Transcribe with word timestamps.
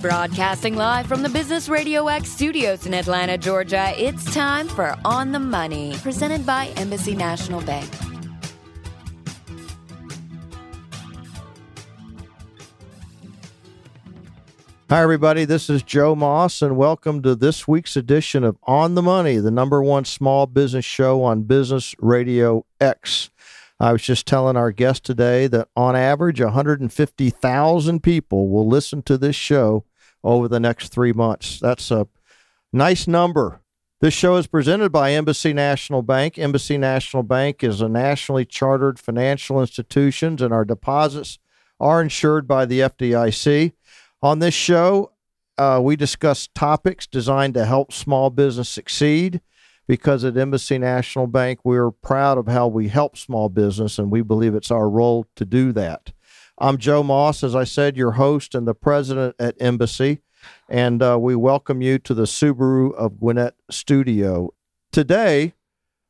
Broadcasting 0.00 0.76
live 0.76 1.06
from 1.06 1.22
the 1.22 1.28
Business 1.28 1.68
Radio 1.68 2.06
X 2.06 2.30
studios 2.30 2.86
in 2.86 2.94
Atlanta, 2.94 3.36
Georgia, 3.36 3.92
it's 3.96 4.24
time 4.32 4.68
for 4.68 4.96
On 5.04 5.32
the 5.32 5.38
Money, 5.38 5.96
presented 6.02 6.46
by 6.46 6.68
Embassy 6.76 7.14
National 7.14 7.60
Bank. 7.62 7.90
Hi, 14.88 15.02
everybody. 15.02 15.44
This 15.44 15.68
is 15.68 15.82
Joe 15.82 16.14
Moss, 16.14 16.62
and 16.62 16.76
welcome 16.76 17.20
to 17.22 17.34
this 17.34 17.66
week's 17.66 17.96
edition 17.96 18.44
of 18.44 18.56
On 18.62 18.94
the 18.94 19.02
Money, 19.02 19.38
the 19.38 19.50
number 19.50 19.82
one 19.82 20.04
small 20.04 20.46
business 20.46 20.84
show 20.84 21.24
on 21.24 21.42
Business 21.42 21.96
Radio 21.98 22.64
X. 22.80 23.30
I 23.78 23.92
was 23.92 24.02
just 24.02 24.26
telling 24.26 24.56
our 24.56 24.72
guest 24.72 25.04
today 25.04 25.46
that 25.48 25.68
on 25.76 25.94
average, 25.94 26.40
150,000 26.40 28.02
people 28.02 28.48
will 28.48 28.66
listen 28.66 29.02
to 29.02 29.18
this 29.18 29.36
show 29.36 29.84
over 30.24 30.48
the 30.48 30.60
next 30.60 30.88
three 30.88 31.12
months. 31.12 31.60
That's 31.60 31.90
a 31.90 32.08
nice 32.72 33.06
number. 33.06 33.60
This 34.00 34.14
show 34.14 34.36
is 34.36 34.46
presented 34.46 34.92
by 34.92 35.12
Embassy 35.12 35.52
National 35.52 36.02
Bank. 36.02 36.38
Embassy 36.38 36.78
National 36.78 37.22
Bank 37.22 37.62
is 37.62 37.80
a 37.80 37.88
nationally 37.88 38.44
chartered 38.44 38.98
financial 38.98 39.60
institution, 39.60 40.36
and 40.40 40.52
our 40.52 40.64
deposits 40.64 41.38
are 41.78 42.02
insured 42.02 42.48
by 42.48 42.64
the 42.64 42.80
FDIC. 42.80 43.72
On 44.22 44.38
this 44.38 44.54
show, 44.54 45.12
uh, 45.58 45.80
we 45.82 45.96
discuss 45.96 46.48
topics 46.54 47.06
designed 47.06 47.54
to 47.54 47.64
help 47.64 47.92
small 47.92 48.30
business 48.30 48.68
succeed 48.68 49.40
because 49.86 50.24
at 50.24 50.36
Embassy 50.36 50.78
National 50.78 51.26
Bank, 51.26 51.60
we're 51.64 51.90
proud 51.90 52.38
of 52.38 52.48
how 52.48 52.66
we 52.66 52.88
help 52.88 53.16
small 53.16 53.48
business, 53.48 53.98
and 53.98 54.10
we 54.10 54.22
believe 54.22 54.54
it's 54.54 54.70
our 54.70 54.88
role 54.88 55.26
to 55.36 55.44
do 55.44 55.72
that. 55.72 56.12
I'm 56.58 56.78
Joe 56.78 57.02
Moss, 57.02 57.44
as 57.44 57.54
I 57.54 57.64
said, 57.64 57.96
your 57.96 58.12
host 58.12 58.54
and 58.54 58.66
the 58.66 58.74
president 58.74 59.36
at 59.38 59.60
Embassy, 59.60 60.20
and 60.68 61.02
uh, 61.02 61.18
we 61.20 61.36
welcome 61.36 61.82
you 61.82 61.98
to 62.00 62.14
the 62.14 62.24
Subaru 62.24 62.94
of 62.94 63.20
Gwinnett 63.20 63.54
studio. 63.70 64.52
Today, 64.90 65.52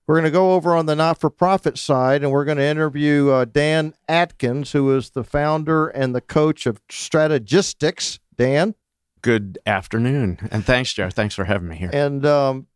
we're 0.07 0.15
going 0.15 0.25
to 0.25 0.31
go 0.31 0.55
over 0.55 0.77
on 0.77 0.87
the 0.87 0.95
not 0.95 1.19
for 1.19 1.31
profit 1.31 1.77
side, 1.77 2.23
and 2.23 2.31
we're 2.31 2.45
going 2.45 2.59
to 2.59 2.65
interview 2.65 3.31
uh, 3.31 3.45
Dan 3.45 3.95
Atkins, 4.09 4.71
who 4.71 4.97
is 4.97 5.11
the 5.11 5.25
founder 5.25 5.89
and 5.89 6.15
the 6.15 6.21
coach 6.21 6.65
of 6.67 6.81
Strategistics. 6.89 8.21
Dan? 8.37 8.77
Good 9.23 9.59
afternoon. 9.67 10.39
And 10.53 10.65
thanks, 10.65 10.93
Joe. 10.93 11.11
Thanks 11.11 11.35
for 11.35 11.45
having 11.45 11.69
me 11.69 11.77
here. 11.77 11.91
And 11.93 12.25
um, 12.25 12.69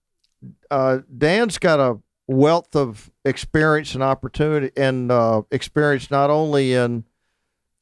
uh, 0.70 0.98
Dan's 1.16 1.58
got 1.58 1.80
a 1.80 1.98
wealth 2.26 2.76
of 2.76 3.10
experience 3.24 3.94
and 3.94 4.02
opportunity 4.02 4.70
and 4.76 5.10
uh, 5.10 5.42
experience 5.50 6.10
not 6.10 6.30
only 6.30 6.74
in 6.74 7.04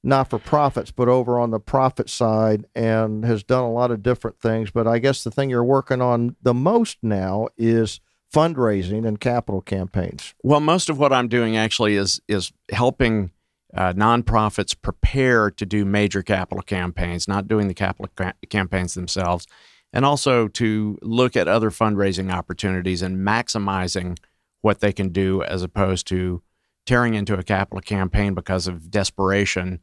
not 0.02 0.30
for 0.30 0.38
profits, 0.38 0.90
but 0.90 1.08
over 1.08 1.38
on 1.38 1.50
the 1.50 1.58
profit 1.58 2.08
side, 2.08 2.64
and 2.74 3.24
has 3.24 3.42
done 3.42 3.64
a 3.64 3.70
lot 3.70 3.90
of 3.90 4.02
different 4.02 4.40
things. 4.40 4.70
But 4.70 4.86
I 4.86 4.98
guess 4.98 5.24
the 5.24 5.30
thing 5.30 5.50
you're 5.50 5.64
working 5.64 6.00
on 6.00 6.36
the 6.40 6.54
most 6.54 6.98
now 7.02 7.48
is 7.56 8.00
fundraising 8.32 9.06
and 9.06 9.18
capital 9.20 9.60
campaigns. 9.60 10.34
Well, 10.42 10.60
most 10.60 10.88
of 10.88 10.98
what 10.98 11.12
I'm 11.12 11.28
doing 11.28 11.56
actually 11.56 11.96
is 11.96 12.20
is 12.28 12.52
helping 12.70 13.32
uh, 13.74 13.92
nonprofits 13.92 14.74
prepare 14.80 15.50
to 15.50 15.66
do 15.66 15.84
major 15.84 16.22
capital 16.22 16.62
campaigns, 16.62 17.28
not 17.28 17.48
doing 17.48 17.68
the 17.68 17.74
capital 17.74 18.10
ca- 18.16 18.32
campaigns 18.48 18.94
themselves, 18.94 19.46
and 19.92 20.04
also 20.04 20.48
to 20.48 20.98
look 21.02 21.36
at 21.36 21.48
other 21.48 21.70
fundraising 21.70 22.32
opportunities 22.32 23.02
and 23.02 23.18
maximizing 23.18 24.18
what 24.60 24.80
they 24.80 24.92
can 24.92 25.10
do 25.10 25.42
as 25.42 25.62
opposed 25.62 26.06
to 26.08 26.42
tearing 26.86 27.14
into 27.14 27.34
a 27.34 27.42
capital 27.42 27.80
campaign 27.80 28.34
because 28.34 28.66
of 28.66 28.90
desperation, 28.90 29.80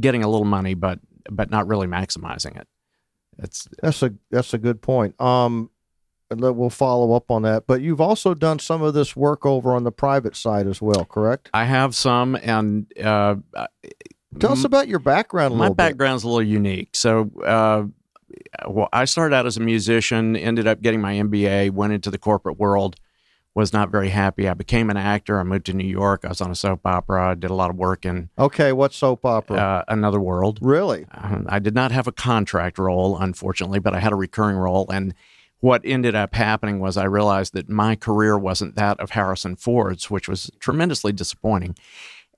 getting 0.00 0.22
a 0.22 0.28
little 0.28 0.46
money, 0.46 0.74
but 0.74 1.00
but 1.30 1.50
not 1.50 1.66
really 1.66 1.86
maximizing 1.86 2.58
it. 2.58 2.68
It's 3.38 3.68
that's 3.82 4.02
a 4.02 4.14
that's 4.30 4.54
a 4.54 4.58
good 4.58 4.82
point. 4.82 5.20
Um, 5.20 5.70
we'll 6.30 6.70
follow 6.70 7.14
up 7.14 7.30
on 7.30 7.42
that. 7.42 7.66
But 7.66 7.80
you've 7.82 8.00
also 8.00 8.34
done 8.34 8.58
some 8.58 8.82
of 8.82 8.94
this 8.94 9.16
work 9.16 9.44
over 9.44 9.74
on 9.74 9.84
the 9.84 9.92
private 9.92 10.36
side 10.36 10.66
as 10.66 10.80
well, 10.80 11.04
correct? 11.04 11.50
I 11.52 11.64
have 11.64 11.94
some, 11.94 12.36
and 12.36 12.86
uh, 13.02 13.36
tell 14.38 14.52
us 14.52 14.64
about 14.64 14.88
your 14.88 14.98
background. 14.98 15.56
my 15.56 15.68
bit. 15.68 15.70
My 15.70 15.74
background's 15.74 16.24
a 16.24 16.28
little 16.28 16.42
unique. 16.42 16.94
So, 16.94 17.30
uh, 17.44 17.84
well, 18.66 18.88
I 18.92 19.04
started 19.04 19.34
out 19.34 19.46
as 19.46 19.56
a 19.56 19.60
musician, 19.60 20.36
ended 20.36 20.66
up 20.66 20.80
getting 20.82 21.00
my 21.00 21.14
MBA, 21.14 21.70
went 21.72 21.92
into 21.92 22.10
the 22.10 22.18
corporate 22.18 22.58
world, 22.58 22.96
was 23.54 23.72
not 23.72 23.90
very 23.90 24.08
happy. 24.08 24.48
I 24.48 24.54
became 24.54 24.90
an 24.90 24.96
actor. 24.96 25.38
I 25.38 25.44
moved 25.44 25.66
to 25.66 25.72
New 25.74 25.86
York. 25.86 26.24
I 26.24 26.28
was 26.28 26.40
on 26.40 26.50
a 26.50 26.54
soap 26.56 26.80
opera. 26.84 27.30
I 27.30 27.34
did 27.34 27.50
a 27.50 27.54
lot 27.54 27.70
of 27.70 27.76
work 27.76 28.04
in 28.04 28.28
okay, 28.38 28.72
what 28.72 28.92
soap 28.92 29.24
opera? 29.24 29.56
uh, 29.56 29.84
Another 29.88 30.20
World. 30.20 30.58
really? 30.60 31.06
Uh, 31.12 31.40
I 31.46 31.58
did 31.60 31.74
not 31.74 31.92
have 31.92 32.06
a 32.08 32.12
contract 32.12 32.78
role, 32.78 33.16
unfortunately, 33.16 33.78
but 33.78 33.94
I 33.94 34.00
had 34.00 34.12
a 34.12 34.16
recurring 34.16 34.56
role. 34.56 34.90
And 34.90 35.14
what 35.60 35.82
ended 35.84 36.14
up 36.16 36.34
happening 36.34 36.80
was 36.80 36.96
I 36.96 37.04
realized 37.04 37.52
that 37.54 37.68
my 37.68 37.94
career 37.96 38.36
wasn't 38.36 38.74
that 38.74 38.98
of 39.00 39.10
Harrison 39.10 39.54
Ford's, 39.56 40.10
which 40.10 40.28
was 40.28 40.50
tremendously 40.58 41.12
disappointing. 41.12 41.76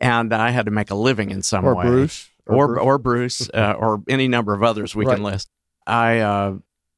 And 0.00 0.34
I 0.34 0.50
had 0.50 0.66
to 0.66 0.70
make 0.70 0.90
a 0.90 0.94
living 0.94 1.30
in 1.30 1.42
some 1.42 1.64
Or 1.64 1.74
way. 1.74 1.86
Bruce? 1.86 2.28
Or 2.46 2.56
Or, 2.56 2.66
Bruce? 2.68 2.82
or 2.84 2.98
Bruce, 2.98 3.50
uh, 3.54 3.74
or 3.78 4.02
any 4.08 4.28
number 4.28 4.52
of 4.54 4.62
others 4.62 4.94
we 4.94 5.04
Right. 5.06 5.14
can 5.14 5.24
list. 5.24 5.48
I 5.86 6.18
uh, 6.18 6.54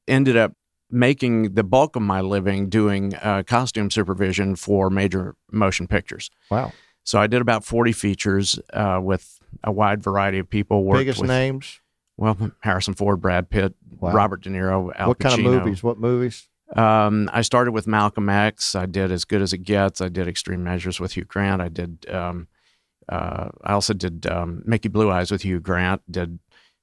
ended 0.07 0.37
up 0.37 0.53
making 0.91 1.53
the 1.53 1.63
bulk 1.63 1.95
of 1.95 2.01
my 2.01 2.21
living 2.21 2.69
doing 2.69 3.13
uh, 3.15 3.43
costume 3.45 3.91
supervision 3.91 4.55
for 4.55 4.89
major 4.89 5.35
motion 5.51 5.87
pictures. 5.87 6.29
Wow. 6.49 6.71
So 7.03 7.19
I 7.19 7.27
did 7.27 7.41
about 7.41 7.63
40 7.63 7.91
features 7.91 8.59
uh, 8.73 8.99
with 9.01 9.39
a 9.63 9.71
wide 9.71 10.01
variety 10.03 10.39
of 10.39 10.49
people. 10.49 10.83
Worked 10.83 10.99
Biggest 11.01 11.21
with, 11.21 11.29
names? 11.29 11.79
well, 12.17 12.51
Harrison 12.61 12.93
Ford, 12.93 13.21
Brad 13.21 13.49
Pitt, 13.49 13.73
Wow. 13.99 14.13
Robert 14.13 14.41
De 14.41 14.49
Niro, 14.49 14.93
Al 14.95 15.09
what 15.09 15.19
kind 15.19 15.33
of 15.35 15.41
movies? 15.41 15.83
What 15.83 15.97
movies? 15.99 16.47
Um, 16.75 17.29
I 17.33 17.41
started 17.41 17.71
with 17.73 17.85
Malcolm 17.87 18.29
X. 18.29 18.75
I 18.75 18.85
did 18.85 19.11
As 19.11 19.25
Good 19.25 19.41
as 19.41 19.51
It 19.51 19.59
Gets. 19.63 19.99
I 20.01 20.07
did 20.07 20.27
Extreme 20.27 20.63
Measures 20.63 20.99
with 21.01 21.13
Hugh 21.17 21.25
Grant. 21.25 21.61
I 21.61 21.67
did. 21.67 22.09
Um, 22.09 22.47
uh, 23.09 23.49
I 23.63 23.73
also 23.73 23.93
did 23.93 24.25
um, 24.27 24.61
Mickey 24.65 24.87
Blue 24.87 25.11
Eyes 25.11 25.31
with 25.31 25.41
Hugh 25.41 25.59
Grant. 25.59 26.01
Did 26.09 26.39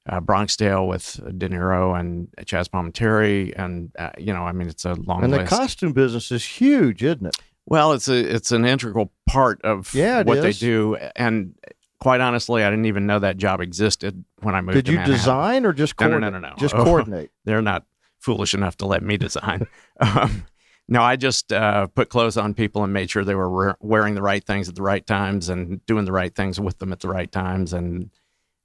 uh, 0.07 0.19
Bronx 0.19 0.55
Tale 0.55 0.87
with 0.87 1.15
De 1.37 1.49
Niro 1.49 1.99
and 1.99 2.27
Chaz 2.41 2.67
Palminteri, 2.69 3.53
and 3.57 3.91
uh, 3.99 4.11
you 4.17 4.33
know, 4.33 4.43
I 4.43 4.51
mean, 4.51 4.67
it's 4.69 4.85
a 4.85 4.93
long 4.95 5.23
And 5.23 5.33
the 5.33 5.43
costume 5.45 5.93
business 5.93 6.31
is 6.31 6.45
huge, 6.45 7.03
isn't 7.03 7.25
it? 7.25 7.37
well, 7.65 7.91
it's 7.93 8.07
a 8.07 8.15
it's 8.35 8.51
an 8.51 8.65
integral 8.65 9.11
part 9.27 9.61
of 9.63 9.93
Yeah, 9.93 10.23
what 10.23 10.41
they 10.41 10.53
do, 10.53 10.95
and 11.15 11.53
quite 11.99 12.21
honestly, 12.21 12.63
I 12.63 12.69
didn't 12.69 12.85
even 12.85 13.05
know 13.07 13.19
that 13.19 13.37
job 13.37 13.59
existed 13.61 14.23
when 14.41 14.55
I 14.55 14.61
moved. 14.61 14.75
Did 14.75 14.87
you 14.87 14.95
Manhattan. 14.95 15.15
design 15.15 15.65
or 15.65 15.73
just 15.73 15.99
No, 15.99 16.05
no, 16.07 16.11
coordinate? 16.11 16.33
no, 16.33 16.39
no, 16.39 16.49
no. 16.49 16.55
Just 16.57 16.75
Oh. 16.77 16.83
coordinate. 16.83 17.31
they're 17.45 17.61
not 17.61 17.85
foolish 18.19 18.53
enough 18.53 18.77
to 18.77 18.85
let 18.85 19.03
me 19.03 19.17
design. 19.17 19.67
um, 19.99 20.45
no, 20.87 21.01
I 21.01 21.15
just 21.17 21.51
uh, 21.51 21.87
put 21.87 22.09
clothes 22.09 22.37
on 22.37 22.53
people 22.53 22.83
and 22.83 22.93
made 22.93 23.09
sure 23.09 23.25
they 23.25 23.35
were 23.35 23.49
wear- 23.49 23.77
wearing 23.81 24.15
the 24.15 24.21
right 24.21 24.43
things 24.43 24.69
at 24.69 24.75
the 24.75 24.81
right 24.81 25.05
times 25.05 25.49
and 25.49 25.85
doing 25.85 26.05
the 26.05 26.11
right 26.13 26.33
things 26.33 26.59
with 26.61 26.79
them 26.79 26.93
at 26.93 27.01
the 27.01 27.09
right 27.09 27.29
times. 27.31 27.73
And 27.73 28.09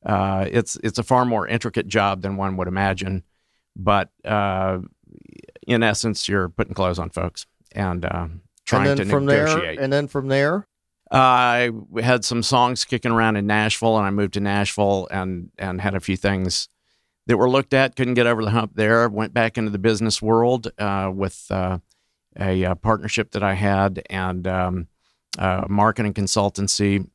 uh, 0.05 0.47
it's 0.51 0.77
it's 0.83 0.99
a 0.99 1.03
far 1.03 1.25
more 1.25 1.47
intricate 1.47 1.87
job 1.87 2.23
than 2.23 2.37
one 2.37 2.57
would 2.57 2.69
imagine. 2.69 3.23
But 3.77 4.11
uh, 4.25 4.79
in 5.67 5.83
essence, 5.83 6.29
you're 6.29 6.49
putting 6.49 6.75
clothes 6.75 6.99
on 6.99 7.11
folks 7.11 7.47
and 7.73 8.05
uh, 8.05 8.29
trying 8.65 8.89
and 8.89 8.99
then 8.99 9.07
to 9.07 9.13
from 9.13 9.27
negotiate. 9.27 9.77
there, 9.77 9.85
and 9.85 9.93
then 9.93 10.09
from 10.09 10.29
there, 10.29 10.67
I 11.11 11.71
had 12.01 12.25
some 12.25 12.43
songs 12.43 12.85
kicking 12.85 13.13
around 13.13 13.37
in 13.37 13.47
Nashville, 13.47 13.97
and 13.97 14.07
I 14.07 14.11
moved 14.11 14.35
to 14.35 14.41
Nashville 14.41 15.09
and 15.11 15.51
and 15.59 15.81
had 15.81 15.95
a 15.95 16.01
few 16.01 16.17
things 16.17 16.69
that 17.27 17.37
were 17.37 17.51
looked 17.51 17.75
at. 17.75 17.97
Couldn't 17.97 18.15
get 18.15 18.27
over 18.27 18.45
the 18.45 18.51
hump 18.51 18.73
there. 18.75 19.09
Went 19.09 19.33
back 19.33 19.57
into 19.57 19.71
the 19.71 19.79
business 19.79 20.21
world 20.21 20.71
uh, 20.79 21.11
with 21.15 21.47
uh, 21.51 21.79
a, 22.39 22.65
uh 22.65 22.75
partnership 22.75 23.33
that 23.33 23.43
I 23.43 23.55
had 23.55 24.03
and 24.11 24.47
um, 24.47 24.89
uh, 25.39 25.65
marketing 25.69 26.15
consultancy, 26.15 27.09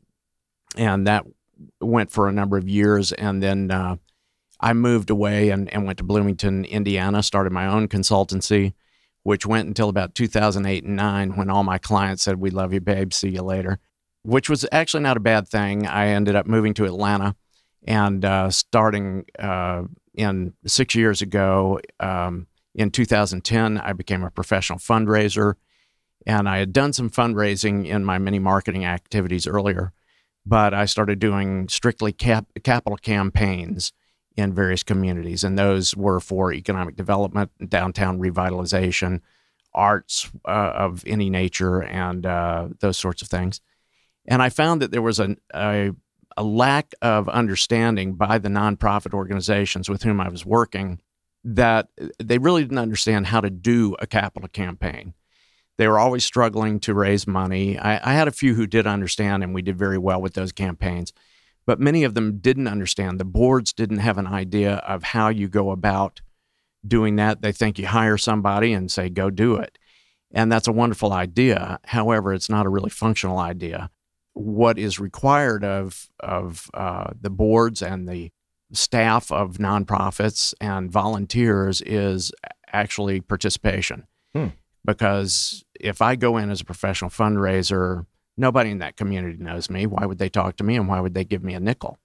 and 0.75 1.05
that 1.07 1.25
went 1.81 2.11
for 2.11 2.27
a 2.27 2.31
number 2.31 2.57
of 2.57 2.67
years. 2.67 3.11
And 3.13 3.41
then 3.41 3.71
uh, 3.71 3.97
I 4.59 4.73
moved 4.73 5.09
away 5.09 5.49
and, 5.49 5.71
and 5.73 5.85
went 5.85 5.97
to 5.99 6.03
Bloomington, 6.03 6.65
Indiana. 6.65 7.23
Started 7.23 7.53
my 7.53 7.67
own 7.67 7.87
consultancy 7.87 8.73
which 9.27 9.45
went 9.45 9.67
until 9.67 9.89
about 9.89 10.15
2008 10.15 10.85
and 10.85 10.95
9 10.95 11.35
when 11.35 11.49
all 11.49 11.61
my 11.61 11.77
clients 11.77 12.23
said, 12.23 12.39
We 12.39 12.49
love 12.49 12.71
you, 12.71 12.79
babe. 12.79 13.11
See 13.11 13.27
you 13.27 13.41
later, 13.41 13.77
which 14.23 14.49
was 14.49 14.65
actually 14.71 15.03
not 15.03 15.17
a 15.17 15.19
bad 15.19 15.49
thing. 15.49 15.85
I 15.85 16.07
ended 16.07 16.37
up 16.37 16.47
moving 16.47 16.73
to 16.75 16.85
Atlanta 16.85 17.35
and 17.85 18.23
uh, 18.23 18.49
starting 18.49 19.25
uh, 19.37 19.83
in 20.13 20.53
six 20.65 20.95
years 20.95 21.21
ago, 21.21 21.81
um, 21.99 22.47
in 22.73 22.89
2010, 22.89 23.77
I 23.77 23.91
became 23.91 24.23
a 24.23 24.31
professional 24.31 24.79
fundraiser. 24.79 25.55
And 26.25 26.47
I 26.47 26.59
had 26.59 26.71
done 26.71 26.93
some 26.93 27.09
fundraising 27.09 27.85
in 27.85 28.05
my 28.05 28.19
many 28.19 28.39
marketing 28.39 28.85
activities 28.85 29.45
earlier, 29.45 29.91
but 30.47 30.73
I 30.73 30.85
started 30.85 31.19
doing 31.19 31.67
strictly 31.67 32.13
cap- 32.13 32.47
capital 32.63 32.97
campaigns 32.97 33.91
in 34.35 34.53
various 34.53 34.83
communities, 34.83 35.43
and 35.43 35.57
those 35.57 35.95
were 35.95 36.19
for 36.19 36.53
economic 36.53 36.95
development, 36.95 37.51
downtown 37.69 38.19
revitalization, 38.19 39.21
arts 39.73 40.31
uh, 40.47 40.71
of 40.75 41.03
any 41.05 41.29
nature, 41.29 41.81
and 41.83 42.25
uh, 42.25 42.69
those 42.79 42.97
sorts 42.97 43.21
of 43.21 43.27
things. 43.27 43.59
And 44.25 44.41
I 44.41 44.49
found 44.49 44.81
that 44.81 44.91
there 44.91 45.01
was 45.01 45.19
a, 45.19 45.35
a 45.53 45.91
a 46.37 46.43
lack 46.43 46.93
of 47.01 47.27
understanding 47.27 48.13
by 48.13 48.37
the 48.37 48.47
nonprofit 48.47 49.13
organizations 49.13 49.89
with 49.89 50.03
whom 50.03 50.21
I 50.21 50.29
was 50.29 50.45
working 50.45 51.01
that 51.43 51.89
they 52.19 52.37
really 52.37 52.61
didn't 52.61 52.77
understand 52.77 53.25
how 53.25 53.41
to 53.41 53.49
do 53.49 53.95
a 53.99 54.05
capital 54.05 54.47
campaign. 54.47 55.15
They 55.77 55.87
were 55.87 55.99
always 55.99 56.25
struggling 56.25 56.79
to 56.81 56.93
raise 56.93 57.27
money. 57.27 57.77
I, 57.77 58.11
I 58.11 58.13
had 58.13 58.27
a 58.27 58.31
few 58.31 58.55
who 58.55 58.65
did 58.67 58.87
understand, 58.87 59.43
and 59.43 59.53
we 59.53 59.61
did 59.61 59.77
very 59.77 59.97
well 59.97 60.21
with 60.21 60.33
those 60.33 60.51
campaigns 60.51 61.13
but 61.67 61.81
many 61.81 62.05
of 62.05 62.15
them 62.15 62.39
didn't 62.39 62.67
understand. 62.67 63.19
The 63.19 63.25
boards 63.25 63.73
didn't 63.73 63.99
have 63.99 64.17
an 64.17 64.25
idea 64.25 64.75
of 64.77 65.03
how 65.03 65.27
you 65.27 65.49
go 65.49 65.69
about 65.69 66.21
doing 66.87 67.17
that. 67.17 67.41
They 67.41 67.51
think 67.51 67.77
you 67.77 67.85
hire 67.85 68.17
somebody 68.17 68.71
and 68.71 68.89
say, 68.89 69.09
go 69.09 69.29
do 69.29 69.57
it. 69.57 69.77
And 70.31 70.51
that's 70.51 70.67
a 70.67 70.71
wonderful 70.71 71.11
idea. 71.11 71.79
However, 71.83 72.33
it's 72.33 72.49
not 72.49 72.65
a 72.65 72.69
really 72.69 72.89
functional 72.89 73.37
idea. 73.37 73.89
What 74.33 74.79
is 74.79 74.99
required 74.99 75.65
of, 75.65 76.09
of 76.21 76.71
uh, 76.73 77.11
the 77.19 77.29
boards 77.29 77.81
and 77.81 78.07
the 78.07 78.31
staff 78.71 79.31
of 79.31 79.57
nonprofits 79.57 80.53
and 80.61 80.89
volunteers 80.89 81.81
is 81.81 82.31
actually 82.71 83.19
participation. 83.19 84.07
Hmm. 84.33 84.47
Because 84.87 85.63
if 85.79 86.01
I 86.01 86.15
go 86.15 86.37
in 86.37 86.49
as 86.49 86.61
a 86.61 86.65
professional 86.65 87.11
fundraiser, 87.11 88.05
Nobody 88.37 88.69
in 88.69 88.77
that 88.79 88.95
community 88.95 89.37
knows 89.41 89.69
me. 89.69 89.87
Why 89.87 90.05
would 90.05 90.19
they 90.19 90.29
talk 90.29 90.57
to 90.57 90.63
me 90.63 90.75
and 90.75 90.87
why 90.87 90.99
would 90.99 91.15
they 91.15 91.25
give 91.25 91.43
me 91.43 91.55
a 91.55 91.59
nickel? 91.59 91.97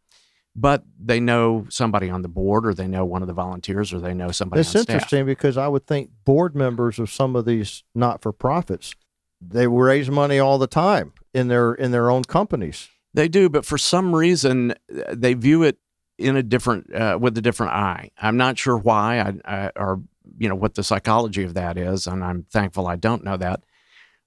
But 0.56 0.82
they 0.98 1.20
know 1.20 1.66
somebody 1.68 2.10
on 2.10 2.22
the 2.22 2.28
board 2.28 2.66
or 2.66 2.74
they 2.74 2.86
know 2.86 3.04
one 3.04 3.22
of 3.22 3.28
the 3.28 3.34
volunteers 3.34 3.92
or 3.92 4.00
they 4.00 4.14
know 4.14 4.30
somebody 4.30 4.60
It's 4.60 4.74
interesting 4.74 5.26
because 5.26 5.56
I 5.56 5.68
would 5.68 5.86
think 5.86 6.10
board 6.24 6.54
members 6.54 6.98
of 6.98 7.10
some 7.10 7.36
of 7.36 7.44
these 7.44 7.84
not 7.94 8.22
for 8.22 8.32
profits, 8.32 8.94
they 9.40 9.66
raise 9.66 10.10
money 10.10 10.38
all 10.38 10.58
the 10.58 10.66
time 10.66 11.12
in 11.34 11.48
their 11.48 11.74
in 11.74 11.90
their 11.90 12.10
own 12.10 12.24
companies. 12.24 12.88
They 13.14 13.28
do, 13.28 13.48
but 13.48 13.64
for 13.66 13.76
some 13.76 14.14
reason 14.14 14.74
they 14.88 15.34
view 15.34 15.62
it 15.62 15.78
in 16.18 16.36
a 16.36 16.42
different 16.42 16.94
uh, 16.94 17.18
with 17.20 17.36
a 17.36 17.42
different 17.42 17.72
eye. 17.72 18.10
I'm 18.18 18.36
not 18.36 18.58
sure 18.58 18.76
why 18.76 19.20
I, 19.20 19.34
I, 19.44 19.70
or 19.76 20.02
you 20.42 20.48
know 20.48 20.56
what 20.56 20.74
the 20.74 20.82
psychology 20.82 21.44
of 21.44 21.54
that 21.54 21.78
is, 21.78 22.08
and 22.08 22.24
I'm 22.24 22.46
thankful 22.50 22.88
I 22.88 22.96
don't 22.96 23.22
know 23.22 23.36
that. 23.36 23.62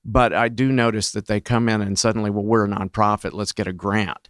But 0.05 0.33
I 0.33 0.47
do 0.47 0.71
notice 0.71 1.11
that 1.11 1.25
they 1.25 1.41
come 1.41 1.67
in 1.67 1.81
and 1.81 1.99
suddenly, 1.99 2.29
well, 2.29 2.45
we're 2.45 2.65
a 2.65 2.69
nonprofit, 2.69 3.33
let's 3.33 3.51
get 3.51 3.67
a 3.67 3.73
grant. 3.73 4.29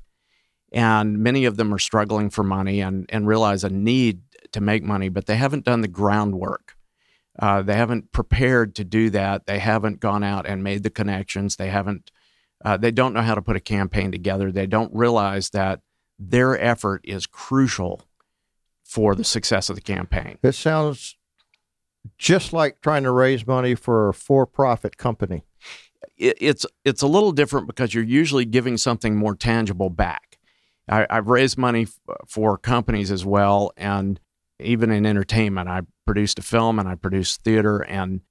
And 0.72 1.20
many 1.20 1.46
of 1.46 1.58
them 1.58 1.74
are 1.74 1.80
struggling 1.80 2.32
for 2.32 2.44
money 2.44 2.82
and, 2.82 3.06
and 3.10 3.28
realize 3.28 3.64
a 3.64 3.70
need 3.70 4.22
to 4.54 4.62
make 4.62 4.84
money, 4.84 5.10
but 5.10 5.28
they 5.28 5.36
haven't 5.36 5.66
done 5.66 5.82
the 5.82 5.88
groundwork. 5.88 6.76
Uh, 7.38 7.62
they 7.62 7.76
haven't 7.76 8.12
prepared 8.12 8.74
to 8.76 8.84
do 8.84 9.12
that. 9.12 9.46
They 9.46 9.60
haven't 9.60 10.00
gone 10.00 10.24
out 10.24 10.48
and 10.48 10.64
made 10.64 10.84
the 10.84 10.90
connections. 10.90 11.58
They 11.58 11.70
haven't. 11.70 12.10
Uh, 12.64 12.78
they 12.78 12.92
don't 12.92 13.14
know 13.14 13.22
how 13.22 13.36
to 13.36 13.42
put 13.42 13.58
a 13.58 13.62
campaign 13.62 14.12
together. 14.12 14.52
They 14.52 14.66
don't 14.66 14.96
realize 14.96 15.50
that 15.52 15.82
their 16.18 16.60
effort 16.60 17.02
is 17.04 17.28
crucial 17.28 18.02
for 18.86 19.14
the 19.14 19.26
success 19.26 19.70
of 19.70 19.76
the 19.76 19.82
campaign. 19.82 20.38
This 20.42 20.58
sounds 20.58 21.18
just 22.18 22.54
like 22.54 22.82
trying 22.82 23.04
to 23.04 23.12
raise 23.12 23.46
money 23.46 23.76
for 23.76 24.10
a 24.10 24.14
for-profit 24.14 24.98
company 24.98 25.44
it, 26.18 26.38
it's 26.40 26.66
it's 26.84 27.02
a 27.02 27.08
little 27.08 27.32
different 27.32 27.68
because 27.68 27.94
you're 27.94 28.04
usually 28.04 28.46
giving 28.46 28.78
something 28.78 29.16
more 29.16 29.36
tangible 29.36 29.90
back. 29.90 30.38
I, 30.88 31.08
have 31.10 31.28
raised 31.28 31.58
money 31.58 31.84
f- 31.84 32.00
for 32.28 32.58
companies 32.58 33.12
as 33.12 33.26
well, 33.26 33.72
and 33.76 34.20
even 34.60 34.92
in 34.92 35.06
entertainment, 35.06 35.68
I 35.68 35.82
produced 36.06 36.38
a 36.38 36.44
film 36.44 36.78
and 36.80 36.88
I 36.88 36.96
produced 36.96 37.44
theater, 37.44 37.80
and 37.80 38.22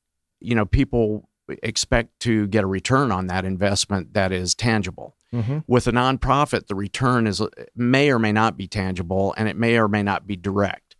you 0.41 0.55
know 0.55 0.65
people 0.65 1.29
expect 1.63 2.21
to 2.21 2.47
get 2.47 2.65
a 2.65 2.67
return 2.67 3.13
on 3.13 3.27
that 3.27 3.45
investment 3.45 4.15
that 4.15 4.33
is 4.33 4.55
tangible. 4.55 5.17
Mm-hmm. 5.33 5.59
With 5.67 5.87
a 5.89 5.93
nonprofit, 5.93 6.69
the 6.69 6.77
return 6.77 7.27
is 7.27 7.43
may 7.75 8.11
or 8.11 8.19
may 8.19 8.33
not 8.33 8.57
be 8.57 8.69
tangible, 8.69 9.35
and 9.37 9.49
it 9.49 9.57
may 9.57 9.77
or 9.77 9.89
may 9.89 10.03
not 10.03 10.27
be 10.27 10.37
direct. 10.37 10.94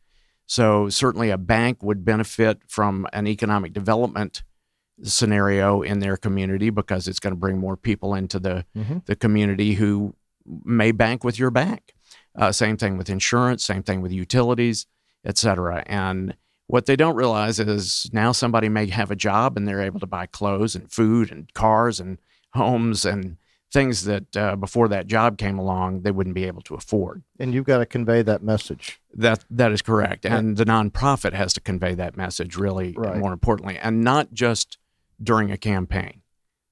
So 0.47 0.89
certainly, 0.89 1.31
a 1.31 1.39
bank 1.39 1.83
would 1.83 2.05
benefit 2.05 2.59
from 2.69 3.07
an 3.13 3.27
economic 3.27 3.73
development 3.73 4.43
scenario 5.03 5.83
in 5.83 5.99
their 5.99 6.17
community 6.17 6.71
because 6.71 7.09
it's 7.09 7.19
going 7.19 7.33
to 7.33 7.41
bring 7.41 7.59
more 7.59 7.77
people 7.77 8.15
into 8.15 8.39
the 8.39 8.65
mm-hmm. 8.77 8.99
the 9.07 9.17
community 9.17 9.75
who 9.75 10.15
may 10.65 10.93
bank 10.93 11.25
with 11.25 11.39
your 11.39 11.51
bank. 11.51 11.95
Uh, 12.37 12.53
same 12.53 12.77
thing 12.77 12.97
with 12.97 13.09
insurance, 13.09 13.65
same 13.65 13.83
thing 13.83 14.03
with 14.03 14.13
utilities, 14.13 14.87
et 15.25 15.39
cetera. 15.39 15.83
And 15.87 16.37
what 16.67 16.87
they 16.87 16.97
don't 16.97 17.17
realize 17.17 17.61
is 17.61 18.11
now 18.13 18.33
somebody 18.33 18.69
may 18.69 18.87
have 18.87 19.11
a 19.11 19.17
job 19.17 19.57
and 19.57 19.67
they're 19.69 19.83
able 19.83 20.01
to 20.01 20.07
buy 20.07 20.27
clothes 20.27 20.75
and 20.75 20.91
food 20.91 21.31
and 21.31 21.53
cars 21.55 22.01
and 22.01 22.19
homes 22.53 23.05
and 23.05 23.37
things 23.75 24.05
that 24.05 24.37
uh, 24.37 24.55
before 24.55 24.87
that 24.87 25.09
job 25.09 25.37
came 25.37 25.59
along 25.59 26.03
they 26.03 26.13
wouldn't 26.13 26.35
be 26.35 26.45
able 26.45 26.63
to 26.63 26.75
afford. 26.77 27.25
And 27.41 27.53
you've 27.53 27.65
got 27.65 27.79
to 27.79 27.87
convey 27.87 28.23
that 28.23 28.41
message. 28.41 29.01
That 29.13 29.45
that 29.51 29.73
is 29.73 29.83
correct. 29.83 30.25
And 30.25 30.57
the 30.57 30.65
nonprofit 30.65 31.33
has 31.35 31.53
to 31.55 31.61
convey 31.61 31.95
that 31.95 32.17
message 32.17 32.57
really 32.57 32.95
right. 32.97 33.19
more 33.19 33.33
importantly, 33.33 33.77
and 33.77 34.03
not 34.03 34.33
just 34.33 34.79
during 35.23 35.51
a 35.51 35.57
campaign. 35.57 36.23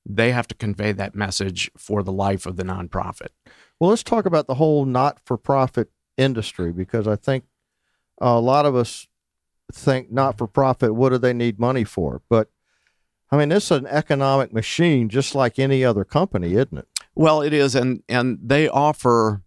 They 0.06 0.32
have 0.32 0.48
to 0.48 0.54
convey 0.54 0.92
that 0.92 1.14
message 1.14 1.70
for 1.76 2.02
the 2.02 2.12
life 2.12 2.46
of 2.46 2.56
the 2.56 2.64
nonprofit. 2.64 3.28
Well, 3.78 3.90
let's 3.90 4.02
talk 4.02 4.24
about 4.24 4.46
the 4.46 4.54
whole 4.54 4.84
not 4.84 5.18
for 5.24 5.36
profit 5.36 5.90
industry 6.16 6.72
because 6.72 7.06
I 7.06 7.16
think 7.16 7.44
a 8.20 8.40
lot 8.40 8.64
of 8.64 8.76
us 8.76 9.08
think 9.72 10.12
not 10.12 10.38
for 10.38 10.46
profit, 10.46 10.94
what 10.94 11.10
do 11.10 11.18
they 11.18 11.32
need 11.32 11.58
money 11.58 11.84
for? 11.84 12.22
But 12.28 12.48
I 13.32 13.36
mean, 13.38 13.50
it's 13.50 13.70
an 13.70 13.86
economic 13.86 14.52
machine 14.52 15.08
just 15.08 15.34
like 15.34 15.58
any 15.58 15.84
other 15.84 16.04
company, 16.04 16.52
isn't 16.52 16.76
it? 16.76 16.88
Well, 17.14 17.42
it 17.42 17.52
is. 17.52 17.74
And, 17.74 18.02
and 18.08 18.38
they 18.42 18.68
offer 18.68 19.42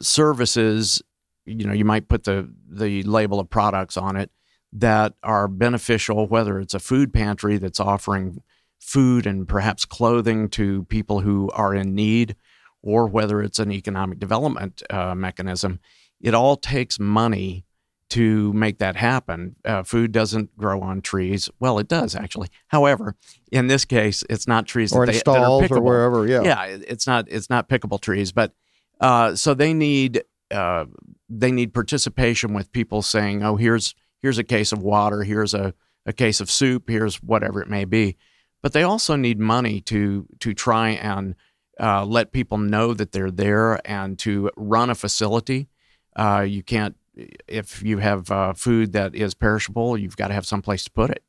services, 0.00 1.02
you 1.46 1.66
know, 1.66 1.72
you 1.72 1.84
might 1.84 2.08
put 2.08 2.24
the, 2.24 2.52
the 2.68 3.02
label 3.02 3.40
of 3.40 3.50
products 3.50 3.96
on 3.96 4.16
it 4.16 4.30
that 4.72 5.14
are 5.22 5.48
beneficial, 5.48 6.26
whether 6.26 6.60
it's 6.60 6.74
a 6.74 6.78
food 6.80 7.12
pantry 7.12 7.58
that's 7.58 7.80
offering 7.80 8.42
food 8.78 9.26
and 9.26 9.48
perhaps 9.48 9.84
clothing 9.84 10.48
to 10.48 10.84
people 10.84 11.20
who 11.20 11.50
are 11.50 11.74
in 11.74 11.94
need, 11.94 12.36
or 12.82 13.06
whether 13.06 13.42
it's 13.42 13.58
an 13.58 13.72
economic 13.72 14.18
development 14.18 14.82
uh, 14.90 15.14
mechanism. 15.14 15.80
It 16.20 16.34
all 16.34 16.56
takes 16.56 16.98
money 16.98 17.64
to 18.10 18.52
make 18.52 18.78
that 18.78 18.96
happen. 18.96 19.56
Uh, 19.64 19.82
food 19.82 20.12
doesn't 20.12 20.56
grow 20.56 20.80
on 20.80 21.00
trees. 21.00 21.48
Well, 21.58 21.78
it 21.78 21.88
does 21.88 22.14
actually. 22.14 22.48
However, 22.68 23.16
in 23.50 23.66
this 23.66 23.84
case, 23.84 24.24
it's 24.28 24.46
not 24.46 24.66
trees 24.66 24.92
or 24.92 25.06
that, 25.06 25.12
they, 25.12 25.18
that 25.18 25.28
are 25.28 25.62
pickable. 25.62 25.78
or 25.78 25.82
wherever. 25.82 26.26
Yeah, 26.26 26.42
yeah, 26.42 26.64
it's 26.64 27.06
not 27.06 27.26
it's 27.28 27.50
not 27.50 27.68
pickable 27.68 28.00
trees, 28.00 28.32
but 28.32 28.52
uh, 29.00 29.34
so 29.34 29.54
they 29.54 29.72
need 29.72 30.22
uh, 30.50 30.86
they 31.28 31.52
need 31.52 31.72
participation 31.72 32.52
with 32.52 32.72
people 32.72 33.02
saying, 33.02 33.42
"Oh, 33.42 33.56
here's 33.56 33.94
here's 34.22 34.38
a 34.38 34.44
case 34.44 34.72
of 34.72 34.82
water, 34.82 35.22
here's 35.22 35.54
a, 35.54 35.74
a 36.06 36.12
case 36.12 36.40
of 36.40 36.50
soup, 36.50 36.88
here's 36.88 37.22
whatever 37.22 37.62
it 37.62 37.68
may 37.68 37.84
be. 37.84 38.16
But 38.62 38.72
they 38.72 38.82
also 38.82 39.16
need 39.16 39.38
money 39.38 39.80
to 39.82 40.26
to 40.40 40.52
try 40.52 40.90
and 40.90 41.34
uh, 41.78 42.04
let 42.04 42.32
people 42.32 42.58
know 42.58 42.92
that 42.92 43.12
they're 43.12 43.30
there 43.30 43.80
and 43.88 44.18
to 44.20 44.50
run 44.56 44.90
a 44.90 44.94
facility. 44.94 45.68
Uh, 46.14 46.44
you 46.46 46.62
can't 46.62 46.96
if 47.14 47.82
you 47.82 47.98
have 47.98 48.30
uh, 48.30 48.52
food 48.52 48.92
that 48.92 49.14
is 49.14 49.34
perishable, 49.34 49.98
you've 49.98 50.16
got 50.16 50.28
to 50.28 50.34
have 50.34 50.46
some 50.46 50.62
place 50.62 50.84
to 50.84 50.90
put 50.90 51.10
it. 51.10 51.22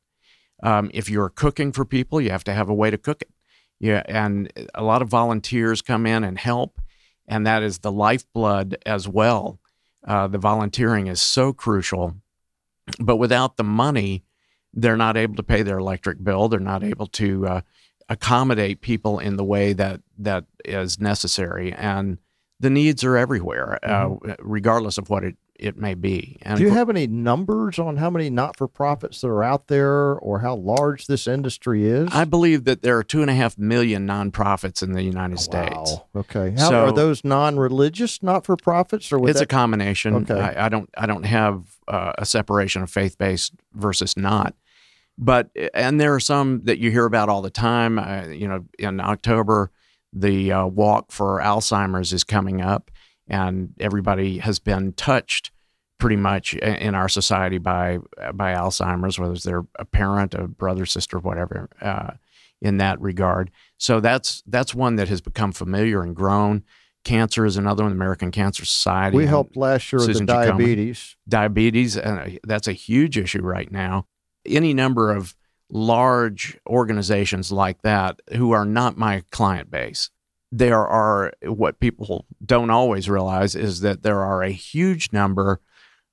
Um, 0.62 0.90
if 0.94 1.10
you're 1.10 1.28
cooking 1.28 1.72
for 1.72 1.84
people, 1.84 2.20
you 2.20 2.30
have 2.30 2.44
to 2.44 2.54
have 2.54 2.68
a 2.68 2.74
way 2.74 2.90
to 2.90 2.98
cook 2.98 3.22
it. 3.22 3.30
Yeah, 3.80 4.02
and 4.06 4.52
a 4.74 4.84
lot 4.84 5.02
of 5.02 5.08
volunteers 5.08 5.82
come 5.82 6.06
in 6.06 6.22
and 6.22 6.38
help, 6.38 6.80
and 7.26 7.46
that 7.46 7.64
is 7.64 7.80
the 7.80 7.90
lifeblood 7.90 8.78
as 8.86 9.08
well. 9.08 9.58
Uh, 10.06 10.28
the 10.28 10.38
volunteering 10.38 11.08
is 11.08 11.20
so 11.20 11.52
crucial 11.52 12.16
but 12.98 13.16
without 13.16 13.56
the 13.56 13.64
money, 13.64 14.24
they're 14.74 14.96
not 14.96 15.16
able 15.16 15.36
to 15.36 15.42
pay 15.42 15.62
their 15.62 15.78
electric 15.78 16.22
bill. 16.22 16.48
They're 16.48 16.60
not 16.60 16.82
able 16.82 17.06
to 17.08 17.46
uh, 17.46 17.60
accommodate 18.08 18.80
people 18.80 19.18
in 19.18 19.36
the 19.36 19.44
way 19.44 19.72
that 19.74 20.00
that 20.18 20.44
is 20.64 20.98
necessary. 20.98 21.72
And 21.72 22.18
the 22.60 22.70
needs 22.70 23.04
are 23.04 23.16
everywhere, 23.16 23.78
uh, 23.82 24.06
mm-hmm. 24.06 24.30
uh, 24.30 24.34
regardless 24.40 24.98
of 24.98 25.10
what 25.10 25.24
it, 25.24 25.36
it 25.62 25.76
may 25.76 25.94
be. 25.94 26.38
And 26.42 26.58
Do 26.58 26.64
you 26.64 26.70
have 26.70 26.90
any 26.90 27.06
numbers 27.06 27.78
on 27.78 27.96
how 27.96 28.10
many 28.10 28.28
not 28.30 28.56
for 28.56 28.66
profits 28.66 29.20
that 29.20 29.28
are 29.28 29.44
out 29.44 29.68
there 29.68 30.14
or 30.14 30.40
how 30.40 30.56
large 30.56 31.06
this 31.06 31.26
industry 31.26 31.86
is? 31.86 32.08
I 32.12 32.24
believe 32.24 32.64
that 32.64 32.82
there 32.82 32.98
are 32.98 33.04
two 33.04 33.22
and 33.22 33.30
a 33.30 33.34
half 33.34 33.56
million 33.56 34.06
nonprofits 34.06 34.82
in 34.82 34.92
the 34.92 35.02
United 35.02 35.36
wow. 35.36 35.40
States. 35.40 35.96
Okay. 36.16 36.50
How, 36.58 36.68
so, 36.68 36.84
are 36.86 36.92
those 36.92 37.24
non 37.24 37.58
religious 37.58 38.22
not 38.22 38.44
for 38.44 38.56
profits 38.56 39.12
or 39.12 39.28
it's 39.28 39.38
that... 39.38 39.44
a 39.44 39.46
combination. 39.46 40.14
Okay. 40.16 40.38
I, 40.38 40.66
I, 40.66 40.68
don't 40.68 40.90
I 40.98 41.06
don't 41.06 41.24
have 41.24 41.64
uh, 41.86 42.12
a 42.18 42.26
separation 42.26 42.82
of 42.82 42.90
faith 42.90 43.16
based 43.16 43.52
versus 43.72 44.16
not. 44.16 44.54
But 45.16 45.50
and 45.74 46.00
there 46.00 46.14
are 46.14 46.20
some 46.20 46.62
that 46.64 46.78
you 46.78 46.90
hear 46.90 47.04
about 47.04 47.28
all 47.28 47.42
the 47.42 47.50
time. 47.50 47.98
Uh, 47.98 48.26
you 48.26 48.48
know, 48.48 48.64
in 48.78 48.98
October, 48.98 49.70
the 50.12 50.52
uh, 50.52 50.66
walk 50.66 51.12
for 51.12 51.38
Alzheimer's 51.40 52.12
is 52.12 52.24
coming 52.24 52.60
up, 52.60 52.90
and 53.28 53.74
everybody 53.80 54.38
has 54.38 54.58
been 54.58 54.92
touched 54.92 55.50
pretty 55.98 56.16
much 56.16 56.54
in 56.54 56.94
our 56.94 57.08
society 57.08 57.58
by 57.58 57.98
by 58.34 58.54
Alzheimer's, 58.54 59.18
whether 59.18 59.32
it's 59.32 59.44
their 59.44 59.64
a 59.78 59.84
parent, 59.84 60.34
a 60.34 60.48
brother, 60.48 60.84
sister, 60.84 61.18
whatever, 61.18 61.68
uh, 61.80 62.14
in 62.60 62.78
that 62.78 63.00
regard. 63.00 63.50
So 63.78 64.00
that's 64.00 64.42
that's 64.46 64.74
one 64.74 64.96
that 64.96 65.08
has 65.08 65.20
become 65.20 65.52
familiar 65.52 66.02
and 66.02 66.14
grown. 66.14 66.64
Cancer 67.04 67.44
is 67.44 67.56
another 67.56 67.82
one. 67.82 67.92
American 67.92 68.30
Cancer 68.30 68.64
Society. 68.64 69.16
We 69.16 69.26
helped 69.26 69.56
last 69.56 69.92
year 69.92 69.98
with 69.98 70.08
the 70.08 70.14
Susan. 70.14 70.26
Diabetes. 70.26 71.16
diabetes, 71.28 71.96
and 71.96 72.38
that's 72.44 72.68
a 72.68 72.72
huge 72.72 73.18
issue 73.18 73.42
right 73.42 73.70
now. 73.70 74.06
Any 74.46 74.74
number 74.74 75.12
of 75.12 75.36
large 75.70 76.58
organizations 76.66 77.50
like 77.50 77.82
that 77.82 78.20
who 78.34 78.52
are 78.52 78.64
not 78.64 78.96
my 78.96 79.22
client 79.30 79.70
base. 79.70 80.10
There 80.54 80.86
are 80.86 81.32
what 81.44 81.80
people 81.80 82.26
don't 82.44 82.68
always 82.70 83.08
realize 83.08 83.54
is 83.56 83.80
that 83.80 84.02
there 84.02 84.20
are 84.20 84.42
a 84.42 84.50
huge 84.50 85.10
number 85.12 85.60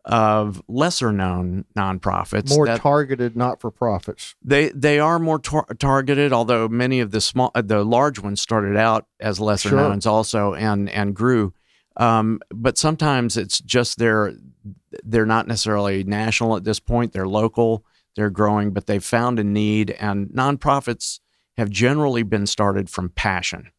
of 0.05 0.62
lesser 0.69 1.12
known 1.12 1.65
nonprofits 1.77 2.50
More 2.55 2.65
that 2.65 2.79
targeted 2.79 3.36
not 3.36 3.60
for 3.60 3.69
profits. 3.69 4.34
they 4.41 4.69
they 4.69 4.98
are 4.98 5.19
more 5.19 5.39
tar- 5.39 5.67
targeted 5.77 6.31
although 6.31 6.69
many 6.69 7.01
of 7.01 7.12
the 7.12 7.19
small 7.19 7.51
uh, 7.53 7.62
the 7.62 7.84
large 7.84 8.17
ones 8.17 8.39
started 8.41 8.77
out 8.77 9.08
as 9.19 9.41
lesser 9.41 9.69
Sure. 9.69 9.77
knowns 9.77 10.05
also 10.05 10.53
and 10.53 10.89
and 10.89 11.13
grew 11.13 11.53
um, 11.98 12.39
but 12.50 12.77
sometimes 12.77 13.36
it's 13.36 13.60
just 13.60 13.98
they're 14.00 14.34
they're 15.03 15.25
not 15.25 15.48
necessarily 15.48 16.05
national 16.05 16.55
at 16.55 16.63
this 16.63 16.79
point 16.79 17.12
they're 17.12 17.27
local 17.27 17.84
they're 18.15 18.29
growing 18.31 18.72
but 18.72 18.88
they've 18.88 19.03
found 19.03 19.38
a 19.38 19.43
need 19.43 19.91
and 20.00 20.29
nonprofits 20.29 21.19
have 21.58 21.69
generally 21.69 22.24
been 22.24 22.48
started 22.48 22.89
from 22.89 23.10
passion 23.10 23.69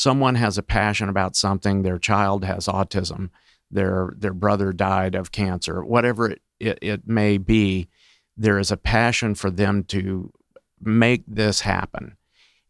someone 0.00 0.34
has 0.34 0.56
a 0.58 0.62
passion 0.62 1.08
about 1.08 1.36
something 1.36 1.82
their 1.82 1.98
child 1.98 2.44
has 2.44 2.66
autism 2.66 3.30
their 3.70 4.12
their 4.16 4.34
brother 4.34 4.72
died 4.72 5.14
of 5.14 5.32
cancer 5.32 5.84
whatever 5.84 6.30
it, 6.30 6.42
it, 6.58 6.78
it 6.82 7.06
may 7.06 7.38
be 7.38 7.88
there 8.36 8.58
is 8.58 8.70
a 8.70 8.76
passion 8.76 9.34
for 9.34 9.50
them 9.50 9.84
to 9.84 10.32
make 10.80 11.22
this 11.26 11.60
happen. 11.60 12.16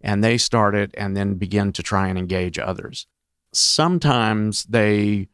And 0.00 0.24
they 0.24 0.38
start 0.38 0.74
it 0.74 0.92
and 0.96 1.16
then 1.16 1.34
begin 1.34 1.72
to 1.72 1.82
try 1.82 2.08
and 2.08 2.18
engage 2.18 2.58
others. 2.58 3.06
Sometimes 3.52 4.64
they 4.64 5.28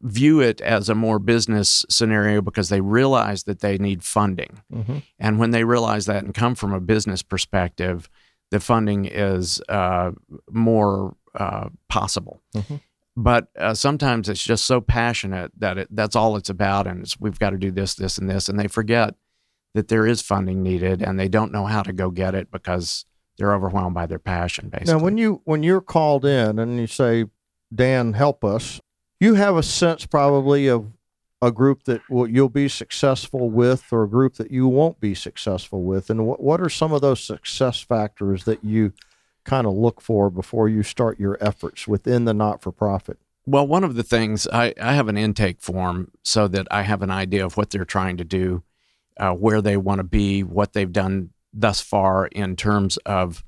view 0.00 0.40
it 0.40 0.60
as 0.60 0.88
a 0.88 0.94
more 0.94 1.18
business 1.18 1.84
scenario 1.88 2.42
because 2.42 2.70
they 2.70 2.80
realize 2.80 3.44
that 3.44 3.60
they 3.60 3.78
need 3.78 4.02
funding. 4.02 4.62
Mhm. 4.72 5.02
And 5.18 5.38
when 5.38 5.52
they 5.52 5.62
realize 5.62 6.06
that 6.06 6.24
and 6.24 6.34
come 6.34 6.54
from 6.54 6.72
a 6.72 6.80
business 6.80 7.22
perspective, 7.22 8.08
the 8.50 8.60
funding 8.60 9.04
is 9.06 9.60
uh, 9.68 10.12
more 10.50 11.16
uh, 11.34 11.68
possible. 11.88 12.40
Mhm. 12.54 12.80
But 13.16 13.48
uh, 13.56 13.74
sometimes 13.74 14.28
it's 14.28 14.42
just 14.42 14.64
so 14.64 14.80
passionate 14.80 15.52
that 15.58 15.78
it, 15.78 15.88
that's 15.90 16.16
all 16.16 16.36
it's 16.36 16.50
about, 16.50 16.86
and 16.88 17.02
it's, 17.02 17.18
we've 17.20 17.38
got 17.38 17.50
to 17.50 17.56
do 17.58 17.70
this, 17.70 17.94
this, 17.94 18.18
and 18.18 18.28
this, 18.28 18.48
and 18.48 18.58
they 18.58 18.66
forget 18.66 19.14
that 19.74 19.86
there 19.88 20.04
is 20.06 20.20
funding 20.20 20.62
needed, 20.62 21.00
and 21.02 21.18
they 21.18 21.28
don't 21.28 21.52
know 21.52 21.66
how 21.66 21.82
to 21.82 21.92
go 21.92 22.10
get 22.10 22.34
it 22.34 22.50
because 22.50 23.04
they're 23.38 23.54
overwhelmed 23.54 23.94
by 23.94 24.06
their 24.06 24.18
passion. 24.18 24.68
Basically, 24.68 24.94
Now, 24.94 24.98
when 25.04 25.16
you 25.16 25.42
when 25.44 25.62
you're 25.62 25.80
called 25.80 26.24
in 26.24 26.58
and 26.58 26.78
you 26.78 26.86
say, 26.88 27.26
"Dan, 27.72 28.12
help 28.14 28.44
us," 28.44 28.80
you 29.20 29.34
have 29.34 29.56
a 29.56 29.62
sense 29.62 30.06
probably 30.06 30.68
of 30.68 30.86
a 31.44 31.52
group 31.52 31.84
that 31.84 32.00
will, 32.08 32.28
you'll 32.28 32.48
be 32.48 32.68
successful 32.68 33.50
with, 33.50 33.92
or 33.92 34.04
a 34.04 34.08
group 34.08 34.34
that 34.36 34.50
you 34.50 34.66
won't 34.66 35.00
be 35.00 35.14
successful 35.14 35.82
with. 35.82 36.10
And 36.10 36.26
what 36.26 36.40
what 36.40 36.60
are 36.60 36.68
some 36.68 36.92
of 36.92 37.00
those 37.00 37.22
success 37.22 37.80
factors 37.80 38.44
that 38.44 38.64
you 38.64 38.92
kind 39.44 39.66
of 39.66 39.74
look 39.74 40.00
for 40.00 40.30
before 40.30 40.68
you 40.68 40.82
start 40.82 41.20
your 41.20 41.36
efforts 41.40 41.86
within 41.86 42.24
the 42.24 42.34
not 42.34 42.62
for 42.62 42.72
profit? 42.72 43.18
Well, 43.46 43.66
one 43.66 43.84
of 43.84 43.94
the 43.94 44.02
things 44.02 44.48
I, 44.48 44.72
I 44.80 44.94
have 44.94 45.08
an 45.08 45.18
intake 45.18 45.60
form 45.60 46.10
so 46.22 46.48
that 46.48 46.66
I 46.70 46.82
have 46.82 47.02
an 47.02 47.10
idea 47.10 47.44
of 47.44 47.56
what 47.56 47.70
they're 47.70 47.84
trying 47.84 48.16
to 48.16 48.24
do, 48.24 48.62
uh, 49.18 49.32
where 49.32 49.60
they 49.60 49.76
want 49.76 49.98
to 49.98 50.04
be, 50.04 50.42
what 50.42 50.72
they've 50.72 50.90
done 50.90 51.30
thus 51.52 51.80
far 51.80 52.26
in 52.26 52.56
terms 52.56 52.96
of 53.04 53.44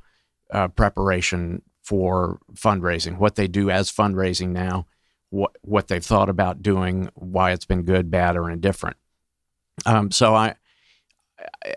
uh, 0.52 0.68
preparation 0.68 1.62
for 1.82 2.40
fundraising, 2.52 3.16
what 3.16 3.36
they 3.36 3.48
do 3.48 3.70
as 3.70 3.90
fundraising 3.90 4.50
now, 4.50 4.86
what 5.30 5.56
what 5.62 5.88
they've 5.88 6.04
thought 6.04 6.28
about 6.28 6.62
doing, 6.62 7.10
why 7.14 7.52
it's 7.52 7.66
been 7.66 7.82
good, 7.82 8.10
bad, 8.10 8.36
or 8.36 8.50
indifferent. 8.50 8.96
Um, 9.84 10.10
so 10.10 10.34
I, 10.34 10.54
I- 11.64 11.74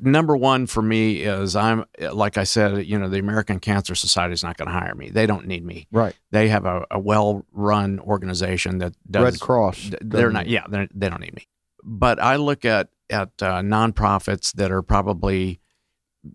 number 0.00 0.36
one 0.36 0.66
for 0.66 0.82
me 0.82 1.22
is 1.22 1.56
I'm 1.56 1.84
like 2.12 2.38
I 2.38 2.44
said, 2.44 2.86
you 2.86 2.98
know, 2.98 3.08
the 3.08 3.18
American 3.18 3.58
Cancer 3.60 3.94
Society 3.94 4.34
is 4.34 4.42
not 4.42 4.56
going 4.56 4.68
to 4.68 4.72
hire 4.72 4.94
me. 4.94 5.10
They 5.10 5.26
don't 5.26 5.46
need 5.46 5.64
me 5.64 5.86
Right, 5.90 6.14
they 6.30 6.48
have 6.48 6.64
a, 6.66 6.84
a 6.90 6.98
well-run 6.98 7.98
organization 8.00 8.78
that 8.78 8.94
does. 9.10 9.24
Red 9.24 9.40
Cross. 9.40 9.90
They're 10.00 10.30
not. 10.30 10.46
Yeah, 10.46 10.64
they're, 10.68 10.88
they 10.94 11.08
don't 11.08 11.20
need 11.20 11.34
me. 11.34 11.48
But 11.82 12.20
I 12.20 12.36
look 12.36 12.64
at 12.64 12.88
at 13.10 13.30
uh, 13.40 13.60
nonprofits 13.62 14.52
that 14.54 14.70
are 14.70 14.82
probably 14.82 15.60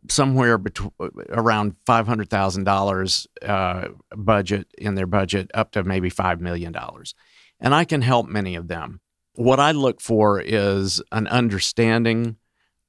somewhere 0.10 0.58
between 0.58 0.92
around 1.30 1.76
five 1.86 2.08
hundred 2.08 2.30
thousand 2.30 2.64
dollars 2.64 3.28
uh, 3.42 3.90
budget 4.16 4.68
in 4.78 4.96
their 4.96 5.08
budget, 5.08 5.52
up 5.54 5.72
to 5.72 5.84
maybe 5.84 6.10
five 6.10 6.42
million 6.42 6.72
dollars, 6.72 7.14
and 7.60 7.74
I 7.74 7.86
can 7.86 8.02
help 8.02 8.28
many 8.28 8.56
of 8.56 8.68
them. 8.68 9.02
What 9.36 9.60
I 9.60 9.72
look 9.72 10.00
for 10.00 10.40
is 10.40 11.02
an 11.12 11.28
understanding 11.28 12.38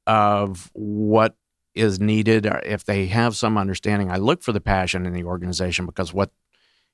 of 0.07 0.71
what 0.75 1.37
is 1.75 1.99
needed. 2.01 2.47
Or 2.47 2.61
if 2.65 2.85
they 2.85 3.07
have 3.07 3.37
some 3.37 3.59
understanding, 3.59 4.11
I 4.11 4.17
look 4.17 4.43
for 4.43 4.53
the 4.53 4.61
passion 4.61 5.07
in 5.07 5.13
the 5.13 5.25
organization 5.25 5.87
because 5.87 6.13
what 6.13 6.31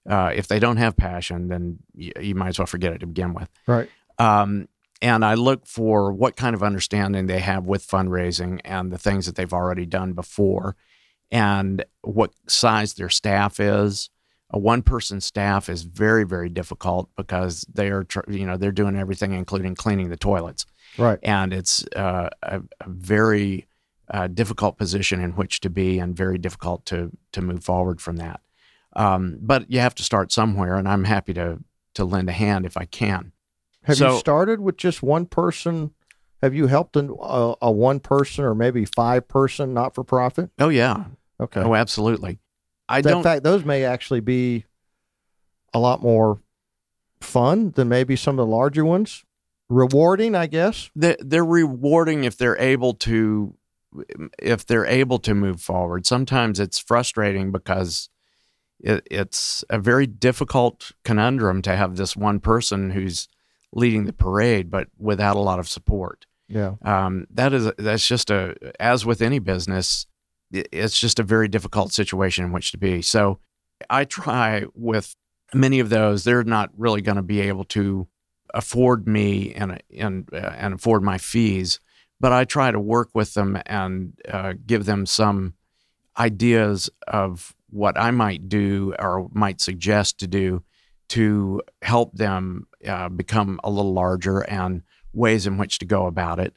uh, 0.08 0.32
if 0.34 0.48
they 0.48 0.58
don't 0.58 0.78
have 0.78 0.96
passion, 0.96 1.48
then 1.48 1.78
you, 1.94 2.12
you 2.20 2.34
might 2.34 2.48
as 2.48 2.58
well 2.58 2.66
forget 2.66 2.92
it 2.92 2.98
to 2.98 3.06
begin 3.06 3.34
with. 3.34 3.48
Right. 3.66 3.88
Um, 4.18 4.68
and 5.02 5.24
I 5.24 5.34
look 5.34 5.66
for 5.66 6.12
what 6.12 6.36
kind 6.36 6.54
of 6.54 6.62
understanding 6.62 7.26
they 7.26 7.40
have 7.40 7.66
with 7.66 7.86
fundraising 7.86 8.60
and 8.64 8.92
the 8.92 8.98
things 8.98 9.26
that 9.26 9.36
they've 9.36 9.52
already 9.52 9.86
done 9.86 10.12
before, 10.12 10.76
and 11.30 11.84
what 12.02 12.32
size 12.48 12.94
their 12.94 13.08
staff 13.08 13.60
is. 13.60 14.10
A 14.52 14.58
one-person 14.58 15.20
staff 15.20 15.68
is 15.68 15.82
very, 15.84 16.24
very 16.24 16.48
difficult 16.48 17.08
because 17.16 17.64
they 17.72 17.88
are, 17.88 18.04
you 18.26 18.44
know, 18.44 18.56
they're 18.56 18.72
doing 18.72 18.96
everything, 18.96 19.32
including 19.32 19.76
cleaning 19.76 20.08
the 20.10 20.16
toilets 20.16 20.66
Right. 20.98 21.20
and 21.22 21.52
it's 21.52 21.84
uh, 21.94 22.30
a, 22.42 22.60
a 22.80 22.88
very 22.88 23.68
uh, 24.10 24.26
difficult 24.26 24.76
position 24.76 25.20
in 25.20 25.32
which 25.32 25.60
to 25.60 25.70
be, 25.70 26.00
and 26.00 26.16
very 26.16 26.36
difficult 26.36 26.84
to 26.86 27.12
to 27.30 27.40
move 27.40 27.62
forward 27.62 28.00
from 28.00 28.16
that. 28.16 28.40
Um, 28.96 29.38
but 29.40 29.70
you 29.70 29.78
have 29.78 29.94
to 29.94 30.02
start 30.02 30.32
somewhere, 30.32 30.74
and 30.74 30.88
I'm 30.88 31.04
happy 31.04 31.32
to 31.34 31.58
to 31.94 32.04
lend 32.04 32.28
a 32.28 32.32
hand 32.32 32.66
if 32.66 32.76
I 32.76 32.86
can. 32.86 33.30
Have 33.84 33.96
So- 33.96 34.12
you 34.14 34.18
started 34.18 34.60
with 34.60 34.76
just 34.76 35.02
one 35.02 35.26
person? 35.26 35.92
Have 36.42 36.54
you 36.54 36.66
helped 36.68 36.96
an, 36.96 37.14
a, 37.20 37.54
a 37.62 37.70
one 37.70 38.00
person 38.00 38.44
or 38.44 38.54
maybe 38.54 38.84
five 38.84 39.28
person 39.28 39.74
not 39.74 39.94
for 39.94 40.04
profit? 40.04 40.50
Oh 40.58 40.68
yeah, 40.70 41.04
Okay. 41.38 41.60
oh 41.60 41.74
absolutely. 41.74 42.38
I 42.88 43.02
don't. 43.02 43.18
In 43.18 43.22
fact, 43.22 43.44
those 43.44 43.64
may 43.64 43.84
actually 43.84 44.20
be 44.20 44.64
a 45.72 45.78
lot 45.78 46.02
more 46.02 46.40
fun 47.20 47.70
than 47.72 47.88
maybe 47.88 48.16
some 48.16 48.38
of 48.38 48.46
the 48.48 48.50
larger 48.52 48.84
ones. 48.84 49.24
Rewarding, 49.68 50.34
I 50.34 50.46
guess. 50.48 50.90
they're, 50.96 51.16
they're 51.20 51.44
rewarding 51.44 52.24
if 52.24 52.36
they're 52.36 52.58
able 52.58 52.94
to 52.94 53.54
if 54.40 54.66
they're 54.66 54.86
able 54.86 55.18
to 55.18 55.34
move 55.34 55.60
forward 55.60 56.06
sometimes 56.06 56.60
it's 56.60 56.78
frustrating 56.78 57.50
because 57.50 58.08
it, 58.78 59.04
it's 59.10 59.64
a 59.68 59.80
very 59.80 60.06
difficult 60.06 60.92
conundrum 61.04 61.60
to 61.60 61.74
have 61.74 61.96
this 61.96 62.16
one 62.16 62.38
person 62.38 62.90
who's 62.90 63.28
leading 63.72 64.04
the 64.04 64.12
parade 64.12 64.70
but 64.70 64.88
without 64.98 65.36
a 65.36 65.40
lot 65.40 65.58
of 65.58 65.68
support. 65.68 66.26
Yeah. 66.48 66.74
um, 66.82 67.26
that 67.30 67.52
is 67.52 67.70
that's 67.78 68.06
just 68.06 68.30
a 68.30 68.56
as 68.80 69.06
with 69.06 69.22
any 69.22 69.38
business 69.38 70.06
it's 70.52 70.98
just 70.98 71.20
a 71.20 71.22
very 71.22 71.46
difficult 71.46 71.92
situation 71.92 72.44
in 72.44 72.52
which 72.52 72.72
to 72.72 72.78
be. 72.78 73.02
So 73.02 73.38
i 73.88 74.04
try 74.04 74.64
with 74.74 75.14
many 75.54 75.80
of 75.80 75.90
those. 75.90 76.24
They're 76.24 76.44
not 76.44 76.70
really 76.76 77.02
going 77.02 77.16
to 77.16 77.22
be 77.22 77.40
able 77.40 77.64
to 77.66 78.08
afford 78.54 79.06
me 79.06 79.52
and 79.54 79.82
and 79.96 80.28
uh, 80.32 80.54
and 80.56 80.74
afford 80.74 81.02
my 81.02 81.18
fees 81.18 81.80
but 82.18 82.32
i 82.32 82.44
try 82.44 82.70
to 82.70 82.80
work 82.80 83.10
with 83.14 83.34
them 83.34 83.60
and 83.66 84.12
uh, 84.28 84.54
give 84.66 84.84
them 84.84 85.06
some 85.06 85.54
ideas 86.18 86.90
of 87.06 87.54
what 87.70 87.98
i 87.98 88.10
might 88.10 88.48
do 88.48 88.94
or 88.98 89.28
might 89.32 89.60
suggest 89.60 90.18
to 90.18 90.26
do 90.26 90.62
to 91.10 91.60
help 91.82 92.14
them 92.14 92.66
uh, 92.86 93.08
become 93.08 93.60
a 93.62 93.70
little 93.70 93.92
larger 93.92 94.40
and 94.40 94.82
ways 95.12 95.46
in 95.46 95.58
which 95.58 95.78
to 95.78 95.84
go 95.84 96.06
about 96.06 96.38
it 96.38 96.54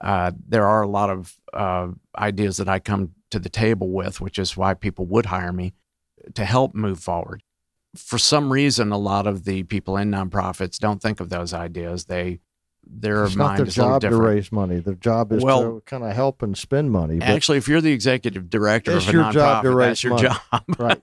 uh, 0.00 0.32
there 0.48 0.66
are 0.66 0.82
a 0.82 0.88
lot 0.88 1.10
of 1.10 1.36
uh, 1.52 1.88
ideas 2.16 2.56
that 2.56 2.68
I 2.68 2.78
come 2.78 3.12
to 3.30 3.38
the 3.38 3.48
table 3.48 3.90
with, 3.90 4.20
which 4.20 4.38
is 4.38 4.56
why 4.56 4.74
people 4.74 5.06
would 5.06 5.26
hire 5.26 5.52
me 5.52 5.74
to 6.34 6.44
help 6.44 6.74
move 6.74 7.00
forward. 7.00 7.42
For 7.94 8.18
some 8.18 8.52
reason, 8.52 8.92
a 8.92 8.98
lot 8.98 9.26
of 9.26 9.44
the 9.44 9.64
people 9.64 9.96
in 9.96 10.10
nonprofits 10.10 10.78
don't 10.78 11.02
think 11.02 11.20
of 11.20 11.28
those 11.28 11.52
ideas. 11.52 12.06
They 12.06 12.40
their 12.92 13.24
it's 13.24 13.36
not 13.36 13.56
their 13.56 13.66
is 13.66 13.74
job 13.74 14.00
to 14.02 14.16
raise 14.16 14.50
money. 14.50 14.80
Their 14.80 14.94
job 14.94 15.32
is 15.32 15.42
Well- 15.42 15.62
to 15.62 15.82
kind 15.86 16.02
of 16.04 16.12
help 16.12 16.42
and 16.42 16.56
spend 16.58 16.90
money. 16.90 17.18
But, 17.18 17.28
Actually, 17.28 17.58
if 17.58 17.68
you're 17.68 17.80
the 17.80 17.92
executive 17.92 18.50
director 18.50 18.92
It's 18.96 19.04
of 19.06 19.10
a 19.10 19.12
your 19.12 19.24
nonprofit, 19.24 19.32
job 19.34 19.62
to 19.64 19.70
raise 19.74 19.86
that's 19.88 20.04
your 20.04 20.12
money. 20.14 20.28
job. 20.28 20.62
right. 20.78 21.02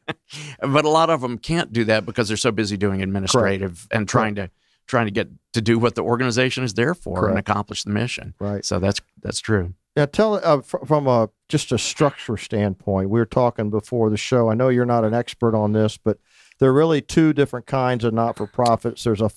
but 0.61 0.85
a 0.85 0.89
lot 0.89 1.09
of 1.09 1.21
them 1.21 1.37
can't 1.37 1.71
do 1.71 1.83
that 1.85 2.05
because 2.05 2.27
they're 2.27 2.37
so 2.37 2.51
busy 2.51 2.77
doing 2.77 3.01
administrative 3.01 3.87
and 3.91 4.07
trying 4.07 4.35
to 4.35 4.49
trying 4.87 5.05
to 5.05 5.11
get 5.11 5.27
to 5.53 5.61
do 5.61 5.77
what 5.77 5.95
the 5.95 6.01
organization 6.01 6.63
is 6.63 6.73
there 6.75 6.93
for 6.93 7.27
and 7.27 7.37
accomplish 7.37 7.83
the 7.83 7.89
mission. 7.91 8.33
Right. 8.39 8.63
So 8.63 8.79
that's 8.79 9.01
that's 9.21 9.39
true. 9.39 9.73
Yeah, 9.97 10.05
tell 10.05 10.35
uh, 10.43 10.61
fr- 10.61 10.85
from 10.85 11.07
a 11.07 11.29
just 11.49 11.71
a 11.71 11.77
structure 11.77 12.37
standpoint. 12.37 13.09
We 13.09 13.19
were 13.19 13.25
talking 13.25 13.69
before 13.69 14.09
the 14.09 14.17
show. 14.17 14.49
I 14.49 14.53
know 14.53 14.69
you're 14.69 14.85
not 14.85 15.03
an 15.03 15.13
expert 15.13 15.55
on 15.55 15.73
this, 15.73 15.97
but 15.97 16.19
there 16.59 16.69
are 16.69 16.73
really 16.73 17.01
two 17.01 17.33
different 17.33 17.65
kinds 17.65 18.03
of 18.03 18.13
not 18.13 18.37
for 18.37 18.45
profits. 18.47 19.03
There's 19.03 19.21
a 19.21 19.29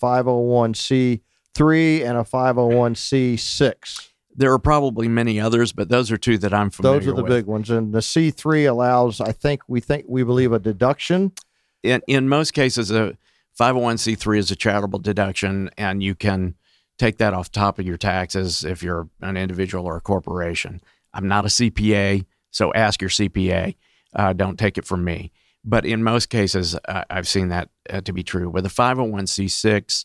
501c3 1.55 2.05
and 2.05 2.19
a 2.19 2.23
501c6. 2.23 4.09
There 4.35 4.53
are 4.53 4.59
probably 4.59 5.09
many 5.09 5.41
others, 5.41 5.73
but 5.73 5.89
those 5.89 6.11
are 6.11 6.17
two 6.17 6.39
that 6.39 6.55
I'm 6.55 6.71
familiar 6.71 7.01
Those 7.01 7.09
are 7.09 7.17
the 7.17 7.23
with. 7.23 7.31
big 7.33 7.47
ones. 7.47 7.69
And 7.69 7.93
the 7.93 7.99
C3 7.99 8.69
allows, 8.69 9.21
I 9.21 9.33
think, 9.33 9.63
we 9.69 9.81
think, 9.81 10.07
we 10.09 10.23
believe 10.23 10.53
a 10.53 10.59
deduction. 10.59 11.33
in, 11.83 12.01
in 12.07 12.29
most 12.29 12.53
cases, 12.53 12.91
a 12.91 13.17
501c3 13.59 14.39
is 14.39 14.51
a 14.51 14.57
charitable 14.57 15.01
deduction, 15.01 15.71
and 15.77 16.03
you 16.03 16.15
can 16.15 16.55
take 16.99 17.19
that 17.19 17.35
off 17.35 17.51
top 17.51 17.79
of 17.79 17.87
your 17.87 17.97
taxes 17.97 18.65
if 18.65 18.83
you're 18.83 19.09
an 19.21 19.37
individual 19.37 19.87
or 19.87 19.97
a 19.97 20.01
corporation. 20.01 20.81
I'm 21.13 21.27
not 21.27 21.45
a 21.45 21.49
CPA, 21.49 22.25
so 22.51 22.73
ask 22.75 23.01
your 23.01 23.11
CPA. 23.11 23.75
Uh, 24.15 24.33
don't 24.33 24.59
take 24.59 24.79
it 24.79 24.85
from 24.85 25.05
me. 25.05 25.33
But 25.65 25.85
in 25.85 26.03
most 26.03 26.31
cases, 26.31 26.77
uh, 26.87 27.05
I've 27.11 27.29
seen 27.29 27.49
that 27.49 27.69
uh, 27.91 28.01
to 28.03 28.13
be 28.13 28.23
true. 28.23 28.49
With 28.49 28.65
a 28.65 28.71
501c6, 28.71 30.05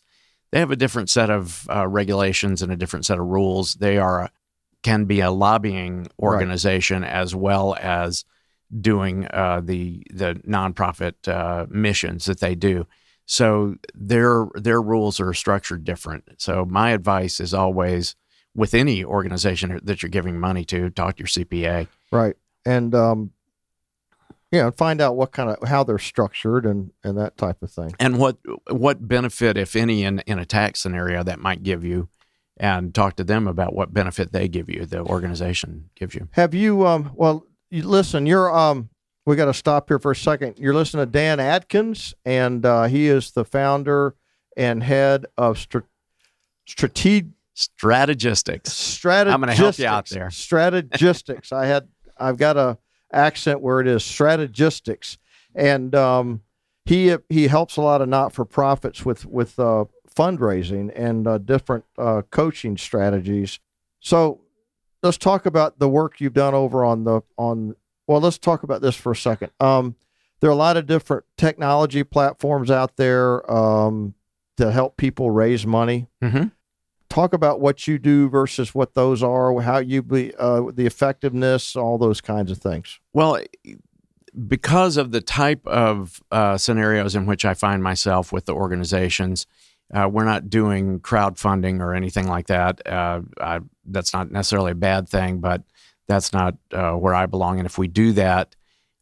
they 0.52 0.58
have 0.58 0.70
a 0.70 0.76
different 0.76 1.10
set 1.10 1.30
of 1.30 1.68
uh, 1.68 1.86
regulations 1.86 2.62
and 2.62 2.72
a 2.72 2.76
different 2.76 3.06
set 3.06 3.18
of 3.18 3.26
rules. 3.26 3.74
They 3.74 3.98
are 3.98 4.22
a, 4.22 4.30
can 4.82 5.04
be 5.04 5.20
a 5.20 5.30
lobbying 5.30 6.08
organization 6.18 7.02
as 7.04 7.34
well 7.34 7.76
as 7.80 8.24
doing 8.80 9.26
uh, 9.32 9.60
the 9.64 10.02
the 10.12 10.34
nonprofit 10.46 11.28
uh, 11.28 11.66
missions 11.68 12.26
that 12.26 12.40
they 12.40 12.54
do. 12.54 12.86
So 13.26 13.76
their 13.94 14.46
their 14.54 14.80
rules 14.80 15.20
are 15.20 15.34
structured 15.34 15.84
different. 15.84 16.24
So 16.38 16.64
my 16.64 16.90
advice 16.90 17.40
is 17.40 17.52
always 17.52 18.14
with 18.56 18.74
any 18.74 19.04
organization 19.04 19.78
that 19.82 20.02
you're 20.02 20.10
giving 20.10 20.40
money 20.40 20.64
to, 20.64 20.88
talk 20.90 21.16
to 21.16 21.20
your 21.20 21.28
CPA. 21.28 21.86
Right. 22.10 22.34
And, 22.64 22.94
um, 22.94 23.30
you 24.52 24.60
know, 24.62 24.70
find 24.70 25.00
out 25.00 25.16
what 25.16 25.32
kind 25.32 25.50
of, 25.50 25.68
how 25.68 25.82
they're 25.84 25.98
structured 25.98 26.64
and, 26.64 26.92
and 27.02 27.18
that 27.18 27.36
type 27.36 27.62
of 27.62 27.70
thing. 27.70 27.94
and 27.98 28.18
what 28.18 28.36
what 28.70 29.06
benefit, 29.08 29.56
if 29.56 29.74
any, 29.76 30.04
in, 30.04 30.20
in 30.20 30.38
a 30.38 30.44
tax 30.44 30.80
scenario 30.80 31.22
that 31.24 31.38
might 31.40 31.62
give 31.62 31.84
you, 31.84 32.08
and 32.56 32.94
talk 32.94 33.16
to 33.16 33.24
them 33.24 33.46
about 33.46 33.74
what 33.74 33.92
benefit 33.92 34.32
they 34.32 34.48
give 34.48 34.70
you, 34.70 34.86
the 34.86 35.00
organization 35.00 35.90
gives 35.94 36.14
you. 36.14 36.28
Have 36.32 36.54
you, 36.54 36.86
um, 36.86 37.10
well, 37.14 37.44
you, 37.70 37.82
listen, 37.82 38.24
you're, 38.24 38.56
um, 38.56 38.88
we 39.26 39.36
got 39.36 39.46
to 39.46 39.54
stop 39.54 39.88
here 39.88 39.98
for 39.98 40.12
a 40.12 40.16
second. 40.16 40.54
You're 40.58 40.72
listening 40.72 41.04
to 41.04 41.10
Dan 41.10 41.40
Atkins, 41.40 42.14
and 42.24 42.64
uh, 42.64 42.84
he 42.84 43.08
is 43.08 43.32
the 43.32 43.44
founder 43.44 44.14
and 44.56 44.82
head 44.82 45.26
of 45.36 45.58
Strat- 45.58 45.82
Strate- 46.66 47.26
Strategistics. 47.54 48.72
Strategistics. 48.72 49.34
I'm 49.34 49.40
gonna 49.40 49.54
help 49.54 49.78
you 49.78 49.86
out 49.86 50.08
there. 50.08 50.28
Strategistics. 50.30 51.52
I 51.52 51.66
had, 51.66 51.88
I've 52.16 52.36
got 52.36 52.56
a 52.56 52.78
accent 53.12 53.60
where 53.60 53.80
it 53.80 53.86
is 53.86 54.02
strategistics, 54.02 55.18
and 55.54 55.94
um, 55.94 56.42
he 56.84 57.16
he 57.28 57.48
helps 57.48 57.76
a 57.76 57.82
lot 57.82 58.00
of 58.00 58.08
not 58.08 58.32
for 58.32 58.44
profits 58.44 59.04
with 59.04 59.26
with 59.26 59.58
uh, 59.58 59.84
fundraising 60.16 60.92
and 60.94 61.26
uh, 61.26 61.38
different 61.38 61.84
uh, 61.98 62.22
coaching 62.30 62.76
strategies. 62.76 63.60
So 64.00 64.40
let's 65.02 65.18
talk 65.18 65.46
about 65.46 65.78
the 65.78 65.88
work 65.88 66.20
you've 66.20 66.32
done 66.32 66.54
over 66.54 66.84
on 66.84 67.04
the 67.04 67.22
on. 67.36 67.74
Well, 68.06 68.20
let's 68.20 68.38
talk 68.38 68.62
about 68.62 68.82
this 68.82 68.96
for 68.96 69.12
a 69.12 69.16
second. 69.16 69.50
Um, 69.58 69.96
there 70.40 70.50
are 70.50 70.52
a 70.52 70.56
lot 70.56 70.76
of 70.76 70.86
different 70.86 71.24
technology 71.36 72.04
platforms 72.04 72.70
out 72.70 72.96
there 72.96 73.50
um, 73.50 74.14
to 74.58 74.70
help 74.70 74.96
people 74.96 75.30
raise 75.30 75.66
money. 75.66 76.08
Mm-hmm. 76.22 76.48
Talk 77.16 77.32
about 77.32 77.62
what 77.62 77.88
you 77.88 77.98
do 77.98 78.28
versus 78.28 78.74
what 78.74 78.92
those 78.92 79.22
are, 79.22 79.58
how 79.62 79.78
you 79.78 80.02
be 80.02 80.34
uh, 80.38 80.70
the 80.70 80.84
effectiveness, 80.84 81.74
all 81.74 81.96
those 81.96 82.20
kinds 82.20 82.50
of 82.50 82.58
things. 82.58 83.00
Well, 83.14 83.40
because 84.46 84.98
of 84.98 85.12
the 85.12 85.22
type 85.22 85.66
of 85.66 86.22
uh, 86.30 86.58
scenarios 86.58 87.16
in 87.16 87.24
which 87.24 87.46
I 87.46 87.54
find 87.54 87.82
myself 87.82 88.32
with 88.32 88.44
the 88.44 88.52
organizations, 88.52 89.46
uh, 89.94 90.10
we're 90.12 90.26
not 90.26 90.50
doing 90.50 91.00
crowdfunding 91.00 91.80
or 91.80 91.94
anything 91.94 92.28
like 92.28 92.48
that. 92.48 92.86
Uh, 92.86 93.22
I, 93.40 93.60
that's 93.86 94.12
not 94.12 94.30
necessarily 94.30 94.72
a 94.72 94.74
bad 94.74 95.08
thing, 95.08 95.38
but 95.38 95.62
that's 96.08 96.34
not 96.34 96.56
uh, 96.70 96.92
where 96.92 97.14
I 97.14 97.24
belong. 97.24 97.58
And 97.58 97.64
if 97.64 97.78
we 97.78 97.88
do 97.88 98.12
that, 98.12 98.54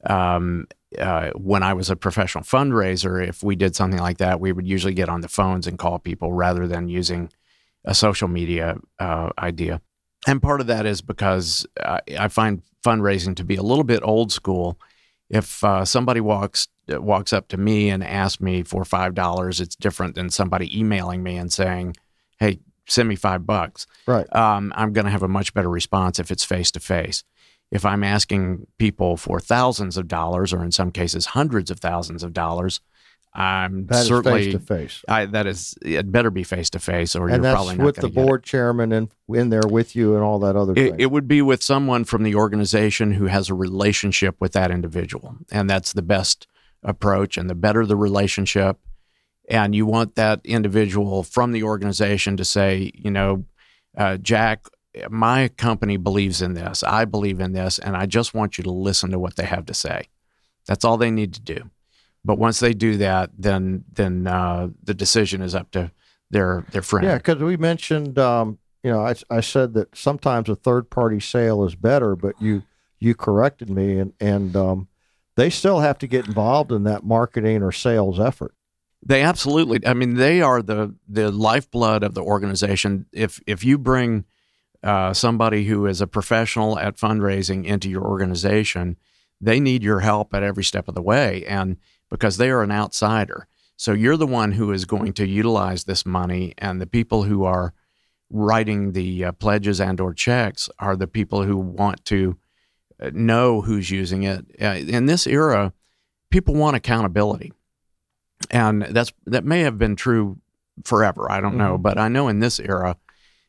um, 0.06 0.68
uh, 0.96 1.30
when 1.30 1.64
I 1.64 1.74
was 1.74 1.90
a 1.90 1.96
professional 1.96 2.44
fundraiser, 2.44 3.26
if 3.26 3.42
we 3.42 3.56
did 3.56 3.74
something 3.74 3.98
like 3.98 4.18
that, 4.18 4.38
we 4.38 4.52
would 4.52 4.68
usually 4.68 4.94
get 4.94 5.08
on 5.08 5.20
the 5.20 5.28
phones 5.28 5.66
and 5.66 5.80
call 5.80 5.98
people 5.98 6.32
rather 6.32 6.68
than 6.68 6.88
using 6.88 7.32
a 7.84 7.94
social 7.94 8.28
media 8.28 8.76
uh, 8.98 9.30
idea. 9.38 9.80
And 10.26 10.40
part 10.40 10.60
of 10.60 10.66
that 10.68 10.86
is 10.86 11.02
because 11.02 11.66
I, 11.78 12.00
I 12.18 12.28
find 12.28 12.62
fundraising 12.84 13.36
to 13.36 13.44
be 13.44 13.56
a 13.56 13.62
little 13.62 13.84
bit 13.84 14.00
old 14.02 14.32
school. 14.32 14.78
If 15.30 15.62
uh, 15.64 15.84
somebody 15.84 16.20
walks 16.20 16.68
walks 16.88 17.32
up 17.32 17.48
to 17.48 17.56
me 17.56 17.88
and 17.88 18.04
asks 18.04 18.40
me 18.40 18.62
for 18.62 18.84
five 18.84 19.14
dollars, 19.14 19.60
it's 19.60 19.76
different 19.76 20.14
than 20.14 20.30
somebody 20.30 20.78
emailing 20.78 21.22
me 21.22 21.36
and 21.36 21.52
saying, 21.52 21.96
"Hey, 22.38 22.60
send 22.86 23.08
me 23.08 23.16
five 23.16 23.46
bucks." 23.46 23.86
Right. 24.06 24.26
Um, 24.34 24.72
I'm 24.76 24.92
going 24.92 25.06
to 25.06 25.10
have 25.10 25.22
a 25.22 25.28
much 25.28 25.54
better 25.54 25.70
response 25.70 26.18
if 26.18 26.30
it's 26.30 26.44
face 26.44 26.70
to 26.72 26.80
face. 26.80 27.24
If 27.70 27.84
I'm 27.84 28.04
asking 28.04 28.66
people 28.78 29.16
for 29.16 29.40
thousands 29.40 29.96
of 29.96 30.08
dollars, 30.08 30.52
or 30.52 30.62
in 30.62 30.72
some 30.72 30.90
cases 30.90 31.26
hundreds 31.26 31.70
of 31.70 31.80
thousands 31.80 32.22
of 32.22 32.32
dollars, 32.32 32.80
I'm 33.34 33.86
That 33.86 34.06
certainly 34.06 34.44
face 34.44 34.52
to 34.52 34.60
face. 34.60 35.04
I, 35.08 35.26
that 35.26 35.46
is 35.46 35.74
it 35.82 36.12
better 36.12 36.30
be 36.30 36.44
face 36.44 36.70
to 36.70 36.78
face, 36.78 37.16
or 37.16 37.26
And 37.26 37.36
you're 37.36 37.42
that's 37.42 37.54
probably 37.54 37.76
not 37.76 37.84
with 37.84 37.96
the 37.96 38.08
board 38.08 38.44
chairman 38.44 38.92
and 38.92 39.08
in 39.28 39.48
there 39.48 39.66
with 39.66 39.96
you 39.96 40.14
and 40.14 40.22
all 40.22 40.38
that 40.40 40.54
other 40.54 40.72
It, 40.76 40.94
it 40.98 41.10
would 41.10 41.26
be 41.26 41.42
with 41.42 41.60
someone 41.60 42.04
from 42.04 42.22
the 42.22 42.36
organization 42.36 43.12
who 43.12 43.26
has 43.26 43.50
a 43.50 43.54
relationship 43.54 44.36
with 44.40 44.52
that 44.52 44.70
individual. 44.70 45.36
And 45.50 45.68
that's 45.68 45.92
the 45.92 46.02
best 46.02 46.46
approach. 46.84 47.36
And 47.36 47.50
the 47.50 47.56
better 47.56 47.84
the 47.84 47.96
relationship, 47.96 48.78
and 49.48 49.74
you 49.74 49.84
want 49.84 50.14
that 50.14 50.40
individual 50.44 51.24
from 51.24 51.50
the 51.50 51.64
organization 51.64 52.36
to 52.36 52.44
say, 52.44 52.92
you 52.94 53.10
know, 53.10 53.46
uh, 53.96 54.16
Jack, 54.16 54.66
my 55.10 55.48
company 55.48 55.96
believes 55.96 56.40
in 56.40 56.54
this. 56.54 56.84
I 56.84 57.04
believe 57.04 57.40
in 57.40 57.52
this. 57.52 57.80
And 57.80 57.96
I 57.96 58.06
just 58.06 58.32
want 58.32 58.58
you 58.58 58.64
to 58.64 58.70
listen 58.70 59.10
to 59.10 59.18
what 59.18 59.34
they 59.34 59.44
have 59.44 59.66
to 59.66 59.74
say. 59.74 60.08
That's 60.66 60.84
all 60.84 60.96
they 60.96 61.10
need 61.10 61.34
to 61.34 61.40
do. 61.40 61.70
But 62.24 62.38
once 62.38 62.60
they 62.60 62.72
do 62.72 62.96
that, 62.98 63.30
then 63.37 63.84
then 63.92 64.26
uh, 64.26 64.68
the 64.82 64.94
decision 64.94 65.42
is 65.42 65.54
up 65.54 65.70
to 65.72 65.90
their 66.30 66.64
their 66.72 66.82
friend. 66.82 67.06
Yeah, 67.06 67.16
because 67.16 67.42
we 67.42 67.56
mentioned, 67.56 68.18
um, 68.18 68.58
you 68.82 68.90
know, 68.90 69.00
I, 69.00 69.14
I 69.30 69.40
said 69.40 69.74
that 69.74 69.96
sometimes 69.96 70.48
a 70.48 70.56
third 70.56 70.90
party 70.90 71.20
sale 71.20 71.64
is 71.64 71.74
better, 71.74 72.16
but 72.16 72.34
you 72.40 72.62
you 72.98 73.14
corrected 73.14 73.68
me, 73.68 73.98
and 73.98 74.12
and 74.20 74.56
um, 74.56 74.88
they 75.37 75.50
still 75.50 75.80
have 75.80 75.98
to 75.98 76.06
get 76.06 76.26
involved 76.26 76.72
in 76.72 76.84
that 76.84 77.04
marketing 77.04 77.62
or 77.62 77.72
sales 77.72 78.18
effort. 78.18 78.54
They 79.06 79.22
absolutely. 79.22 79.87
I 79.87 79.92
mean, 79.92 80.14
they 80.14 80.40
are 80.40 80.62
the 80.62 80.94
the 81.06 81.30
lifeblood 81.30 82.02
of 82.02 82.14
the 82.14 82.22
organization. 82.22 83.06
If 83.12 83.40
if 83.46 83.62
you 83.62 83.76
bring 83.76 84.24
uh, 84.82 85.12
somebody 85.12 85.64
who 85.64 85.87
is 85.87 86.00
a 86.00 86.06
professional 86.06 86.78
at 86.78 86.96
fundraising 86.96 87.66
into 87.66 87.90
your 87.90 88.02
organization, 88.02 88.96
they 89.40 89.60
need 89.60 89.82
your 89.82 90.00
help 90.00 90.32
at 90.34 90.42
every 90.42 90.64
step 90.64 90.88
of 90.88 90.94
the 90.94 91.02
way, 91.02 91.44
and 91.46 91.76
because 92.14 92.37
they 92.37 92.48
are 92.48 92.62
an 92.62 92.70
outsider, 92.70 93.48
so 93.77 93.92
you're 93.92 94.16
the 94.16 94.24
one 94.27 94.53
who 94.53 94.70
is 94.70 94.85
going 94.85 95.12
to 95.14 95.27
utilize 95.27 95.83
this 95.83 96.07
money, 96.07 96.55
and 96.59 96.81
the 96.81 96.87
people 96.87 97.24
who 97.24 97.42
are 97.42 97.72
writing 98.31 98.92
the 98.92 99.24
uh, 99.24 99.33
pledges 99.33 99.81
and 99.81 100.00
or 100.00 100.14
checks 100.14 100.68
are 100.79 100.94
the 100.96 101.09
people 101.09 101.42
who 101.42 101.57
want 101.57 102.05
to 102.05 102.37
uh, 103.00 103.11
know 103.12 103.62
who's 103.62 103.90
using 103.90 104.22
it. 104.22 104.46
Uh, 104.62 104.77
in 104.98 105.07
this 105.07 105.27
era, 105.27 105.72
people 106.31 106.55
want 106.55 106.77
accountability 106.77 107.53
and 108.50 108.83
that's 108.83 109.12
that 109.27 109.44
may 109.44 109.61
have 109.62 109.77
been 109.79 109.96
true 109.96 110.38
forever. 110.85 111.31
I 111.31 111.40
don't 111.40 111.57
know, 111.57 111.77
Mhm. 111.79 111.83
but 111.83 111.98
I 111.98 112.09
know 112.09 112.29
in 112.29 112.38
this 112.40 112.61
era, 112.61 112.96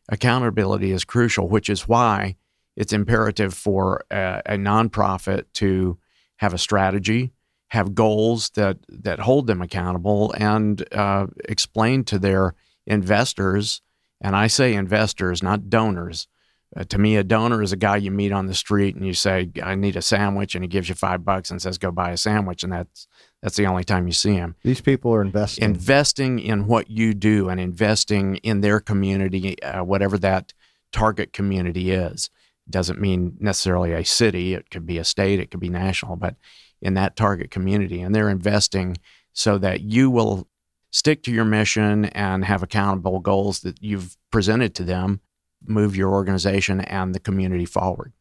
accountability 0.09 0.91
is 0.91 1.03
crucial, 1.03 1.47
which 1.49 1.69
is 1.69 1.87
why 1.87 2.35
it's 2.75 2.93
imperative 2.93 3.53
for 3.53 4.05
a, 4.11 4.41
a 4.45 4.55
nonprofit 4.57 5.45
to 5.53 5.97
have 6.37 6.53
a 6.53 6.57
strategy, 6.57 7.31
have 7.75 7.93
goals 7.93 8.49
that 8.51 8.77
that 8.89 9.19
hold 9.19 9.47
them 9.47 9.61
accountable, 9.61 10.33
and 10.37 10.83
uh, 10.93 11.27
explain 11.47 12.03
to 12.05 12.17
their 12.17 12.55
investors. 12.87 13.81
And 14.21 14.35
I 14.35 14.47
say 14.47 14.73
investors, 14.73 15.43
not 15.43 15.69
donors. 15.69 16.27
Uh, 16.75 16.83
to 16.85 16.97
me, 16.97 17.15
a 17.15 17.23
donor 17.23 17.61
is 17.61 17.71
a 17.71 17.77
guy 17.77 17.97
you 17.97 18.11
meet 18.11 18.31
on 18.31 18.47
the 18.47 18.53
street 18.53 18.95
and 18.95 19.05
you 19.05 19.13
say, 19.13 19.51
"I 19.61 19.75
need 19.75 19.95
a 19.95 20.01
sandwich," 20.01 20.55
and 20.55 20.63
he 20.63 20.67
gives 20.67 20.89
you 20.89 20.95
five 20.95 21.23
bucks 21.23 21.51
and 21.51 21.61
says, 21.61 21.77
"Go 21.77 21.91
buy 21.91 22.11
a 22.11 22.17
sandwich," 22.17 22.63
and 22.63 22.73
that's 22.73 23.07
that's 23.41 23.57
the 23.57 23.67
only 23.67 23.83
time 23.83 24.07
you 24.07 24.13
see 24.13 24.33
him. 24.33 24.55
These 24.63 24.81
people 24.81 25.13
are 25.13 25.21
investing. 25.21 25.63
Investing 25.63 26.39
in 26.39 26.67
what 26.67 26.89
you 26.89 27.13
do 27.13 27.49
and 27.49 27.59
investing 27.59 28.37
in 28.37 28.61
their 28.61 28.79
community, 28.79 29.61
uh, 29.61 29.83
whatever 29.83 30.17
that 30.17 30.53
target 30.91 31.31
community 31.31 31.91
is, 31.91 32.29
doesn't 32.69 32.99
mean 32.99 33.37
necessarily 33.39 33.93
a 33.93 34.03
city. 34.03 34.53
It 34.53 34.69
could 34.71 34.85
be 34.85 34.97
a 34.97 35.03
state. 35.03 35.39
It 35.39 35.51
could 35.51 35.59
be 35.59 35.69
national, 35.69 36.15
but 36.15 36.35
in 36.81 36.93
that 36.95 37.15
target 37.15 37.51
community, 37.51 38.01
and 38.01 38.13
they're 38.13 38.29
investing 38.29 38.97
so 39.33 39.57
that 39.57 39.81
you 39.81 40.09
will 40.09 40.47
stick 40.91 41.23
to 41.23 41.31
your 41.31 41.45
mission 41.45 42.05
and 42.05 42.45
have 42.45 42.63
accountable 42.63 43.19
goals 43.19 43.59
that 43.61 43.81
you've 43.81 44.15
presented 44.31 44.73
to 44.75 44.83
them 44.83 45.19
move 45.67 45.95
your 45.95 46.11
organization 46.11 46.81
and 46.81 47.13
the 47.13 47.19
community 47.19 47.65
forward. 47.65 48.13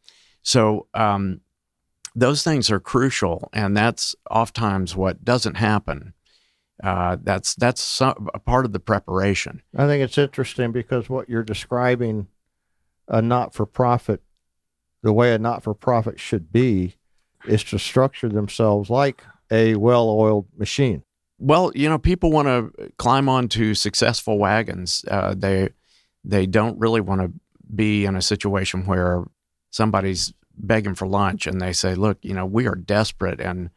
So 0.43 0.87
um, 0.95 1.41
those 2.15 2.43
things 2.43 2.71
are 2.71 2.81
crucial, 2.81 3.49
and 3.53 3.77
that's 3.77 4.15
oftentimes 4.31 4.95
what 4.97 5.25
doesn't 5.25 5.57
happen. 5.57 6.15
Uh, 6.83 7.17
that's 7.23 7.55
that's 7.55 7.81
some, 7.81 8.29
a 8.35 8.39
part 8.39 8.65
of 8.65 8.73
the 8.73 8.81
preparation. 8.81 9.63
I 9.77 9.87
think 9.87 10.03
it's 10.03 10.19
interesting 10.19 10.73
because 10.73 11.09
what 11.09 11.29
you're 11.29 11.45
describing 11.45 12.27
a 13.09 13.23
not 13.23 13.55
for 13.55 13.67
profit, 13.67 14.23
the 15.03 15.13
way 15.13 15.33
a 15.33 15.39
not 15.39 15.63
for 15.63 15.75
profit 15.75 16.19
should 16.19 16.53
be, 16.53 16.97
is 17.47 17.65
to 17.65 17.79
structure 17.79 18.29
themselves 18.29 18.91
like 18.91 19.23
a 19.51 19.75
well 19.77 20.09
oiled 20.09 20.47
machine. 20.57 21.03
Well, 21.39 21.73
you 21.75 21.89
know, 21.89 21.99
people 21.99 22.31
want 22.31 22.49
to 22.49 22.93
climb 22.97 23.29
onto 23.29 23.75
successful 23.75 24.39
wagons. 24.39 25.05
Uh, 25.09 25.35
they 25.37 25.71
they 26.25 26.47
don't 26.47 26.79
really 26.79 27.01
want 27.01 27.21
to 27.21 27.33
be 27.75 28.05
in 28.05 28.17
a 28.17 28.23
situation 28.23 28.87
where 28.87 29.25
somebody's 29.71 30.33
begging 30.57 30.95
for 30.95 31.07
lunch 31.07 31.47
and 31.47 31.61
they 31.61 31.73
say, 31.73 31.95
"Look, 31.95 32.19
you 32.23 32.35
know, 32.35 32.47
we 32.47 32.67
are 32.67 32.75
desperate 32.77 33.41
and 33.41 33.71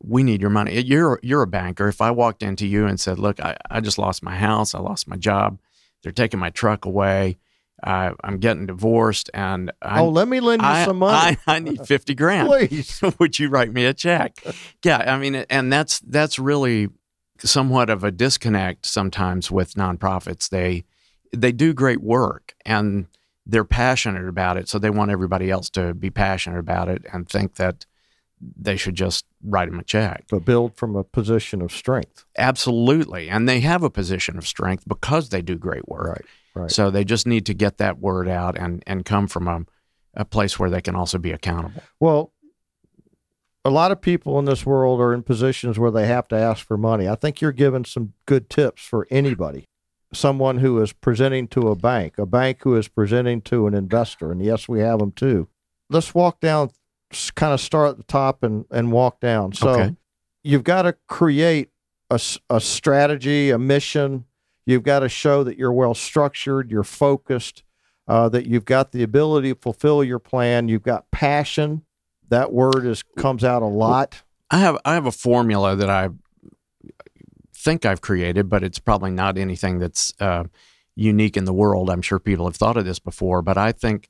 we 0.00 0.22
need 0.22 0.40
your 0.40 0.50
money. 0.50 0.80
You're 0.80 1.20
you're 1.22 1.42
a 1.42 1.46
banker. 1.46 1.88
If 1.88 2.00
I 2.00 2.10
walked 2.10 2.42
into 2.42 2.66
you 2.66 2.86
and 2.86 2.98
said, 2.98 3.18
"Look, 3.18 3.40
I, 3.40 3.56
I 3.70 3.80
just 3.80 3.98
lost 3.98 4.22
my 4.22 4.36
house. 4.36 4.74
I 4.74 4.80
lost 4.80 5.06
my 5.06 5.16
job. 5.16 5.58
They're 6.02 6.12
taking 6.12 6.40
my 6.40 6.50
truck 6.50 6.84
away. 6.84 7.38
Uh, 7.82 8.12
I'm 8.22 8.38
getting 8.38 8.66
divorced, 8.66 9.30
and 9.34 9.72
I, 9.82 10.00
oh, 10.00 10.08
let 10.08 10.28
me 10.28 10.40
lend 10.40 10.62
you 10.62 10.68
I, 10.68 10.84
some 10.84 10.98
money. 10.98 11.36
I, 11.46 11.56
I 11.56 11.58
need 11.58 11.86
fifty 11.86 12.14
grand. 12.14 12.48
Please, 12.48 13.02
would 13.18 13.38
you 13.38 13.48
write 13.48 13.72
me 13.72 13.84
a 13.86 13.94
check? 13.94 14.36
Yeah, 14.84 15.14
I 15.14 15.18
mean, 15.18 15.34
and 15.34 15.72
that's 15.72 16.00
that's 16.00 16.38
really 16.38 16.88
somewhat 17.38 17.88
of 17.90 18.02
a 18.04 18.10
disconnect 18.10 18.86
sometimes 18.86 19.50
with 19.50 19.74
nonprofits. 19.74 20.48
They 20.48 20.84
they 21.32 21.52
do 21.52 21.72
great 21.72 22.02
work 22.02 22.54
and 22.64 23.06
they're 23.46 23.64
passionate 23.64 24.28
about 24.28 24.56
it, 24.56 24.68
so 24.68 24.78
they 24.78 24.90
want 24.90 25.10
everybody 25.10 25.50
else 25.50 25.70
to 25.70 25.94
be 25.94 26.10
passionate 26.10 26.58
about 26.58 26.88
it 26.88 27.04
and 27.12 27.28
think 27.28 27.56
that 27.56 27.86
they 28.56 28.76
should 28.76 28.94
just 28.94 29.24
write 29.44 29.70
them 29.70 29.78
a 29.78 29.84
check. 29.84 30.24
But 30.30 30.44
build 30.44 30.76
from 30.76 30.96
a 30.96 31.04
position 31.04 31.62
of 31.62 31.72
strength. 31.72 32.24
Absolutely. 32.36 33.28
And 33.28 33.48
they 33.48 33.60
have 33.60 33.82
a 33.82 33.90
position 33.90 34.36
of 34.36 34.46
strength 34.46 34.84
because 34.86 35.28
they 35.28 35.42
do 35.42 35.56
great 35.56 35.88
work. 35.88 36.08
Right. 36.08 36.24
Right. 36.54 36.70
So 36.70 36.90
they 36.90 37.04
just 37.04 37.26
need 37.26 37.46
to 37.46 37.54
get 37.54 37.78
that 37.78 37.98
word 37.98 38.28
out 38.28 38.58
and, 38.58 38.82
and 38.86 39.04
come 39.04 39.26
from 39.26 39.48
a, 39.48 39.64
a 40.14 40.24
place 40.24 40.58
where 40.58 40.68
they 40.68 40.82
can 40.82 40.94
also 40.94 41.18
be 41.18 41.32
accountable. 41.32 41.82
Well, 41.98 42.32
a 43.64 43.70
lot 43.70 43.92
of 43.92 44.00
people 44.00 44.38
in 44.38 44.44
this 44.44 44.66
world 44.66 45.00
are 45.00 45.14
in 45.14 45.22
positions 45.22 45.78
where 45.78 45.90
they 45.90 46.06
have 46.06 46.28
to 46.28 46.36
ask 46.36 46.66
for 46.66 46.76
money. 46.76 47.08
I 47.08 47.14
think 47.14 47.40
you're 47.40 47.52
giving 47.52 47.84
some 47.84 48.12
good 48.26 48.50
tips 48.50 48.82
for 48.82 49.06
anybody. 49.10 49.64
Someone 50.12 50.58
who 50.58 50.82
is 50.82 50.92
presenting 50.92 51.48
to 51.48 51.68
a 51.68 51.76
bank, 51.76 52.18
a 52.18 52.26
bank 52.26 52.58
who 52.62 52.76
is 52.76 52.88
presenting 52.88 53.40
to 53.42 53.66
an 53.66 53.72
investor, 53.72 54.30
and 54.30 54.44
yes, 54.44 54.68
we 54.68 54.80
have 54.80 54.98
them 54.98 55.12
too. 55.12 55.48
Let's 55.88 56.14
walk 56.14 56.40
down 56.40 56.70
kind 57.34 57.52
of 57.52 57.60
start 57.60 57.90
at 57.90 57.96
the 57.96 58.02
top 58.04 58.42
and, 58.42 58.64
and 58.70 58.92
walk 58.92 59.20
down. 59.20 59.52
So 59.52 59.70
Okay. 59.70 59.96
you've 60.42 60.64
got 60.64 60.82
to 60.82 60.94
create 61.08 61.70
a, 62.10 62.20
a 62.50 62.60
strategy, 62.60 63.50
a 63.50 63.58
mission. 63.58 64.24
You've 64.66 64.82
got 64.82 65.00
to 65.00 65.08
show 65.08 65.42
that 65.44 65.58
you're 65.58 65.72
well 65.72 65.94
structured, 65.94 66.70
you're 66.70 66.84
focused, 66.84 67.62
uh, 68.06 68.28
that 68.28 68.46
you've 68.46 68.64
got 68.64 68.92
the 68.92 69.02
ability 69.02 69.54
to 69.54 69.58
fulfill 69.60 70.04
your 70.04 70.18
plan. 70.18 70.68
You've 70.68 70.82
got 70.82 71.10
passion. 71.10 71.82
That 72.28 72.52
word 72.52 72.86
is 72.86 73.02
comes 73.16 73.44
out 73.44 73.62
a 73.62 73.66
lot. 73.66 74.22
I 74.50 74.58
have 74.58 74.78
I 74.84 74.94
have 74.94 75.06
a 75.06 75.12
formula 75.12 75.76
that 75.76 75.90
I 75.90 76.10
think 77.54 77.84
I've 77.84 78.00
created, 78.00 78.48
but 78.48 78.62
it's 78.62 78.78
probably 78.78 79.10
not 79.10 79.38
anything 79.38 79.78
that's 79.78 80.12
uh, 80.20 80.44
unique 80.94 81.36
in 81.36 81.44
the 81.44 81.52
world. 81.52 81.90
I'm 81.90 82.02
sure 82.02 82.18
people 82.18 82.46
have 82.46 82.56
thought 82.56 82.76
of 82.76 82.84
this 82.84 82.98
before, 82.98 83.42
but 83.42 83.56
I 83.56 83.72
think 83.72 84.08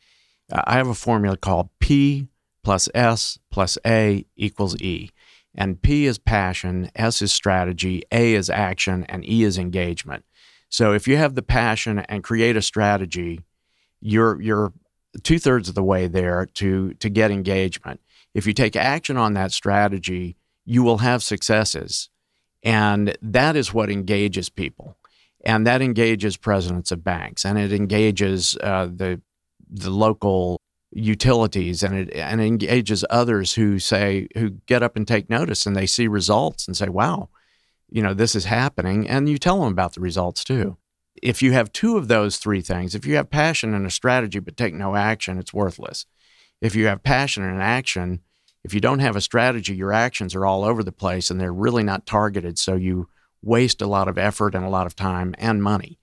I 0.52 0.74
have 0.74 0.88
a 0.88 0.94
formula 0.94 1.36
called 1.36 1.68
P 1.80 2.28
plus 2.62 2.88
S 2.94 3.38
plus 3.51 3.79
A 3.87 4.25
equals 4.37 4.81
E. 4.81 5.11
And 5.55 5.81
P 5.83 6.07
is 6.07 6.18
passion, 6.18 6.90
S 6.94 7.20
is 7.20 7.33
strategy, 7.33 8.03
A 8.11 8.35
is 8.35 8.48
action, 8.48 9.05
and 9.09 9.29
E 9.29 9.42
is 9.42 9.59
engagement. 9.59 10.25
So 10.68 10.92
if 10.92 11.07
you 11.07 11.18
have 11.18 11.35
the 11.35 11.42
passion 11.42 11.98
and 11.98 12.25
create 12.25 12.57
a 12.57 12.62
strategy, 12.62 13.40
you're 14.01 14.40
you're 14.40 14.72
two 15.22 15.38
thirds 15.38 15.68
of 15.68 15.75
the 15.75 15.83
way 15.83 16.07
there 16.07 16.46
to 16.55 16.94
to 16.94 17.11
get 17.11 17.31
engagement. 17.31 18.01
If 18.33 18.46
you 18.46 18.55
take 18.55 18.77
action 18.77 19.18
on 19.18 19.35
that 19.35 19.53
strategy, 19.53 20.37
you 20.64 20.83
will 20.83 20.98
have 20.98 21.22
successes, 21.22 22.09
and 22.62 23.16
that 23.20 23.55
is 23.57 23.75
what 23.75 23.90
engages 23.90 24.48
people, 24.48 24.96
and 25.44 25.66
that 25.66 25.83
engages 25.83 26.38
presidents 26.38 26.90
of 26.90 27.05
banks, 27.05 27.44
and 27.44 27.59
it 27.59 27.72
engages 27.72 28.57
uh, 28.62 28.87
the 28.87 29.20
the 29.68 29.90
local 29.90 30.62
utilities, 30.92 31.83
and 31.83 31.94
it 31.94 32.14
and 32.14 32.40
engages 32.40 33.05
others 33.11 33.55
who 33.55 33.78
say 33.78 34.28
who 34.37 34.50
get 34.66 34.83
up 34.83 34.96
and 34.96 35.07
take 35.07 35.31
notice, 35.31 35.66
and 35.66 35.74
they 35.76 35.87
see 35.87 36.09
results 36.09 36.66
and 36.66 36.76
say, 36.76 36.88
"Wow." 36.88 37.28
You 37.90 38.02
know, 38.02 38.14
this 38.14 38.35
is 38.35 38.46
happening, 38.46 39.07
and 39.07 39.28
you 39.28 39.37
tell 39.37 39.61
them 39.61 39.72
about 39.72 39.94
the 39.94 40.00
results 40.00 40.44
too 40.44 40.78
if 41.22 41.42
you 41.42 41.52
have 41.52 41.72
two 41.72 41.96
of 41.96 42.09
those 42.09 42.37
three 42.37 42.61
things, 42.61 42.94
if 42.94 43.07
you 43.07 43.16
have 43.16 43.31
passion 43.31 43.74
and 43.74 43.87
a 43.87 43.90
strategy 43.90 44.38
but 44.38 44.57
take 44.57 44.74
no 44.74 44.96
action, 44.96 45.38
it's 45.38 45.52
worthless. 45.55 46.07
If 46.61 46.74
you 46.74 46.87
have 46.87 47.02
passion 47.02 47.42
and 47.42 47.61
action, 47.62 48.20
if 48.64 48.72
you 48.74 48.81
don't 48.81 49.00
have 49.00 49.16
a 49.16 49.20
strategy, 49.20 49.74
your 49.74 49.92
actions 49.92 50.35
are 50.35 50.46
all 50.46 50.64
over 50.64 50.83
the 50.83 50.92
place 50.92 51.31
and 51.31 51.40
they're 51.40 51.52
really 51.52 51.83
not 51.83 52.07
targeted. 52.07 52.59
So 52.59 52.74
you 52.74 53.09
waste 53.42 53.83
a 53.83 53.87
lot 53.87 54.09
of 54.09 54.18
effort 54.18 54.55
and 54.55 54.64
a 54.64 54.70
lot 54.70 54.87
of 54.87 54.96
time 54.96 55.35
and 55.38 55.62
money. 55.62 55.98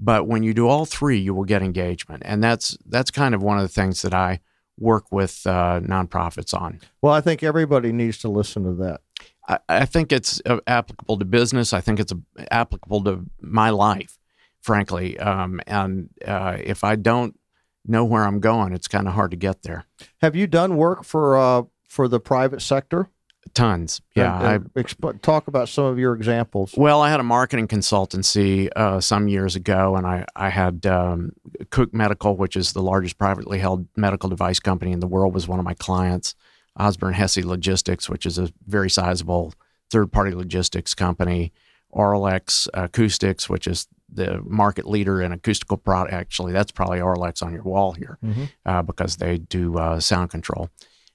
But 0.00 0.26
when 0.26 0.42
you 0.42 0.54
do 0.54 0.68
all 0.68 0.84
three, 0.84 1.18
you 1.18 1.34
will 1.34 1.44
get 1.44 1.62
engagement, 1.62 2.22
and 2.26 2.42
that's 2.42 2.76
that's 2.86 3.10
kind 3.10 3.34
of 3.34 3.42
one 3.42 3.58
of 3.58 3.62
the 3.62 3.68
things 3.68 4.02
that 4.02 4.14
I 4.14 4.40
work 4.78 5.12
with 5.12 5.46
uh, 5.46 5.80
nonprofits 5.80 6.52
on. 6.52 6.80
Well, 7.00 7.12
I 7.12 7.20
think 7.20 7.42
everybody 7.42 7.92
needs 7.92 8.18
to 8.18 8.28
listen 8.28 8.64
to 8.64 8.74
that. 8.84 9.00
I, 9.48 9.58
I 9.68 9.84
think 9.86 10.12
it's 10.12 10.40
uh, 10.46 10.58
applicable 10.66 11.18
to 11.18 11.24
business. 11.24 11.72
I 11.72 11.80
think 11.80 12.00
it's 12.00 12.12
applicable 12.50 13.04
to 13.04 13.24
my 13.40 13.70
life, 13.70 14.18
frankly. 14.60 15.18
Um, 15.18 15.60
and 15.66 16.10
uh, 16.26 16.56
if 16.60 16.82
I 16.82 16.96
don't 16.96 17.38
know 17.86 18.04
where 18.04 18.24
I'm 18.24 18.40
going, 18.40 18.72
it's 18.72 18.88
kind 18.88 19.06
of 19.06 19.14
hard 19.14 19.30
to 19.30 19.36
get 19.36 19.62
there. 19.62 19.84
Have 20.20 20.34
you 20.34 20.46
done 20.46 20.76
work 20.76 21.04
for 21.04 21.36
uh, 21.36 21.62
for 21.88 22.08
the 22.08 22.20
private 22.20 22.62
sector? 22.62 23.10
Tons, 23.52 24.00
yeah. 24.14 24.34
I, 24.38 24.54
And- 24.54 24.70
and 24.74 24.86
exp- 24.86 25.20
talk 25.22 25.46
about 25.48 25.68
some 25.68 25.84
of 25.84 25.98
your 25.98 26.14
examples. 26.14 26.74
Well, 26.76 27.02
I 27.02 27.10
had 27.10 27.20
a 27.20 27.24
marketing 27.24 27.68
consultancy 27.68 28.68
uh, 28.74 29.00
some 29.00 29.28
years 29.28 29.54
ago, 29.54 29.96
and 29.96 30.06
I, 30.06 30.24
I 30.34 30.48
had 30.48 30.86
um, 30.86 31.32
Cook 31.70 31.92
Medical, 31.92 32.36
which 32.36 32.56
is 32.56 32.72
the 32.72 32.82
largest 32.82 33.18
privately 33.18 33.58
held 33.58 33.86
medical 33.96 34.28
device 34.28 34.58
company 34.60 34.92
in 34.92 35.00
the 35.00 35.06
world, 35.06 35.34
was 35.34 35.46
one 35.46 35.58
of 35.58 35.64
my 35.64 35.74
clients. 35.74 36.34
Ozburn-Hessey 36.78 37.44
Logistics, 37.44 38.08
which 38.08 38.26
is 38.26 38.38
a 38.38 38.48
very 38.66 38.90
sizable 38.90 39.52
third 39.90 40.10
party 40.10 40.32
logistics 40.32 40.94
company. 40.94 41.52
Auralex 41.94 42.66
Acoustics, 42.74 43.48
which 43.48 43.66
is 43.66 43.86
the 44.12 44.40
market 44.44 44.84
leader 44.88 45.22
in 45.22 45.32
acoustical 45.32 45.76
product. 45.76 46.12
Actually, 46.12 46.52
that's 46.52 46.72
probably 46.72 46.98
Auralex 46.98 47.42
on 47.42 47.52
your 47.52 47.62
wall 47.62 47.92
here 47.92 48.18
Mhm. 48.24 48.48
uh, 48.66 48.82
because 48.82 49.16
they 49.16 49.38
do 49.38 49.78
uh, 49.78 50.00
sound 50.00 50.30
control 50.30 50.70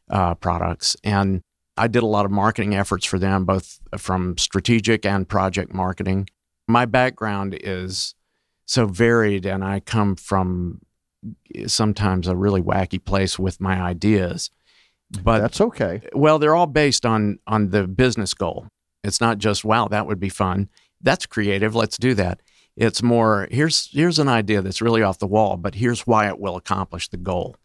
uh, 0.10 0.36
products. 0.36 0.96
And 1.04 1.44
I 1.80 1.88
did 1.88 2.04
a 2.04 2.08
lot 2.08 2.26
of 2.26 2.32
marketing 2.32 2.76
efforts 2.76 3.06
for 3.06 3.18
them, 3.18 3.46
both 3.46 3.80
from 3.98 4.38
strategic 4.38 5.06
and 5.06 5.28
project 5.28 5.74
marketing. 5.74 6.30
My 6.68 6.86
background 6.86 7.58
is 7.62 8.16
so 8.66 8.86
varied, 8.86 9.46
and 9.46 9.64
I 9.64 9.80
come 9.80 10.16
from 10.16 10.82
sometimes 11.68 12.28
a 12.28 12.36
really 12.36 12.62
wacky 12.62 13.04
place 13.04 13.40
with 13.40 13.60
my 13.62 13.82
ideas. 13.82 14.52
But 15.24 15.40
That's 15.40 15.62
okay. 15.62 16.02
well, 16.14 16.38
they're 16.38 16.56
all 16.56 16.68
based 16.68 17.06
on 17.06 17.40
on 17.48 17.70
the 17.70 17.88
business 17.88 18.34
goal. 18.34 18.68
It's 19.04 19.22
not 19.22 19.38
just 19.38 19.66
wow, 19.66 19.88
that 19.88 20.06
would 20.06 20.20
be 20.20 20.30
fun. 20.30 20.70
That's 21.02 21.26
creative. 21.26 21.74
Let's 21.76 21.98
do 21.98 22.14
that. 22.16 22.42
It's 22.76 23.02
more 23.02 23.48
here's 23.50 23.90
here's 23.92 24.20
an 24.20 24.28
idea 24.28 24.62
that's 24.62 24.82
really 24.82 25.02
off 25.02 25.18
the 25.18 25.28
wall, 25.28 25.58
but 25.58 25.76
here's 25.76 26.06
why 26.06 26.28
it 26.28 26.40
will 26.40 26.56
accomplish 26.58 27.08
the 27.08 27.18
goal. 27.18 27.56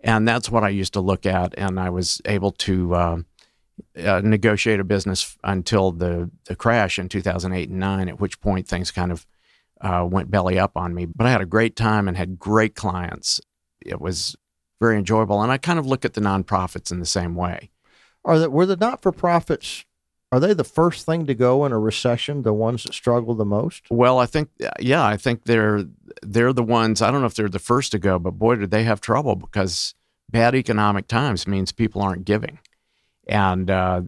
And 0.00 0.28
that's 0.28 0.50
what 0.50 0.62
I 0.62 0.68
used 0.68 0.92
to 0.92 1.00
look 1.00 1.26
at, 1.26 1.54
and 1.58 1.80
I 1.80 1.90
was 1.90 2.20
able 2.26 2.52
to 2.52 2.94
uh, 2.94 3.18
uh, 3.96 4.20
negotiate 4.22 4.80
a 4.80 4.84
business 4.84 5.36
until 5.44 5.92
the 5.92 6.30
the 6.44 6.56
crash 6.56 6.98
in 6.98 7.08
2008 7.08 7.68
and 7.68 7.78
nine. 7.78 8.08
At 8.08 8.20
which 8.20 8.40
point 8.40 8.66
things 8.68 8.90
kind 8.90 9.12
of 9.12 9.26
uh, 9.80 10.06
went 10.08 10.30
belly 10.30 10.58
up 10.58 10.76
on 10.76 10.94
me. 10.94 11.06
But 11.06 11.26
I 11.26 11.30
had 11.30 11.40
a 11.40 11.46
great 11.46 11.76
time 11.76 12.08
and 12.08 12.16
had 12.16 12.38
great 12.38 12.74
clients. 12.74 13.40
It 13.80 14.00
was 14.00 14.36
very 14.80 14.98
enjoyable, 14.98 15.42
and 15.42 15.52
I 15.52 15.58
kind 15.58 15.78
of 15.78 15.86
look 15.86 16.04
at 16.04 16.14
the 16.14 16.20
nonprofits 16.20 16.90
in 16.90 17.00
the 17.00 17.06
same 17.06 17.34
way. 17.34 17.70
Are 18.24 18.38
that 18.38 18.52
were 18.52 18.66
the 18.66 18.76
not 18.76 19.02
for 19.02 19.12
profits? 19.12 19.84
Are 20.32 20.40
they 20.40 20.54
the 20.54 20.64
first 20.64 21.06
thing 21.06 21.26
to 21.26 21.34
go 21.34 21.64
in 21.64 21.72
a 21.72 21.78
recession? 21.78 22.42
The 22.42 22.52
ones 22.52 22.82
that 22.82 22.94
struggle 22.94 23.34
the 23.34 23.44
most? 23.44 23.84
Well, 23.90 24.18
I 24.18 24.26
think 24.26 24.50
yeah, 24.80 25.04
I 25.04 25.16
think 25.16 25.44
they're 25.44 25.84
they're 26.22 26.52
the 26.52 26.62
ones. 26.62 27.00
I 27.00 27.10
don't 27.10 27.20
know 27.20 27.26
if 27.26 27.34
they're 27.34 27.48
the 27.48 27.58
first 27.58 27.92
to 27.92 27.98
go, 27.98 28.18
but 28.18 28.32
boy, 28.32 28.56
did 28.56 28.70
they 28.70 28.84
have 28.84 29.00
trouble 29.00 29.36
because 29.36 29.94
bad 30.28 30.54
economic 30.54 31.06
times 31.06 31.46
means 31.46 31.70
people 31.72 32.02
aren't 32.02 32.24
giving, 32.24 32.58
and 33.26 33.70
uh, 33.70 34.02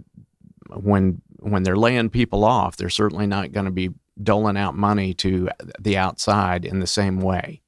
when 0.74 1.20
when 1.40 1.62
they're 1.62 1.76
laying 1.76 2.11
people 2.11 2.44
off, 2.44 2.76
they're 2.76 2.90
certainly 2.90 3.26
not 3.26 3.52
going 3.52 3.66
to 3.66 3.72
be 3.72 3.90
doling 4.20 4.57
out 4.57 4.74
money 4.74 5.14
to 5.14 5.48
the 5.78 5.96
outside 5.96 6.64
in 6.64 6.81
the 6.81 6.87
same 6.87 7.20
way. 7.20 7.61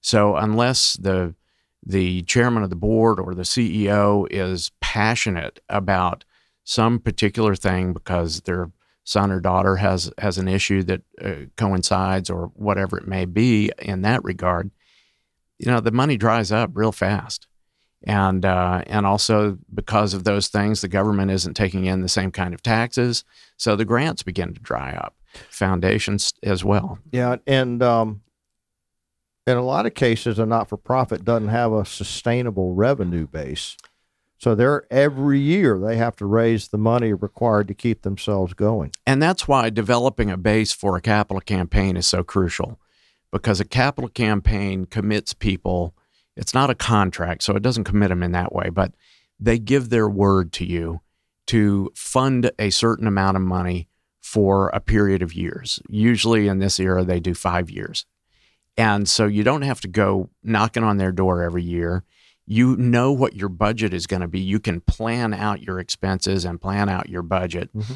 So 0.00 0.36
unless 0.36 0.94
the 0.94 1.34
the 1.84 2.22
chairman 2.22 2.62
of 2.62 2.70
the 2.70 2.76
board 2.76 3.20
or 3.20 3.34
the 3.34 3.42
CEO 3.42 4.26
is 4.30 4.72
passionate 4.80 5.60
about 5.68 6.24
some 6.64 6.98
particular 6.98 7.54
thing 7.54 7.92
because 7.92 8.40
they're 8.40 8.70
son 9.06 9.30
or 9.30 9.40
daughter 9.40 9.76
has 9.76 10.10
has 10.18 10.36
an 10.36 10.48
issue 10.48 10.82
that 10.82 11.00
uh, 11.22 11.34
coincides 11.56 12.28
or 12.28 12.50
whatever 12.54 12.98
it 12.98 13.06
may 13.06 13.24
be 13.24 13.70
in 13.78 14.02
that 14.02 14.22
regard, 14.24 14.70
you 15.58 15.66
know, 15.66 15.80
the 15.80 15.92
money 15.92 16.16
dries 16.16 16.50
up 16.50 16.70
real 16.74 16.92
fast. 16.92 17.46
And 18.06 18.44
uh, 18.44 18.82
and 18.86 19.04
also 19.04 19.58
because 19.74 20.14
of 20.14 20.22
those 20.22 20.46
things, 20.46 20.80
the 20.80 20.88
government 20.88 21.32
isn't 21.32 21.54
taking 21.54 21.86
in 21.86 22.02
the 22.02 22.08
same 22.08 22.30
kind 22.30 22.54
of 22.54 22.62
taxes, 22.62 23.24
so 23.56 23.74
the 23.74 23.84
grants 23.84 24.22
begin 24.22 24.54
to 24.54 24.60
dry 24.60 24.92
up. 24.92 25.16
Foundations 25.50 26.32
as 26.44 26.64
well. 26.64 26.98
Yeah, 27.10 27.36
and 27.46 27.82
um, 27.82 28.22
in 29.46 29.56
a 29.56 29.62
lot 29.62 29.86
of 29.86 29.94
cases, 29.94 30.38
a 30.38 30.46
not 30.46 30.68
for 30.68 30.76
profit 30.76 31.24
doesn't 31.24 31.48
have 31.48 31.72
a 31.72 31.84
sustainable 31.84 32.74
revenue 32.74 33.26
base. 33.26 33.76
So 34.38 34.54
they're 34.54 34.84
every 34.90 35.40
year 35.40 35.78
they 35.78 35.96
have 35.96 36.14
to 36.16 36.26
raise 36.26 36.68
the 36.68 36.78
money 36.78 37.12
required 37.12 37.68
to 37.68 37.74
keep 37.74 38.02
themselves 38.02 38.54
going. 38.54 38.92
And 39.06 39.22
that's 39.22 39.48
why 39.48 39.70
developing 39.70 40.30
a 40.30 40.36
base 40.36 40.72
for 40.72 40.96
a 40.96 41.00
capital 41.00 41.40
campaign 41.40 41.96
is 41.96 42.06
so 42.06 42.22
crucial 42.22 42.78
because 43.32 43.60
a 43.60 43.64
capital 43.64 44.08
campaign 44.08 44.84
commits 44.84 45.32
people. 45.32 45.94
It's 46.36 46.54
not 46.54 46.70
a 46.70 46.74
contract, 46.74 47.42
so 47.42 47.56
it 47.56 47.62
doesn't 47.62 47.84
commit 47.84 48.10
them 48.10 48.22
in 48.22 48.32
that 48.32 48.52
way, 48.52 48.68
but 48.68 48.92
they 49.40 49.58
give 49.58 49.88
their 49.88 50.08
word 50.08 50.52
to 50.54 50.64
you 50.64 51.00
to 51.46 51.90
fund 51.94 52.50
a 52.58 52.70
certain 52.70 53.06
amount 53.06 53.36
of 53.36 53.42
money 53.42 53.88
for 54.20 54.68
a 54.70 54.80
period 54.80 55.22
of 55.22 55.34
years. 55.34 55.80
Usually 55.88 56.48
in 56.48 56.58
this 56.58 56.80
era, 56.80 57.04
they 57.04 57.20
do 57.20 57.34
five 57.34 57.70
years. 57.70 58.04
And 58.76 59.08
so 59.08 59.26
you 59.26 59.42
don't 59.42 59.62
have 59.62 59.80
to 59.82 59.88
go 59.88 60.30
knocking 60.42 60.82
on 60.82 60.96
their 60.98 61.12
door 61.12 61.42
every 61.42 61.62
year. 61.62 62.04
You 62.44 62.76
know 62.76 63.12
what 63.12 63.34
your 63.34 63.48
budget 63.48 63.94
is 63.94 64.06
going 64.06 64.20
to 64.20 64.28
be. 64.28 64.40
You 64.40 64.60
can 64.60 64.80
plan 64.80 65.32
out 65.32 65.62
your 65.62 65.78
expenses 65.78 66.44
and 66.44 66.60
plan 66.60 66.88
out 66.88 67.08
your 67.08 67.22
budget. 67.22 67.72
Mm-hmm. 67.74 67.94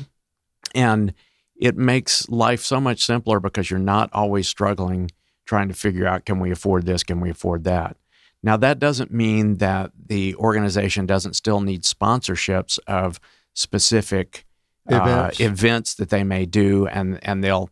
And 0.74 1.14
it 1.61 1.76
makes 1.76 2.29
life 2.29 2.62
so 2.62 2.81
much 2.81 3.05
simpler 3.05 3.38
because 3.38 3.70
you're 3.70 3.79
not 3.79 4.09
always 4.12 4.48
struggling 4.48 5.11
trying 5.44 5.68
to 5.68 5.74
figure 5.74 6.07
out 6.07 6.24
can 6.24 6.38
we 6.38 6.50
afford 6.50 6.87
this? 6.87 7.03
Can 7.03 7.20
we 7.20 7.29
afford 7.29 7.64
that? 7.64 7.96
Now, 8.42 8.57
that 8.57 8.79
doesn't 8.79 9.12
mean 9.12 9.57
that 9.57 9.92
the 10.07 10.35
organization 10.37 11.07
doesn't 11.07 11.35
still 11.35 11.61
need 11.61 11.83
sponsorships 11.83 12.79
of 12.87 13.20
specific 13.55 14.44
Events. 14.88 15.40
Uh, 15.40 15.44
events 15.44 15.94
that 15.94 16.09
they 16.09 16.24
may 16.24 16.46
do, 16.46 16.87
and, 16.87 17.20
and 17.22 17.44
they'll 17.44 17.70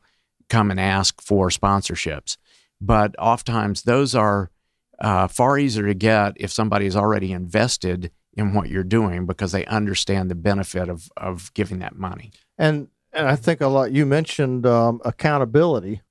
come 0.48 0.70
and 0.70 0.78
ask 0.78 1.20
for 1.20 1.48
sponsorships 1.48 2.36
but 2.80 3.14
oftentimes 3.18 3.82
those 3.82 4.14
are 4.14 4.50
uh, 4.98 5.28
far 5.28 5.58
easier 5.58 5.86
to 5.86 5.94
get 5.94 6.32
if 6.36 6.50
somebody 6.50 6.86
is 6.86 6.96
already 6.96 7.32
invested 7.32 8.10
in 8.34 8.54
what 8.54 8.68
you're 8.68 8.84
doing 8.84 9.26
because 9.26 9.52
they 9.52 9.64
understand 9.66 10.30
the 10.30 10.34
benefit 10.34 10.88
of, 10.88 11.08
of 11.16 11.52
giving 11.54 11.80
that 11.80 11.96
money. 11.96 12.30
And 12.56 12.88
and 13.12 13.26
I 13.26 13.36
think 13.36 13.60
a 13.60 13.68
lot. 13.68 13.90
You 13.90 14.04
mentioned 14.04 14.66
um, 14.66 15.00
accountability. 15.04 16.02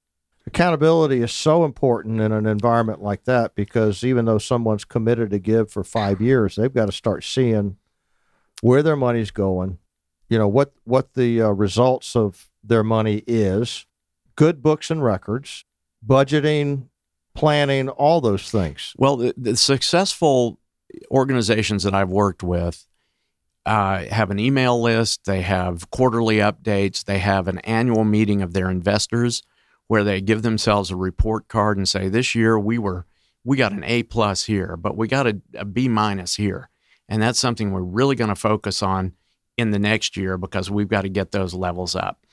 Accountability 0.47 1.21
is 1.21 1.33
so 1.33 1.65
important 1.65 2.21
in 2.21 2.31
an 2.31 2.45
environment 2.45 3.03
like 3.03 3.25
that 3.25 3.53
because 3.53 4.01
even 4.05 4.23
though 4.23 4.37
someone's 4.37 4.85
committed 4.85 5.29
to 5.31 5.39
give 5.39 5.69
for 5.69 5.83
five 5.83 6.21
years, 6.21 6.55
they've 6.55 6.73
got 6.73 6.85
to 6.85 6.93
start 6.93 7.25
seeing 7.25 7.75
where 8.61 8.81
their 8.81 8.95
money's 8.95 9.29
going. 9.29 9.77
You 10.29 10.37
know 10.37 10.47
what 10.47 10.71
what 10.85 11.15
the 11.15 11.41
uh, 11.41 11.49
results 11.49 12.15
of 12.15 12.49
their 12.63 12.81
money 12.81 13.23
is. 13.27 13.85
Good 14.37 14.61
books 14.61 14.89
and 14.89 15.03
records, 15.03 15.65
budgeting, 16.05 16.87
planning, 17.35 17.89
all 17.89 18.21
those 18.21 18.49
things. 18.49 18.93
Well, 18.97 19.17
the, 19.17 19.33
the 19.35 19.57
successful 19.57 20.59
organizations 21.11 21.83
that 21.83 21.93
I've 21.93 22.09
worked 22.09 22.41
with 22.41 22.87
uh, 23.65 24.05
have 24.05 24.31
an 24.31 24.39
email 24.39 24.81
list, 24.81 25.25
they 25.25 25.41
have 25.41 25.91
quarterly 25.91 26.37
updates, 26.37 27.03
they 27.03 27.19
have 27.19 27.49
an 27.49 27.57
annual 27.59 28.05
meeting 28.05 28.41
of 28.41 28.53
their 28.53 28.69
investors 28.69 29.43
where 29.87 30.03
they 30.03 30.21
give 30.21 30.41
themselves 30.41 30.91
a 30.91 30.95
report 30.95 31.47
card 31.47 31.77
and 31.77 31.87
say, 31.87 32.09
this 32.09 32.35
year 32.35 32.59
we 32.59 32.77
were 32.77 33.05
we 33.43 33.55
got 33.55 33.71
an 33.71 33.83
A 33.85 34.03
plus 34.03 34.43
here, 34.43 34.75
but 34.75 34.97
we 34.97 35.07
got 35.07 35.25
a, 35.25 35.39
a 35.53 35.63
B 35.63 35.87
minus 35.87 36.35
here. 36.35 36.69
And 37.07 37.21
that's 37.21 37.39
something 37.39 37.71
we're 37.71 37.81
really 37.81 38.17
going 38.17 38.27
to 38.27 38.35
focus 38.35 38.83
on 38.83 39.13
in 39.57 39.71
the 39.71 39.79
next 39.79 40.17
year 40.17 40.37
because 40.37 40.69
we've 40.69 40.89
got 40.89 41.01
to 41.01 41.09
get 41.09 41.31
those 41.31 41.53
levels 41.53 41.95
up 41.95 42.25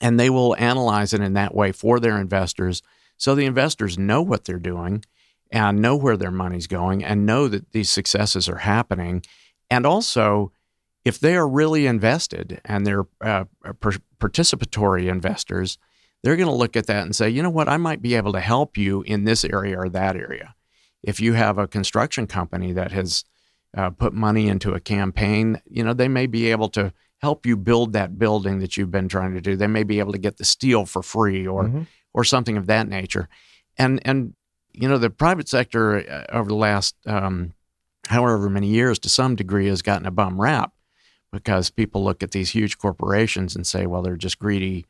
and 0.00 0.18
they 0.18 0.30
will 0.30 0.56
analyze 0.56 1.12
it 1.12 1.20
in 1.20 1.34
that 1.34 1.54
way 1.54 1.72
for 1.72 1.98
their 2.00 2.18
investors 2.20 2.82
so 3.16 3.34
the 3.34 3.46
investors 3.46 3.98
know 3.98 4.22
what 4.22 4.44
they're 4.44 4.58
doing 4.58 5.04
and 5.50 5.80
know 5.80 5.96
where 5.96 6.16
their 6.16 6.30
money's 6.30 6.66
going 6.66 7.04
and 7.04 7.26
know 7.26 7.48
that 7.48 7.72
these 7.72 7.90
successes 7.90 8.48
are 8.48 8.58
happening 8.58 9.24
and 9.70 9.86
also 9.86 10.52
if 11.04 11.18
they 11.18 11.36
are 11.36 11.48
really 11.48 11.86
invested 11.86 12.60
and 12.64 12.86
they're 12.86 13.06
uh, 13.20 13.44
per- 13.80 14.02
participatory 14.18 15.08
investors 15.08 15.78
they're 16.26 16.36
going 16.36 16.48
to 16.48 16.54
look 16.54 16.76
at 16.76 16.86
that 16.86 17.02
and 17.02 17.14
say 17.14 17.28
you 17.28 17.42
know 17.42 17.50
what 17.50 17.68
i 17.68 17.76
might 17.76 18.02
be 18.02 18.14
able 18.14 18.32
to 18.32 18.40
help 18.40 18.76
you 18.76 19.02
in 19.02 19.24
this 19.24 19.44
area 19.44 19.78
or 19.78 19.88
that 19.88 20.16
area 20.16 20.54
if 21.02 21.20
you 21.20 21.34
have 21.34 21.58
a 21.58 21.68
construction 21.68 22.26
company 22.26 22.72
that 22.72 22.90
has 22.90 23.24
uh, 23.76 23.90
put 23.90 24.12
money 24.12 24.48
into 24.48 24.72
a 24.72 24.80
campaign 24.80 25.60
you 25.66 25.84
know 25.84 25.92
they 25.92 26.08
may 26.08 26.26
be 26.26 26.50
able 26.50 26.68
to 26.68 26.92
help 27.18 27.46
you 27.46 27.56
build 27.56 27.92
that 27.92 28.18
building 28.18 28.58
that 28.60 28.76
you've 28.76 28.90
been 28.90 29.08
trying 29.08 29.34
to 29.34 29.40
do. 29.40 29.56
They 29.56 29.66
may 29.66 29.82
be 29.82 29.98
able 29.98 30.12
to 30.12 30.18
get 30.18 30.36
the 30.36 30.44
steel 30.44 30.86
for 30.86 31.02
free 31.02 31.46
or 31.46 31.64
mm-hmm. 31.64 31.82
or 32.12 32.24
something 32.24 32.56
of 32.56 32.66
that 32.66 32.88
nature. 32.88 33.28
And 33.78 34.00
and 34.04 34.34
you 34.72 34.88
know 34.88 34.98
the 34.98 35.10
private 35.10 35.48
sector 35.48 36.08
uh, 36.08 36.24
over 36.30 36.48
the 36.48 36.54
last 36.54 36.94
um, 37.06 37.52
however 38.08 38.48
many 38.50 38.68
years 38.68 38.98
to 39.00 39.08
some 39.08 39.36
degree 39.36 39.66
has 39.66 39.82
gotten 39.82 40.06
a 40.06 40.10
bum 40.10 40.40
rap 40.40 40.72
because 41.32 41.70
people 41.70 42.04
look 42.04 42.22
at 42.22 42.30
these 42.30 42.50
huge 42.50 42.78
corporations 42.78 43.56
and 43.56 43.66
say, 43.66 43.86
well, 43.86 44.02
they're 44.02 44.16
just 44.16 44.38
greedy 44.38 44.86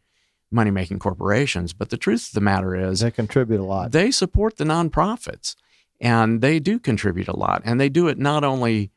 money 0.51 0.71
making 0.71 0.99
corporations. 0.99 1.73
But 1.73 1.91
the 1.91 1.97
truth 1.97 2.29
of 2.29 2.35
the 2.35 2.41
matter 2.41 2.75
is 2.75 3.01
they 3.01 3.11
contribute 3.11 3.61
a 3.61 3.65
lot. 3.65 3.93
They 3.93 4.11
support 4.11 4.57
the 4.57 4.65
nonprofits 4.65 5.57
and 6.01 6.41
they 6.41 6.59
do 6.59 6.79
contribute 6.79 7.29
a 7.29 7.37
lot. 7.37 7.63
And 7.65 7.81
they 7.81 7.89
do 7.89 8.09
it 8.09 8.19
not 8.19 8.45
only 8.45 8.91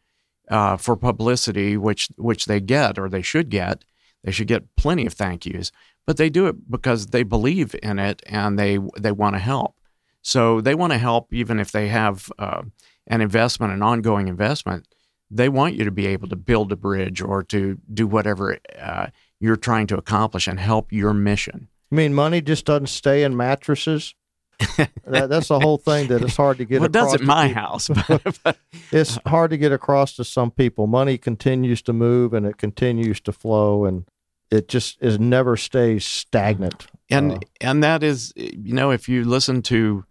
uh, 0.49 0.77
for 0.77 0.95
publicity, 0.95 1.77
which 1.77 2.09
which 2.17 2.45
they 2.45 2.59
get 2.59 2.97
or 2.97 3.09
they 3.09 3.21
should 3.21 3.49
get. 3.49 3.85
They 4.23 4.31
should 4.31 4.47
get 4.47 4.75
plenty 4.75 5.05
of 5.05 5.13
thank 5.13 5.45
yous, 5.45 5.71
but 6.05 6.17
they 6.17 6.29
do 6.29 6.47
it 6.47 6.69
because 6.69 7.07
they 7.07 7.23
believe 7.23 7.75
in 7.81 7.99
it 7.99 8.21
and 8.25 8.59
they 8.59 8.79
they 8.97 9.12
want 9.12 9.35
to 9.35 9.39
help. 9.39 9.75
So 10.21 10.59
they 10.59 10.75
want 10.75 10.91
to 10.91 10.99
help 10.99 11.33
even 11.33 11.59
if 11.59 11.71
they 11.71 11.88
have 11.88 12.31
uh, 12.38 12.63
an 13.07 13.21
investment, 13.21 13.73
an 13.73 13.81
ongoing 13.81 14.27
investment. 14.27 14.88
They 15.31 15.47
want 15.47 15.75
you 15.75 15.85
to 15.85 15.91
be 15.91 16.07
able 16.07 16.27
to 16.29 16.35
build 16.35 16.71
a 16.71 16.75
bridge 16.75 17.21
or 17.21 17.43
to 17.43 17.77
do 17.93 18.07
whatever 18.07 18.57
uh, 18.79 19.07
you're 19.39 19.56
trying 19.56 19.88
to 19.88 19.97
accomplish 19.97 20.47
and 20.47 20.60
help 20.60 20.91
your 20.91 21.13
mission. 21.13 21.67
I 21.91 21.95
mean, 21.95 22.13
money 22.13 22.41
just 22.41 22.65
doesn't 22.65 22.88
stay 22.88 23.23
in 23.23 23.36
mattresses 23.36 24.13
that, 25.06 25.30
that's 25.30 25.47
the 25.47 25.60
whole 25.60 25.78
thing 25.78 26.08
that 26.08 26.21
it's 26.21 26.36
hard 26.36 26.58
to 26.58 26.65
get. 26.65 26.80
well, 26.80 26.88
it 26.88 26.91
does 26.91 27.13
at 27.13 27.21
my 27.21 27.47
house. 27.47 27.89
But, 28.43 28.58
it's 28.91 29.17
hard 29.25 29.52
to 29.52 29.58
get 29.58 29.71
across 29.71 30.15
to 30.17 30.23
some 30.25 30.52
people. 30.52 30.86
Money 30.86 31.17
continues 31.17 31.82
to 31.84 31.93
move 31.93 32.34
and 32.34 32.45
it 32.45 32.58
continues 32.58 33.21
to 33.21 33.32
flow, 33.32 33.86
and 33.86 34.06
it 34.52 34.67
just 34.67 35.02
is 35.02 35.19
never 35.19 35.56
stays 35.56 36.06
stagnant. 36.06 36.88
And 37.10 37.34
uh, 37.34 37.39
and 37.62 37.84
that 37.84 38.04
is, 38.04 38.34
you 38.36 38.73
know, 38.73 38.91
if 38.91 39.08
you 39.08 39.23
listen 39.23 39.62
to 39.63 40.06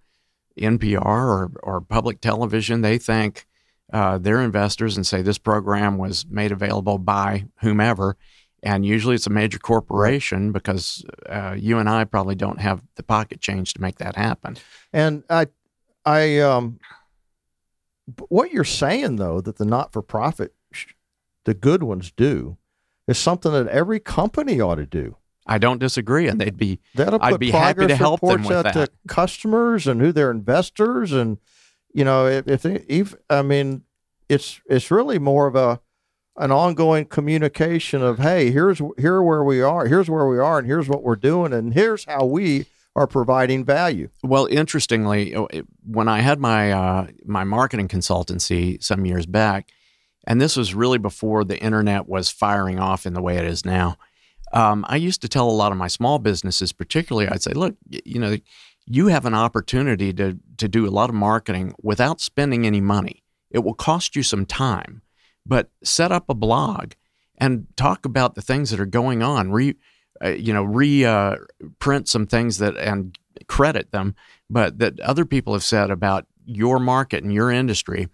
NPR 0.58 1.04
or 1.04 1.50
or 1.62 1.80
public 1.82 2.20
television, 2.20 2.80
they 2.80 2.96
thank 2.96 3.46
uh, 3.92 4.16
their 4.16 4.40
investors 4.40 4.96
and 4.96 5.06
say 5.06 5.20
this 5.20 5.38
program 5.38 5.98
was 5.98 6.24
made 6.26 6.52
available 6.52 6.98
by 6.98 7.44
whomever 7.60 8.16
and 8.62 8.84
usually 8.84 9.14
it's 9.14 9.26
a 9.26 9.30
major 9.30 9.58
corporation 9.58 10.52
because 10.52 11.04
uh, 11.28 11.54
you 11.56 11.78
and 11.78 11.88
I 11.88 12.04
probably 12.04 12.34
don't 12.34 12.60
have 12.60 12.82
the 12.96 13.02
pocket 13.02 13.40
change 13.40 13.74
to 13.74 13.80
make 13.80 13.98
that 13.98 14.16
happen. 14.16 14.56
And 14.92 15.24
I, 15.30 15.46
I, 16.04 16.38
um, 16.40 16.78
what 18.28 18.52
you're 18.52 18.64
saying 18.64 19.16
though 19.16 19.40
that 19.40 19.56
the 19.56 19.64
not-for-profit, 19.64 20.54
the 21.44 21.54
good 21.54 21.82
ones 21.82 22.10
do, 22.10 22.56
is 23.06 23.18
something 23.18 23.52
that 23.52 23.68
every 23.68 24.00
company 24.00 24.60
ought 24.60 24.76
to 24.76 24.86
do. 24.86 25.16
I 25.46 25.56
don't 25.56 25.78
disagree, 25.78 26.28
and 26.28 26.38
they'd 26.38 26.58
be. 26.58 26.78
That'll 26.94 27.22
I'd 27.22 27.40
be 27.40 27.50
happy 27.50 27.86
to 27.86 27.96
help 27.96 28.20
them 28.20 28.42
with 28.42 28.52
out 28.52 28.64
that. 28.64 28.74
to 28.74 28.90
customers 29.08 29.86
and 29.86 29.98
who 29.98 30.12
their 30.12 30.30
investors, 30.30 31.10
and 31.10 31.38
you 31.94 32.04
know, 32.04 32.26
if, 32.26 32.46
if, 32.46 32.66
if 32.66 33.14
I 33.30 33.40
mean, 33.40 33.84
it's 34.28 34.60
it's 34.68 34.90
really 34.90 35.18
more 35.18 35.46
of 35.46 35.56
a 35.56 35.80
an 36.38 36.52
ongoing 36.52 37.04
communication 37.04 38.02
of 38.02 38.18
hey 38.18 38.50
here's 38.50 38.80
here 38.96 39.22
where 39.22 39.44
we 39.44 39.60
are 39.60 39.86
here's 39.86 40.08
where 40.08 40.26
we 40.26 40.38
are 40.38 40.58
and 40.58 40.66
here's 40.66 40.88
what 40.88 41.02
we're 41.02 41.16
doing 41.16 41.52
and 41.52 41.74
here's 41.74 42.04
how 42.04 42.24
we 42.24 42.66
are 42.96 43.06
providing 43.06 43.64
value. 43.64 44.08
Well 44.22 44.46
interestingly 44.46 45.34
when 45.84 46.08
i 46.08 46.20
had 46.20 46.38
my 46.38 46.72
uh, 46.72 47.06
my 47.24 47.44
marketing 47.44 47.88
consultancy 47.88 48.82
some 48.82 49.04
years 49.04 49.26
back 49.26 49.70
and 50.26 50.40
this 50.40 50.56
was 50.56 50.74
really 50.74 50.98
before 50.98 51.44
the 51.44 51.58
internet 51.58 52.08
was 52.08 52.30
firing 52.30 52.78
off 52.78 53.06
in 53.06 53.14
the 53.14 53.22
way 53.22 53.36
it 53.36 53.44
is 53.44 53.64
now 53.64 53.96
um, 54.52 54.84
i 54.88 54.96
used 54.96 55.20
to 55.22 55.28
tell 55.28 55.48
a 55.48 55.52
lot 55.52 55.72
of 55.72 55.78
my 55.78 55.88
small 55.88 56.18
businesses 56.18 56.72
particularly 56.72 57.28
i'd 57.28 57.42
say 57.42 57.52
look 57.52 57.76
you 57.88 58.18
know 58.18 58.36
you 58.88 59.08
have 59.08 59.26
an 59.26 59.34
opportunity 59.34 60.12
to 60.14 60.38
to 60.56 60.66
do 60.66 60.86
a 60.86 60.90
lot 60.90 61.10
of 61.10 61.14
marketing 61.14 61.74
without 61.82 62.20
spending 62.20 62.66
any 62.66 62.80
money. 62.80 63.22
It 63.50 63.60
will 63.60 63.74
cost 63.74 64.16
you 64.16 64.22
some 64.22 64.46
time 64.46 65.02
but 65.48 65.70
set 65.82 66.12
up 66.12 66.28
a 66.28 66.34
blog 66.34 66.92
and 67.38 67.66
talk 67.76 68.04
about 68.04 68.34
the 68.34 68.42
things 68.42 68.70
that 68.70 68.80
are 68.80 68.86
going 68.86 69.22
on. 69.22 69.50
Re, 69.50 69.74
uh, 70.22 70.28
you 70.28 70.52
know, 70.52 70.62
re 70.62 71.04
uh, 71.04 71.36
print 71.78 72.08
some 72.08 72.26
things 72.26 72.58
that 72.58 72.76
and 72.76 73.18
credit 73.46 73.90
them, 73.90 74.14
but 74.50 74.78
that 74.78 75.00
other 75.00 75.24
people 75.24 75.52
have 75.54 75.64
said 75.64 75.90
about 75.90 76.26
your 76.44 76.78
market 76.78 77.24
and 77.24 77.32
your 77.32 77.50
industry. 77.50 78.08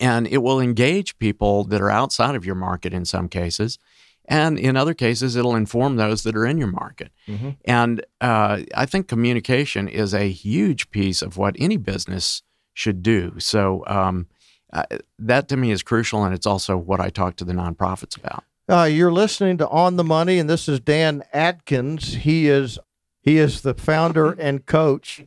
And 0.00 0.26
it 0.26 0.38
will 0.38 0.60
engage 0.60 1.18
people 1.18 1.64
that 1.64 1.80
are 1.80 1.90
outside 1.90 2.34
of 2.34 2.44
your 2.44 2.56
market 2.56 2.92
in 2.92 3.04
some 3.04 3.28
cases. 3.28 3.78
And 4.26 4.58
in 4.58 4.76
other 4.76 4.94
cases, 4.94 5.36
it'll 5.36 5.54
inform 5.54 5.96
those 5.96 6.22
that 6.22 6.34
are 6.34 6.46
in 6.46 6.58
your 6.58 6.72
market. 6.72 7.12
Mm-hmm. 7.28 7.50
And 7.66 8.04
uh, 8.20 8.62
I 8.74 8.86
think 8.86 9.06
communication 9.06 9.86
is 9.86 10.14
a 10.14 10.30
huge 10.30 10.90
piece 10.90 11.22
of 11.22 11.36
what 11.36 11.54
any 11.58 11.76
business 11.76 12.42
should 12.72 13.02
do. 13.02 13.34
So 13.38 13.84
um, 13.86 14.26
uh, 14.74 14.84
that 15.18 15.48
to 15.48 15.56
me 15.56 15.70
is 15.70 15.82
crucial, 15.82 16.24
and 16.24 16.34
it's 16.34 16.46
also 16.46 16.76
what 16.76 17.00
I 17.00 17.08
talk 17.08 17.36
to 17.36 17.44
the 17.44 17.52
nonprofits 17.54 18.16
about. 18.16 18.44
Uh, 18.68 18.84
you're 18.84 19.12
listening 19.12 19.56
to 19.58 19.68
On 19.68 19.96
the 19.96 20.04
Money, 20.04 20.38
and 20.38 20.48
this 20.50 20.68
is 20.68 20.80
Dan 20.80 21.22
Atkins. 21.32 22.14
He 22.14 22.48
is 22.48 22.78
he 23.22 23.38
is 23.38 23.60
the 23.62 23.74
founder 23.74 24.32
and 24.32 24.66
coach 24.66 25.22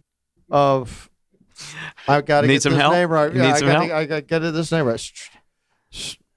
of. 0.50 1.10
I've 2.08 2.26
got 2.26 2.42
to 2.42 2.48
get 2.48 2.62
some 2.62 2.74
this 2.74 2.82
help? 2.82 2.94
name 2.94 3.10
right. 3.10 3.34
Need 3.34 3.40
Yeah, 3.40 3.54
I 3.54 3.58
some 3.58 3.68
got 3.68 3.76
help? 3.78 3.88
to 3.90 3.96
I 3.96 4.06
got 4.06 4.16
to 4.16 4.22
get 4.22 4.52
this 4.52 4.72
name 4.72 4.86
right. 4.86 5.12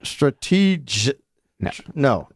Strategic. 0.02 1.18
No. 1.58 1.70
No. 1.94 2.28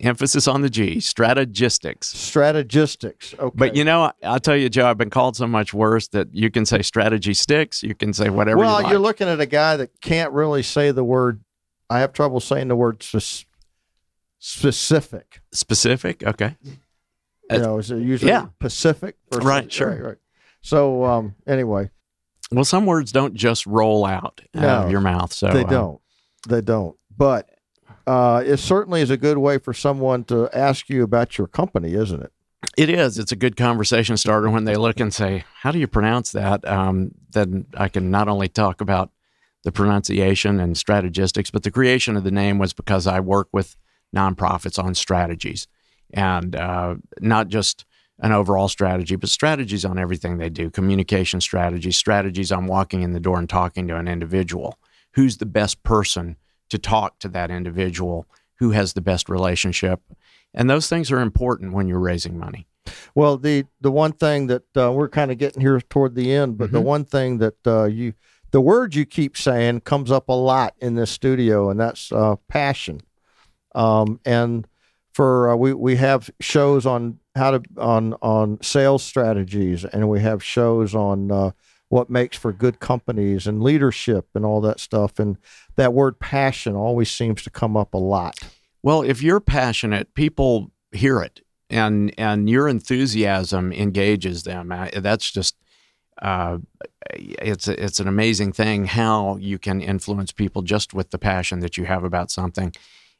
Emphasis 0.00 0.46
on 0.46 0.62
the 0.62 0.70
G, 0.70 1.00
strategistics. 1.00 2.04
Strategistics. 2.04 3.34
Okay. 3.38 3.54
But 3.54 3.76
you 3.76 3.84
know, 3.84 4.12
I'll 4.22 4.38
tell 4.38 4.56
you, 4.56 4.68
Joe, 4.68 4.86
I've 4.88 4.98
been 4.98 5.10
called 5.10 5.36
so 5.36 5.46
much 5.46 5.74
worse 5.74 6.08
that 6.08 6.28
you 6.32 6.50
can 6.50 6.64
say 6.66 6.82
strategy 6.82 7.34
sticks, 7.34 7.82
you 7.82 7.94
can 7.94 8.12
say 8.12 8.30
whatever 8.30 8.58
well, 8.58 8.78
you 8.78 8.84
like. 8.84 8.90
you're 8.92 9.00
looking 9.00 9.28
at 9.28 9.40
a 9.40 9.46
guy 9.46 9.76
that 9.76 10.00
can't 10.00 10.32
really 10.32 10.62
say 10.62 10.90
the 10.92 11.04
word. 11.04 11.42
I 11.90 12.00
have 12.00 12.12
trouble 12.12 12.38
saying 12.40 12.68
the 12.68 12.76
word 12.76 13.02
spec- 13.02 13.46
specific. 14.38 15.40
Specific, 15.52 16.22
okay. 16.22 16.56
You 17.50 17.58
know, 17.58 17.78
is 17.78 17.90
it 17.90 17.98
usually 17.98 18.30
yeah. 18.30 18.46
Pacific? 18.58 19.16
Right, 19.32 19.72
sure. 19.72 19.90
Right, 19.90 20.02
right. 20.02 20.16
So 20.60 21.04
um, 21.04 21.34
anyway, 21.46 21.90
Well, 22.52 22.64
some 22.64 22.84
words 22.86 23.10
don't 23.10 23.34
just 23.34 23.66
roll 23.66 24.04
out 24.04 24.42
out 24.54 24.62
No, 24.62 24.68
of 24.84 24.90
your 24.90 25.00
mouth. 25.00 25.32
So 25.32 25.50
they 25.50 25.64
uh, 25.64 25.68
don't. 25.68 26.00
They 26.46 26.60
don't. 26.60 26.96
But 27.16 27.48
uh, 28.08 28.42
it 28.46 28.56
certainly 28.56 29.02
is 29.02 29.10
a 29.10 29.18
good 29.18 29.36
way 29.36 29.58
for 29.58 29.74
someone 29.74 30.24
to 30.24 30.48
ask 30.56 30.88
you 30.88 31.02
about 31.02 31.36
your 31.36 31.46
company, 31.46 31.92
isn't 31.92 32.22
it? 32.22 32.32
It 32.74 32.88
is. 32.88 33.18
It's 33.18 33.32
a 33.32 33.36
good 33.36 33.54
conversation 33.54 34.16
starter 34.16 34.48
when 34.48 34.64
they 34.64 34.76
look 34.76 34.98
and 34.98 35.12
say, 35.12 35.44
"How 35.60 35.72
do 35.72 35.78
you 35.78 35.86
pronounce 35.86 36.32
that?" 36.32 36.66
Um, 36.66 37.10
then 37.32 37.66
I 37.76 37.88
can 37.88 38.10
not 38.10 38.26
only 38.26 38.48
talk 38.48 38.80
about 38.80 39.10
the 39.62 39.72
pronunciation 39.72 40.58
and 40.58 40.74
strategistics, 40.74 41.50
but 41.52 41.64
the 41.64 41.70
creation 41.70 42.16
of 42.16 42.24
the 42.24 42.30
name 42.30 42.56
was 42.58 42.72
because 42.72 43.06
I 43.06 43.20
work 43.20 43.48
with 43.52 43.76
nonprofits 44.16 44.82
on 44.82 44.94
strategies, 44.94 45.68
and 46.10 46.56
uh, 46.56 46.94
not 47.20 47.48
just 47.48 47.84
an 48.20 48.32
overall 48.32 48.68
strategy, 48.68 49.16
but 49.16 49.28
strategies 49.28 49.84
on 49.84 49.98
everything 49.98 50.38
they 50.38 50.48
do. 50.48 50.70
Communication 50.70 51.42
strategies, 51.42 51.98
strategies 51.98 52.50
on 52.50 52.68
walking 52.68 53.02
in 53.02 53.12
the 53.12 53.20
door 53.20 53.38
and 53.38 53.50
talking 53.50 53.86
to 53.86 53.96
an 53.96 54.08
individual. 54.08 54.78
Who's 55.12 55.36
the 55.36 55.46
best 55.46 55.82
person 55.82 56.36
to 56.70 56.78
talk 56.78 57.18
to 57.20 57.28
that 57.28 57.50
individual? 57.50 58.26
Who 58.58 58.70
has 58.72 58.92
the 58.92 59.00
best 59.00 59.28
relationship? 59.28 60.00
And 60.54 60.68
those 60.68 60.88
things 60.88 61.12
are 61.12 61.20
important 61.20 61.72
when 61.72 61.88
you're 61.88 62.00
raising 62.00 62.38
money. 62.38 62.66
Well, 63.14 63.36
the 63.36 63.64
the 63.80 63.92
one 63.92 64.12
thing 64.12 64.46
that 64.46 64.76
uh, 64.76 64.90
we're 64.92 65.08
kind 65.10 65.30
of 65.30 65.38
getting 65.38 65.60
here 65.60 65.78
toward 65.80 66.14
the 66.14 66.32
end, 66.32 66.56
but 66.58 66.72
the 66.72 66.80
Mhm. 66.80 66.84
one 66.84 67.04
thing 67.04 67.38
that 67.38 67.66
uh, 67.66 67.84
you 67.84 68.14
the 68.50 68.60
word 68.62 68.94
you 68.94 69.04
keep 69.04 69.36
saying 69.36 69.80
comes 69.82 70.10
up 70.10 70.28
a 70.30 70.32
lot 70.32 70.74
in 70.78 70.94
this 70.94 71.10
studio, 71.10 71.68
and 71.68 71.78
that's 71.78 72.10
uh, 72.10 72.36
passion. 72.48 73.02
Um, 73.74 74.20
and 74.24 74.66
for 75.12 75.50
uh, 75.50 75.56
we 75.56 75.74
we 75.74 75.96
have 75.96 76.30
shows 76.40 76.86
on 76.86 77.18
how 77.34 77.50
to 77.52 77.62
on 77.76 78.14
on 78.22 78.58
sales 78.62 79.02
strategies, 79.02 79.84
and 79.84 80.08
we 80.08 80.20
have 80.20 80.42
shows 80.42 80.94
on 80.94 81.30
uh, 81.30 81.50
what 81.90 82.08
makes 82.08 82.36
for 82.38 82.52
good 82.52 82.80
companies 82.80 83.46
and 83.46 83.62
leadership 83.62 84.28
and 84.34 84.44
all 84.46 84.60
that 84.62 84.80
stuff. 84.80 85.18
And 85.18 85.36
that 85.78 85.94
word 85.94 86.18
passion 86.18 86.74
always 86.74 87.10
seems 87.10 87.42
to 87.42 87.50
come 87.50 87.76
up 87.76 87.94
a 87.94 87.98
lot. 87.98 88.38
Well, 88.82 89.02
if 89.02 89.22
you're 89.22 89.40
passionate, 89.40 90.12
people 90.14 90.70
hear 90.92 91.22
it, 91.22 91.40
and 91.70 92.12
and 92.18 92.50
your 92.50 92.68
enthusiasm 92.68 93.72
engages 93.72 94.42
them. 94.42 94.68
That's 94.68 95.30
just 95.30 95.56
uh, 96.20 96.58
it's 97.14 97.68
it's 97.68 98.00
an 98.00 98.08
amazing 98.08 98.52
thing 98.52 98.86
how 98.86 99.36
you 99.36 99.58
can 99.58 99.80
influence 99.80 100.32
people 100.32 100.62
just 100.62 100.94
with 100.94 101.10
the 101.10 101.18
passion 101.18 101.60
that 101.60 101.76
you 101.76 101.84
have 101.84 102.04
about 102.04 102.30
something. 102.30 102.74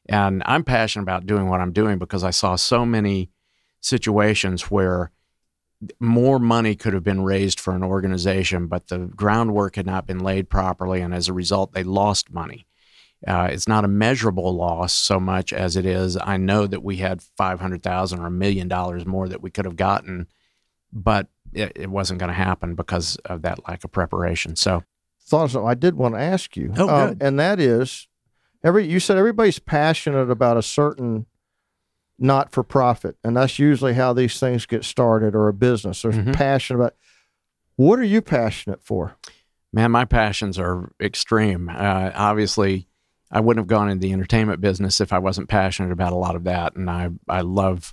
And 0.08 0.42
I'm 0.44 0.64
passionate 0.64 1.04
about 1.04 1.26
doing 1.26 1.48
what 1.48 1.60
I'm 1.60 1.72
doing 1.72 1.98
because 1.98 2.24
I 2.24 2.30
saw 2.30 2.56
so 2.56 2.84
many 2.84 3.30
situations 3.80 4.70
where 4.70 5.12
more 6.00 6.38
money 6.38 6.74
could 6.74 6.92
have 6.92 7.04
been 7.04 7.22
raised 7.22 7.60
for 7.60 7.74
an 7.74 7.84
organization, 7.84 8.66
but 8.66 8.88
the 8.88 8.98
groundwork 8.98 9.76
had 9.76 9.86
not 9.86 10.06
been 10.06 10.18
laid 10.18 10.50
properly, 10.50 11.00
and 11.00 11.14
as 11.14 11.28
a 11.28 11.32
result, 11.32 11.72
they 11.72 11.84
lost 11.84 12.32
money. 12.32 12.66
Uh, 13.26 13.48
it's 13.50 13.66
not 13.66 13.84
a 13.84 13.88
measurable 13.88 14.54
loss 14.54 14.92
so 14.92 15.18
much 15.18 15.52
as 15.52 15.76
it 15.76 15.84
is. 15.84 16.16
I 16.16 16.36
know 16.36 16.66
that 16.66 16.82
we 16.84 16.96
had 16.96 17.22
five 17.36 17.60
hundred 17.60 17.82
thousand 17.82 18.20
or 18.20 18.26
a 18.26 18.30
million 18.30 18.68
dollars 18.68 19.06
more 19.06 19.28
that 19.28 19.42
we 19.42 19.50
could 19.50 19.64
have 19.64 19.76
gotten, 19.76 20.28
but 20.92 21.28
it, 21.52 21.72
it 21.74 21.90
wasn't 21.90 22.20
going 22.20 22.28
to 22.28 22.34
happen 22.34 22.74
because 22.74 23.16
of 23.24 23.42
that 23.42 23.66
lack 23.68 23.82
of 23.84 23.90
preparation. 23.90 24.54
So 24.56 24.84
thought 25.20 25.54
of 25.54 25.64
I 25.64 25.74
did 25.74 25.94
want 25.94 26.14
to 26.14 26.20
ask 26.20 26.56
you. 26.56 26.72
Oh, 26.76 26.88
Um, 26.88 27.16
and 27.20 27.38
that 27.40 27.58
is, 27.58 28.06
every 28.62 28.86
you 28.86 29.00
said 29.00 29.16
everybody's 29.16 29.58
passionate 29.58 30.30
about 30.30 30.56
a 30.56 30.62
certain 30.62 31.26
not 32.18 32.50
for 32.52 32.62
profit, 32.62 33.16
and 33.22 33.36
that's 33.36 33.58
usually 33.58 33.94
how 33.94 34.12
these 34.12 34.38
things 34.40 34.66
get 34.66 34.84
started 34.84 35.34
or 35.34 35.48
a 35.48 35.52
business. 35.52 36.02
They're 36.02 36.12
Mhm. 36.12 36.34
passionate 36.34 36.78
about. 36.80 36.94
What 37.76 37.98
are 37.98 38.04
you 38.04 38.20
passionate 38.22 38.82
for? 38.82 39.16
man, 39.70 39.90
my 39.90 40.06
passions 40.06 40.58
are 40.58 40.90
extreme. 40.98 41.68
Uh, 41.68 42.10
obviously, 42.14 42.88
I 43.30 43.40
wouldn't 43.40 43.60
have 43.62 43.68
gone 43.68 43.90
into 43.90 44.00
the 44.06 44.12
entertainment 44.14 44.62
business 44.62 44.98
if 44.98 45.12
I 45.12 45.18
wasn't 45.18 45.50
passionate 45.50 45.92
about 45.92 46.14
a 46.14 46.16
lot 46.16 46.34
of 46.36 46.44
that. 46.44 46.74
And 46.74 46.88
I, 46.88 47.10
I 47.28 47.42
love 47.42 47.92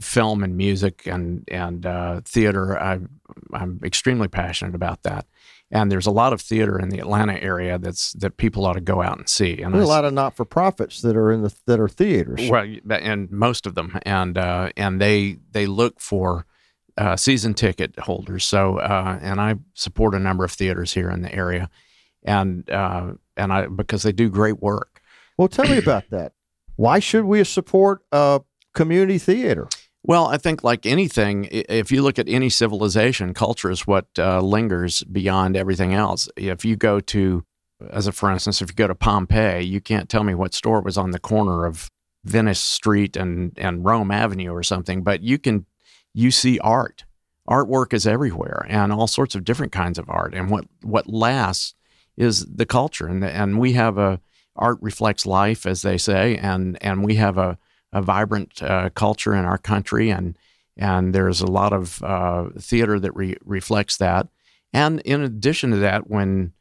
film 0.00 0.42
and 0.42 0.56
music 0.56 1.06
and 1.06 1.44
and 1.50 1.86
uh, 1.86 2.20
theater. 2.24 2.76
I, 2.78 2.98
I'm 3.54 3.80
extremely 3.84 4.26
passionate 4.28 4.74
about 4.74 5.04
that. 5.04 5.24
And 5.70 5.92
there's 5.92 6.06
a 6.06 6.10
lot 6.10 6.32
of 6.32 6.40
theater 6.40 6.78
in 6.78 6.88
the 6.88 6.98
Atlanta 6.98 7.34
area 7.42 7.78
that's 7.78 8.12
that 8.14 8.38
people 8.38 8.64
ought 8.64 8.72
to 8.74 8.80
go 8.80 9.02
out 9.02 9.18
and 9.18 9.28
see. 9.28 9.60
And 9.60 9.74
There's 9.74 9.84
a 9.84 9.88
lot 9.88 10.06
of 10.06 10.14
not 10.14 10.34
for 10.34 10.46
profits 10.46 11.02
that 11.02 11.14
are 11.14 11.30
in 11.30 11.42
the 11.42 11.54
that 11.66 11.78
are 11.78 11.88
theaters. 11.88 12.48
well, 12.50 12.66
and 12.90 13.30
most 13.30 13.66
of 13.66 13.74
them, 13.74 13.98
and 14.02 14.38
uh, 14.38 14.70
and 14.76 14.98
they 14.98 15.36
they 15.52 15.66
look 15.66 16.00
for 16.00 16.46
uh, 16.96 17.16
season 17.16 17.52
ticket 17.52 17.98
holders. 17.98 18.44
So, 18.44 18.78
uh, 18.78 19.18
and 19.20 19.40
I 19.40 19.56
support 19.74 20.14
a 20.14 20.18
number 20.18 20.42
of 20.44 20.52
theaters 20.52 20.94
here 20.94 21.10
in 21.10 21.20
the 21.20 21.34
area, 21.34 21.68
and 22.22 22.68
uh, 22.70 23.12
and 23.36 23.52
I 23.52 23.66
because 23.66 24.02
they 24.04 24.12
do 24.12 24.30
great 24.30 24.62
work. 24.62 25.02
Well, 25.36 25.48
tell 25.48 25.68
me 25.68 25.78
about 25.78 26.08
that. 26.10 26.32
Why 26.76 26.98
should 26.98 27.24
we 27.24 27.44
support 27.44 28.00
a 28.10 28.40
community 28.74 29.18
theater? 29.18 29.68
Well, 30.02 30.26
I 30.28 30.38
think 30.38 30.64
like 30.64 30.86
anything, 30.86 31.48
if 31.50 31.90
you 31.92 32.02
look 32.02 32.18
at 32.18 32.28
any 32.28 32.48
civilization, 32.48 33.34
culture 33.34 33.70
is 33.70 33.86
what 33.86 34.06
uh, 34.18 34.40
lingers 34.40 35.02
beyond 35.04 35.56
everything 35.56 35.92
else. 35.92 36.28
If 36.36 36.64
you 36.64 36.76
go 36.76 37.00
to, 37.00 37.44
as 37.90 38.06
a 38.06 38.12
for 38.12 38.30
instance, 38.30 38.62
if 38.62 38.70
you 38.70 38.74
go 38.74 38.86
to 38.86 38.94
Pompeii, 38.94 39.64
you 39.64 39.80
can't 39.80 40.08
tell 40.08 40.24
me 40.24 40.34
what 40.34 40.54
store 40.54 40.80
was 40.80 40.96
on 40.96 41.10
the 41.10 41.18
corner 41.18 41.66
of 41.66 41.90
Venice 42.24 42.60
Street 42.60 43.16
and 43.16 43.52
and 43.56 43.84
Rome 43.84 44.10
Avenue 44.10 44.50
or 44.52 44.62
something, 44.62 45.02
but 45.02 45.22
you 45.22 45.38
can 45.38 45.66
you 46.14 46.30
see 46.30 46.58
art. 46.60 47.04
Artwork 47.48 47.94
is 47.94 48.06
everywhere, 48.06 48.66
and 48.68 48.92
all 48.92 49.06
sorts 49.06 49.34
of 49.34 49.44
different 49.44 49.72
kinds 49.72 49.98
of 49.98 50.08
art. 50.10 50.34
And 50.34 50.50
what 50.50 50.66
what 50.82 51.08
lasts 51.08 51.74
is 52.16 52.44
the 52.44 52.66
culture, 52.66 53.06
and 53.06 53.24
and 53.24 53.58
we 53.58 53.72
have 53.72 53.98
a 53.98 54.20
art 54.56 54.78
reflects 54.80 55.24
life, 55.24 55.64
as 55.64 55.82
they 55.82 55.96
say, 55.96 56.36
and 56.36 56.76
and 56.82 57.04
we 57.04 57.14
have 57.14 57.38
a 57.38 57.58
a 57.92 58.02
vibrant 58.02 58.62
uh, 58.62 58.90
culture 58.90 59.34
in 59.34 59.44
our 59.44 59.58
country, 59.58 60.10
and 60.10 60.36
and 60.76 61.14
there's 61.14 61.40
a 61.40 61.46
lot 61.46 61.72
of 61.72 62.02
uh, 62.02 62.50
theater 62.58 63.00
that 63.00 63.12
re- 63.16 63.36
reflects 63.44 63.96
that. 63.96 64.28
And 64.72 65.00
in 65.00 65.22
addition 65.22 65.70
to 65.72 65.78
that, 65.78 66.08
when 66.08 66.52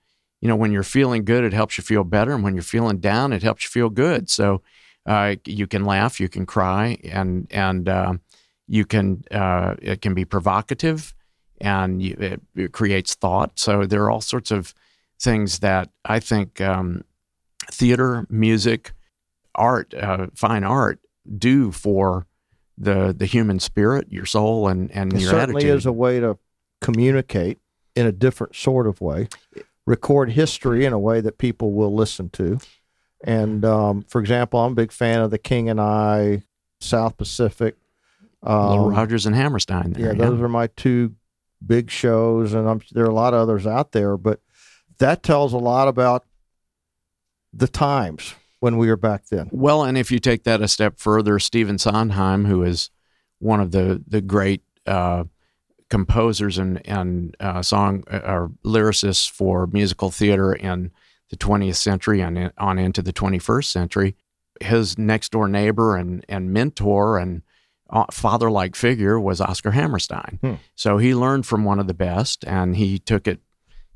you 0.41 0.47
know 0.47 0.55
when 0.55 0.71
you're 0.71 0.84
feeling 0.84 1.25
good, 1.25 1.43
it 1.43 1.53
helps 1.53 1.78
you 1.78 1.84
feel 1.84 2.03
better, 2.03 2.34
and 2.34 2.43
when 2.43 2.53
you're 2.55 2.63
feeling 2.63 2.99
down, 2.99 3.34
it 3.34 3.43
helps 3.43 3.65
you 3.65 3.69
feel 3.69 3.89
good. 3.89 4.30
So 4.30 4.61
uh, 5.05 5.36
you 5.45 5.67
can 5.67 5.86
laugh, 5.86 6.19
you 6.19 6.30
can 6.30 6.45
cry, 6.45 6.97
and 7.03 7.47
and 7.51 7.89
uh, 7.89 8.13
you 8.67 8.86
can 8.86 9.23
uh, 9.32 9.75
it 9.82 10.01
can 10.01 10.13
be 10.13 10.25
provocative, 10.25 11.13
and 11.59 12.01
you, 12.01 12.15
it, 12.19 12.41
it 12.55 12.71
creates 12.71 13.15
thought. 13.15 13.59
So 13.59 13.86
there 13.86 14.03
are 14.03 14.11
all 14.11 14.21
sorts 14.21 14.51
of 14.51 14.73
things 15.19 15.59
that 15.59 15.89
I 16.05 16.19
think 16.19 16.61
um, 16.61 17.03
theater, 17.71 18.25
music, 18.30 18.93
art, 19.55 19.93
uh, 19.93 20.28
fine 20.36 20.63
art 20.63 20.99
do 21.38 21.71
for 21.71 22.25
the 22.78 23.13
the 23.17 23.25
human 23.25 23.59
spirit, 23.59 24.07
your 24.11 24.25
soul, 24.25 24.67
and 24.67 24.91
and 24.91 25.13
It 25.13 25.21
your 25.21 25.32
certainly 25.32 25.61
attitude. 25.63 25.78
is 25.78 25.86
a 25.86 25.91
way 25.91 26.19
to 26.19 26.38
communicate 26.82 27.59
in 27.95 28.05
a 28.05 28.11
different 28.11 28.55
sort 28.55 28.86
of 28.88 29.01
way, 29.01 29.28
record 29.86 30.32
history 30.32 30.86
in 30.86 30.93
a 30.93 30.99
way 30.99 31.19
that 31.21 31.38
people 31.38 31.71
will 31.73 31.93
listen 31.93 32.30
to. 32.30 32.59
And 33.23 33.65
um, 33.65 34.03
for 34.03 34.21
example, 34.21 34.59
I'm 34.59 34.73
a 34.73 34.75
big 34.75 34.91
fan 34.91 35.21
of 35.21 35.32
the 35.32 35.39
King 35.39 35.69
and 35.69 35.82
I, 35.82 36.43
South 36.80 37.17
Pacific, 37.17 37.75
Little 38.43 38.86
Um, 38.86 38.91
Rodgers 38.91 39.25
and 39.25 39.36
Hammerstein. 39.36 39.95
yeah, 39.97 40.13
There, 40.13 40.30
those 40.30 40.39
are 40.41 40.47
my 40.47 40.67
two 40.67 41.15
big 41.65 41.89
shows, 41.89 42.53
and 42.53 42.69
I'm, 42.69 42.82
there 42.91 43.05
are 43.05 43.09
a 43.09 43.13
lot 43.13 43.34
of 43.34 43.39
others 43.41 43.65
out 43.65 43.91
there, 43.91 44.15
but 44.17 44.39
that 44.99 45.23
tells 45.23 45.53
a 45.53 45.57
lot 45.57 45.88
about 45.88 46.25
the 47.51 47.67
times 47.67 48.36
when 48.60 48.78
we 48.78 48.88
were 48.88 48.97
back 48.97 49.28
then. 49.28 49.49
Well, 49.51 49.84
and 49.84 49.97
if 49.97 50.12
you 50.12 50.20
take 50.20 50.43
that 50.43 50.62
a 50.62 50.68
step 50.68 50.97
further, 50.97 51.39
Stephen 51.39 51.78
Sondheim, 51.78 52.45
who 52.45 52.64
is 52.64 52.89
one 53.39 53.60
of 53.60 53.72
the 53.72 54.03
the 54.08 54.22
great 54.22 54.62
uh, 54.86 55.26
composers 55.89 56.58
and 56.58 56.86
and 56.88 57.36
uh, 57.39 57.62
song 57.62 58.03
uh, 58.12 58.20
or 58.24 58.51
lyricists 58.64 59.30
for 59.30 59.68
musical 59.68 60.12
theater 60.12 60.53
in 60.53 60.91
the 61.30 61.38
20th 61.38 61.76
century 61.76 62.22
and 62.22 62.51
on 62.58 62.80
into 62.80 63.01
the 63.01 63.12
21st 63.12 63.66
century, 63.66 64.16
his 64.62 64.97
next 64.97 65.32
door 65.32 65.47
neighbor 65.47 65.95
and 65.95 66.26
and 66.30 66.51
mentor 66.51 67.18
and 67.18 67.41
uh, 67.89 68.05
father 68.12 68.51
like 68.51 68.76
figure 68.76 69.20
was 69.20 69.39
Oscar 69.39 69.72
Hammerstein. 69.72 70.39
Hmm. 70.41 70.53
So 70.76 70.97
he 70.97 71.16
learned 71.16 71.45
from 71.45 71.64
one 71.64 71.80
of 71.80 71.88
the 71.88 71.93
best, 71.93 72.43
and 72.45 72.76
he 72.76 72.99
took 72.99 73.28
it 73.28 73.39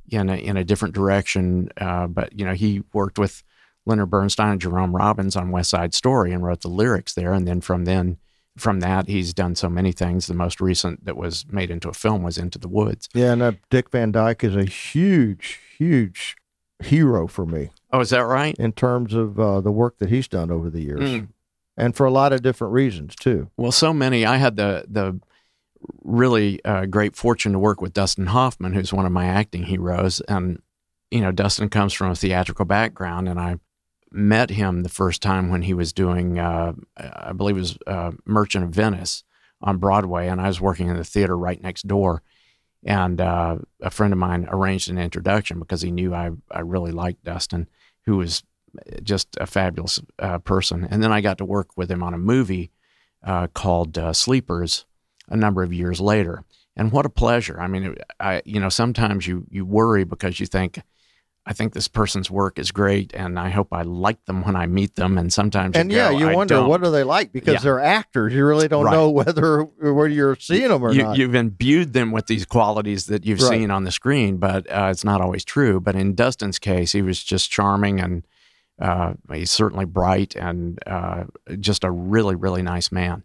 in 0.09 0.29
a 0.29 0.35
in 0.35 0.57
a 0.57 0.63
different 0.63 0.93
direction. 0.93 1.69
Uh, 1.77 2.07
but 2.07 2.37
you 2.37 2.45
know, 2.45 2.53
he 2.53 2.83
worked 2.93 3.19
with 3.19 3.43
Leonard 3.85 4.09
Bernstein 4.09 4.51
and 4.51 4.61
Jerome 4.61 4.95
Robbins 4.95 5.35
on 5.35 5.51
West 5.51 5.69
Side 5.71 5.93
Story 5.93 6.31
and 6.31 6.43
wrote 6.43 6.61
the 6.61 6.67
lyrics 6.67 7.13
there. 7.13 7.33
And 7.33 7.47
then 7.47 7.61
from 7.61 7.85
then, 7.85 8.17
from 8.57 8.79
that, 8.81 9.07
he's 9.07 9.33
done 9.33 9.55
so 9.55 9.69
many 9.69 9.91
things. 9.91 10.27
The 10.27 10.33
most 10.33 10.61
recent 10.61 11.05
that 11.05 11.17
was 11.17 11.45
made 11.49 11.71
into 11.71 11.89
a 11.89 11.93
film 11.93 12.21
was 12.21 12.37
Into 12.37 12.59
the 12.59 12.67
Woods. 12.67 13.07
Yeah, 13.13 13.31
and 13.33 13.41
uh, 13.41 13.51
Dick 13.69 13.89
Van 13.89 14.11
Dyke 14.11 14.43
is 14.43 14.55
a 14.55 14.65
huge, 14.65 15.59
huge 15.77 16.35
hero 16.83 17.27
for 17.27 17.45
me 17.45 17.69
Oh, 17.93 17.99
is 18.01 18.09
that 18.09 18.25
right? 18.25 18.55
in 18.57 18.71
terms 18.73 19.13
of 19.13 19.39
uh, 19.39 19.61
the 19.61 19.71
work 19.71 19.97
that 19.99 20.09
he's 20.09 20.27
done 20.27 20.49
over 20.51 20.69
the 20.69 20.81
years, 20.81 20.99
Mm. 21.09 21.27
and 21.77 21.95
for 21.95 22.05
a 22.05 22.11
lot 22.11 22.33
of 22.33 22.41
different 22.41 22.73
reasons 22.73 23.15
too. 23.15 23.49
Well, 23.57 23.71
so 23.71 23.93
many. 23.93 24.25
I 24.25 24.37
had 24.37 24.55
the 24.57 24.85
the 24.89 25.19
really 26.03 26.63
uh, 26.65 26.85
great 26.85 27.15
fortune 27.15 27.53
to 27.53 27.59
work 27.59 27.81
with 27.81 27.93
Dustin 27.93 28.27
Hoffman, 28.27 28.73
who's 28.73 28.93
one 28.93 29.05
of 29.05 29.11
my 29.11 29.25
acting 29.25 29.63
heroes, 29.63 30.21
and 30.21 30.61
you 31.09 31.21
know, 31.21 31.31
Dustin 31.31 31.69
comes 31.69 31.93
from 31.93 32.11
a 32.11 32.15
theatrical 32.15 32.65
background, 32.65 33.27
and 33.27 33.39
I 33.39 33.57
met 34.11 34.49
him 34.49 34.83
the 34.83 34.89
first 34.89 35.21
time 35.21 35.49
when 35.49 35.61
he 35.61 35.73
was 35.73 35.93
doing, 35.93 36.37
uh, 36.37 36.73
I 36.97 37.33
believe 37.33 37.55
it 37.55 37.59
was 37.59 37.77
uh, 37.87 38.11
Merchant 38.25 38.65
of 38.65 38.71
Venice 38.71 39.23
on 39.61 39.77
Broadway, 39.77 40.27
and 40.27 40.41
I 40.41 40.47
was 40.47 40.59
working 40.59 40.89
in 40.89 40.97
the 40.97 41.03
theater 41.03 41.37
right 41.37 41.61
next 41.61 41.87
door. 41.87 42.21
And 42.83 43.21
uh, 43.21 43.57
a 43.81 43.91
friend 43.91 44.11
of 44.11 44.19
mine 44.19 44.47
arranged 44.49 44.89
an 44.89 44.97
introduction 44.97 45.59
because 45.59 45.81
he 45.81 45.91
knew 45.91 46.13
I, 46.13 46.31
I 46.49 46.61
really 46.61 46.91
liked 46.91 47.23
Dustin, 47.23 47.67
who 48.05 48.17
was 48.17 48.43
just 49.03 49.27
a 49.39 49.45
fabulous 49.45 49.99
uh, 50.19 50.39
person. 50.39 50.87
And 50.89 51.03
then 51.03 51.11
I 51.11 51.21
got 51.21 51.37
to 51.39 51.45
work 51.45 51.77
with 51.77 51.91
him 51.91 52.01
on 52.01 52.13
a 52.13 52.17
movie 52.17 52.71
uh, 53.23 53.47
called 53.47 53.97
uh, 53.97 54.13
Sleepers 54.13 54.85
a 55.27 55.37
number 55.37 55.63
of 55.63 55.73
years 55.73 56.01
later. 56.01 56.43
And 56.75 56.91
what 56.91 57.05
a 57.05 57.09
pleasure! 57.09 57.59
I 57.59 57.67
mean, 57.67 57.95
I 58.19 58.41
you 58.45 58.59
know 58.59 58.69
sometimes 58.69 59.27
you 59.27 59.45
you 59.49 59.65
worry 59.65 60.05
because 60.05 60.39
you 60.39 60.45
think, 60.45 60.81
I 61.45 61.53
think 61.53 61.73
this 61.73 61.87
person's 61.87 62.29
work 62.29 62.59
is 62.59 62.71
great, 62.71 63.13
and 63.15 63.39
I 63.39 63.49
hope 63.49 63.69
I 63.71 63.81
like 63.81 64.23
them 64.25 64.43
when 64.43 64.55
I 64.55 64.67
meet 64.67 64.95
them. 64.95 65.17
And 65.17 65.33
sometimes 65.33 65.75
And 65.75 65.91
you 65.91 65.97
yeah, 65.97 66.11
go, 66.11 66.17
you 66.19 66.27
"I 66.29 66.35
wonder 66.35 66.53
don't." 66.55 66.69
what 66.69 66.83
are 66.83 66.91
they 66.91 67.03
like 67.03 67.33
because 67.33 67.55
Yeah. 67.55 67.59
they're 67.61 67.79
actors. 67.79 68.31
You 68.31 68.45
really 68.45 68.67
don't 68.67 68.85
Right. 68.85 68.93
know 68.93 69.09
whether 69.09 69.63
whether 69.63 70.07
you're 70.07 70.35
seeing 70.35 70.67
them 70.69 70.83
or 70.83 70.93
you, 70.93 71.01
not. 71.03 71.17
You've 71.17 71.33
imbued 71.33 71.93
them 71.93 72.11
with 72.11 72.27
these 72.27 72.45
qualities 72.45 73.07
that 73.07 73.25
you've 73.25 73.41
Right. 73.41 73.49
seen 73.49 73.71
on 73.71 73.85
the 73.85 73.91
screen, 73.91 74.37
but 74.37 74.69
uh, 74.69 74.89
it's 74.91 75.03
not 75.03 75.19
always 75.19 75.43
true. 75.43 75.79
But 75.79 75.95
in 75.95 76.13
Dustin's 76.13 76.59
case, 76.59 76.91
he 76.91 77.01
was 77.01 77.23
just 77.23 77.49
charming 77.49 77.99
and 77.99 78.23
uh, 78.79 79.13
he's 79.33 79.49
certainly 79.51 79.85
bright 79.85 80.35
and 80.35 80.77
uh, 80.87 81.23
just 81.59 81.83
a 81.83 81.89
really, 81.91 82.35
really 82.35 82.61
nice 82.63 82.91
man. 82.91 83.23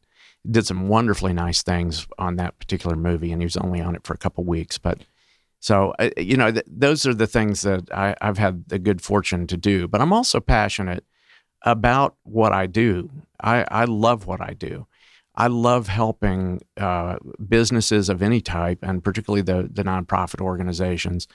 Did 0.50 0.66
some 0.66 0.88
wonderfully 0.88 1.32
nice 1.34 1.62
things 1.62 2.06
on 2.18 2.36
that 2.36 2.58
particular 2.58 2.94
movie, 2.96 3.30
and 3.32 3.42
he 3.42 3.46
was 3.46 3.56
only 3.58 3.80
on 3.80 3.94
it 3.94 4.04
for 4.06 4.14
a 4.14 4.18
couple 4.18 4.44
weeks. 4.44 4.78
But 4.78 5.00
so, 5.66 5.94
uh, 5.98 6.10
you 6.16 6.36
know, 6.36 6.52
th- 6.52 6.64
those 6.68 7.06
are 7.06 7.12
the 7.14 7.26
things 7.26 7.62
that 7.62 7.92
I, 7.92 8.14
I've 8.20 8.38
had 8.38 8.68
the 8.68 8.78
good 8.78 9.02
fortune 9.02 9.48
to 9.48 9.56
do. 9.56 9.88
But 9.88 10.00
I'm 10.00 10.12
also 10.12 10.38
passionate 10.38 11.04
about 11.62 12.14
what 12.22 12.52
I 12.52 12.66
do. 12.66 13.10
I, 13.40 13.64
I 13.68 13.84
love 13.84 14.26
what 14.28 14.40
I 14.40 14.52
do. 14.52 14.86
I 15.34 15.48
love 15.48 15.88
helping 15.88 16.60
uh, 16.76 17.16
businesses 17.48 18.08
of 18.08 18.22
any 18.22 18.40
type, 18.40 18.78
and 18.80 19.02
particularly 19.02 19.42
the 19.42 19.68
the 19.72 19.82
nonprofit 19.82 20.40
organizations, 20.40 21.26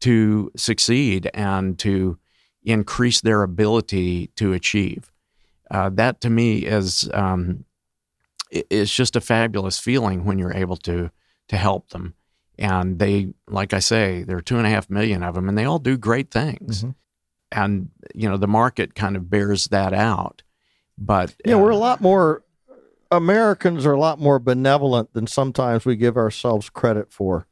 to 0.00 0.50
succeed 0.54 1.30
and 1.32 1.78
to 1.78 2.18
increase 2.62 3.22
their 3.22 3.42
ability 3.42 4.26
to 4.36 4.52
achieve. 4.52 5.10
Uh, 5.70 5.88
that 5.88 6.20
to 6.20 6.28
me 6.28 6.58
is 6.66 7.08
um, 7.14 7.64
i- 8.52 8.64
is 8.68 8.92
just 8.92 9.16
a 9.16 9.20
fabulous 9.22 9.78
feeling 9.78 10.26
when 10.26 10.38
you're 10.38 10.52
able 10.64 10.76
to 10.76 11.10
to 11.48 11.56
help 11.56 11.88
them. 11.88 12.12
And 12.58 12.98
they, 12.98 13.34
like 13.46 13.72
I 13.72 13.78
say, 13.78 14.24
there 14.24 14.36
are 14.36 14.42
two 14.42 14.58
and 14.58 14.66
a 14.66 14.70
half 14.70 14.90
million 14.90 15.22
of 15.22 15.34
them, 15.34 15.48
and 15.48 15.56
they 15.56 15.64
all 15.64 15.78
do 15.78 15.96
great 15.96 16.30
things. 16.30 16.82
Mhm. 16.82 16.94
And 17.52 17.90
you 18.14 18.28
know 18.28 18.36
the 18.36 18.48
market 18.48 18.94
kind 18.94 19.16
of 19.16 19.30
bears 19.30 19.66
that 19.66 19.94
out. 19.94 20.42
But 20.98 21.34
yeah, 21.44 21.54
we're 21.54 21.70
a 21.70 21.76
uh, 21.76 21.78
lot 21.78 22.00
more. 22.00 22.42
Americans 23.10 23.86
are 23.86 23.92
a 23.92 24.00
lot 24.00 24.18
more 24.20 24.38
benevolent 24.38 25.14
than 25.14 25.26
sometimes 25.26 25.86
we 25.86 25.96
give 25.96 26.16
ourselves 26.16 26.68
credit 26.68 27.10
for. 27.10 27.46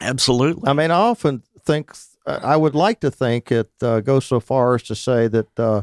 absolutely. 0.00 0.68
I 0.68 0.72
mean, 0.72 0.90
I 0.90 0.96
often 0.96 1.42
think 1.64 1.92
I 2.26 2.56
would 2.56 2.74
like 2.74 3.00
to 3.00 3.10
think 3.10 3.50
it 3.50 3.70
uh, 3.82 4.00
goes 4.00 4.24
so 4.24 4.40
far 4.40 4.74
as 4.76 4.82
to 4.84 4.94
say 4.94 5.26
that 5.28 5.58
uh, 5.58 5.82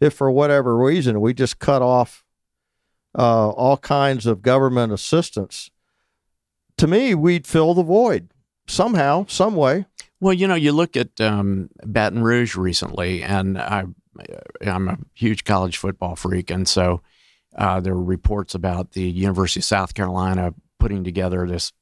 if 0.00 0.14
for 0.14 0.30
whatever 0.30 0.76
reason 0.76 1.20
we 1.20 1.34
just 1.34 1.58
cut 1.58 1.82
off 1.82 2.24
uh, 3.18 3.50
all 3.50 3.76
kinds 3.76 4.26
of 4.26 4.42
government 4.42 4.92
assistance, 4.92 5.70
to 6.80 6.86
me 6.86 7.14
we'd 7.14 7.46
fill 7.46 7.74
the 7.74 7.82
void 7.82 8.30
somehow, 8.66 9.26
some 9.28 9.54
way. 9.54 9.84
Well, 10.20 10.32
you 10.34 10.46
know, 10.48 10.54
you 10.54 10.72
look 10.72 10.96
at 10.96 11.20
um, 11.20 11.70
Baton 11.84 12.22
Rouge 12.22 12.56
recently, 12.56 13.22
and 13.22 13.58
I, 13.58 13.84
I'm 14.66 14.88
a 14.88 14.98
huge 15.14 15.44
college 15.44 15.76
football 15.78 16.16
freak, 16.16 16.50
and 16.50 16.66
so 16.68 17.00
uh, 17.56 17.80
there 17.80 17.94
were 17.94 18.02
reports 18.04 18.54
about 18.54 18.92
the 18.92 19.02
University 19.10 19.60
of 19.60 19.64
South 19.64 19.94
Carolina 19.94 20.54
putting 20.78 21.04
together 21.04 21.46
this 21.46 21.72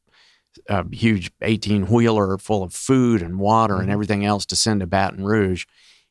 uh, 0.68 0.84
huge 0.90 1.30
18 1.42 1.86
wheeler 1.86 2.36
full 2.38 2.62
of 2.62 2.72
food 2.74 3.22
and 3.22 3.38
water 3.38 3.76
and 3.76 3.88
Mhm. 3.88 3.92
everything 3.92 4.24
else 4.24 4.46
to 4.46 4.56
send 4.56 4.80
to 4.80 4.86
Baton 4.86 5.24
Rouge, 5.24 5.64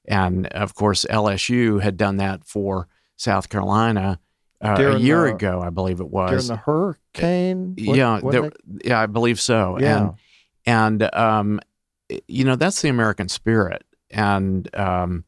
and 0.07 0.47
of 0.47 0.75
course 0.75 1.05
LSU 1.09 1.81
had 1.81 1.97
done 1.97 2.17
that 2.17 2.45
for 2.45 2.87
South 3.17 3.49
Carolina 3.49 4.19
uh, 4.61 4.75
a 4.79 4.97
year 4.99 5.23
the- 5.27 5.35
ago, 5.35 5.61
I 5.61 5.69
believe 5.69 5.99
it 5.99 6.09
was 6.09 6.31
During 6.31 6.47
the 6.47 6.55
hurricane, 6.57 7.75
What- 7.85 7.97
yeah, 7.97 8.19
what 8.19 8.31
there- 8.31 8.51
yeah, 8.83 8.99
I 9.01 9.05
believe 9.05 9.39
so. 9.39 9.77
yeah. 9.79 10.09
And 10.65 11.01
and 11.01 11.15
um, 11.15 11.59
you 12.27 12.43
know 12.43 12.55
that's 12.55 12.81
the 12.81 12.89
American 12.89 13.29
spirit, 13.29 13.83
and 14.11 14.73
um, 14.75 15.23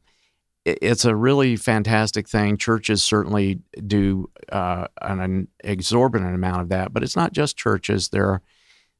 i- 0.66 0.76
it's 0.82 1.04
a 1.04 1.14
really 1.14 1.56
fantastic 1.56 2.28
thing. 2.28 2.56
Churches 2.58 3.02
certainly 3.02 3.60
do 3.86 4.28
uh, 4.50 4.86
an, 5.00 5.20
an 5.20 5.48
exorbitant 5.64 6.34
amount 6.34 6.62
of 6.62 6.68
that, 6.70 6.92
but 6.92 7.02
it's 7.02 7.16
not 7.16 7.32
just 7.32 7.56
churches. 7.56 8.08
There 8.10 8.26
are, 8.26 8.42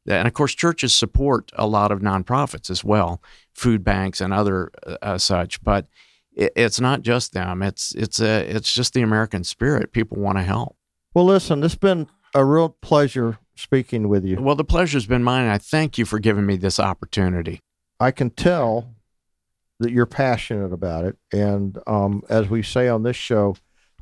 and 0.06 0.26
of 0.28 0.32
course, 0.34 0.54
churches 0.54 0.94
support 0.94 1.50
a 1.56 1.66
lot 1.66 1.90
of 1.92 2.00
nonprofits 2.00 2.70
as 2.70 2.82
well, 2.84 3.20
food 3.54 3.82
banks 3.84 4.20
and 4.20 4.32
other 4.32 4.70
uh, 5.02 5.18
such. 5.18 5.62
But 5.62 5.86
it, 6.34 6.52
it's 6.56 6.80
not 6.80 7.02
just 7.02 7.32
them. 7.32 7.62
It's 7.62 7.94
it's 7.94 8.20
a 8.20 8.40
it's 8.48 8.72
just 8.72 8.94
the 8.94 9.02
American 9.02 9.44
spirit. 9.44 9.92
People 9.92 10.18
want 10.18 10.38
to 10.38 10.42
help. 10.44 10.76
Well, 11.14 11.24
listen, 11.24 11.62
it's 11.64 11.74
been 11.74 12.08
a 12.34 12.44
real 12.44 12.68
pleasure 12.82 13.38
speaking 13.56 14.08
with 14.08 14.24
you. 14.24 14.40
Well, 14.40 14.54
the 14.54 14.64
pleasure's 14.64 15.06
been 15.06 15.24
mine. 15.24 15.48
I 15.48 15.58
thank 15.58 15.98
you 15.98 16.04
for 16.04 16.18
giving 16.18 16.46
me 16.46 16.56
this 16.56 16.78
opportunity. 16.78 17.60
I 17.98 18.10
can 18.12 18.30
tell 18.30 18.94
that 19.80 19.90
you're 19.92 20.06
passionate 20.06 20.72
about 20.72 21.04
it. 21.04 21.16
And 21.32 21.78
um, 21.86 22.22
as 22.28 22.48
we 22.48 22.62
say 22.62 22.88
on 22.88 23.02
this 23.02 23.16
show, 23.16 23.56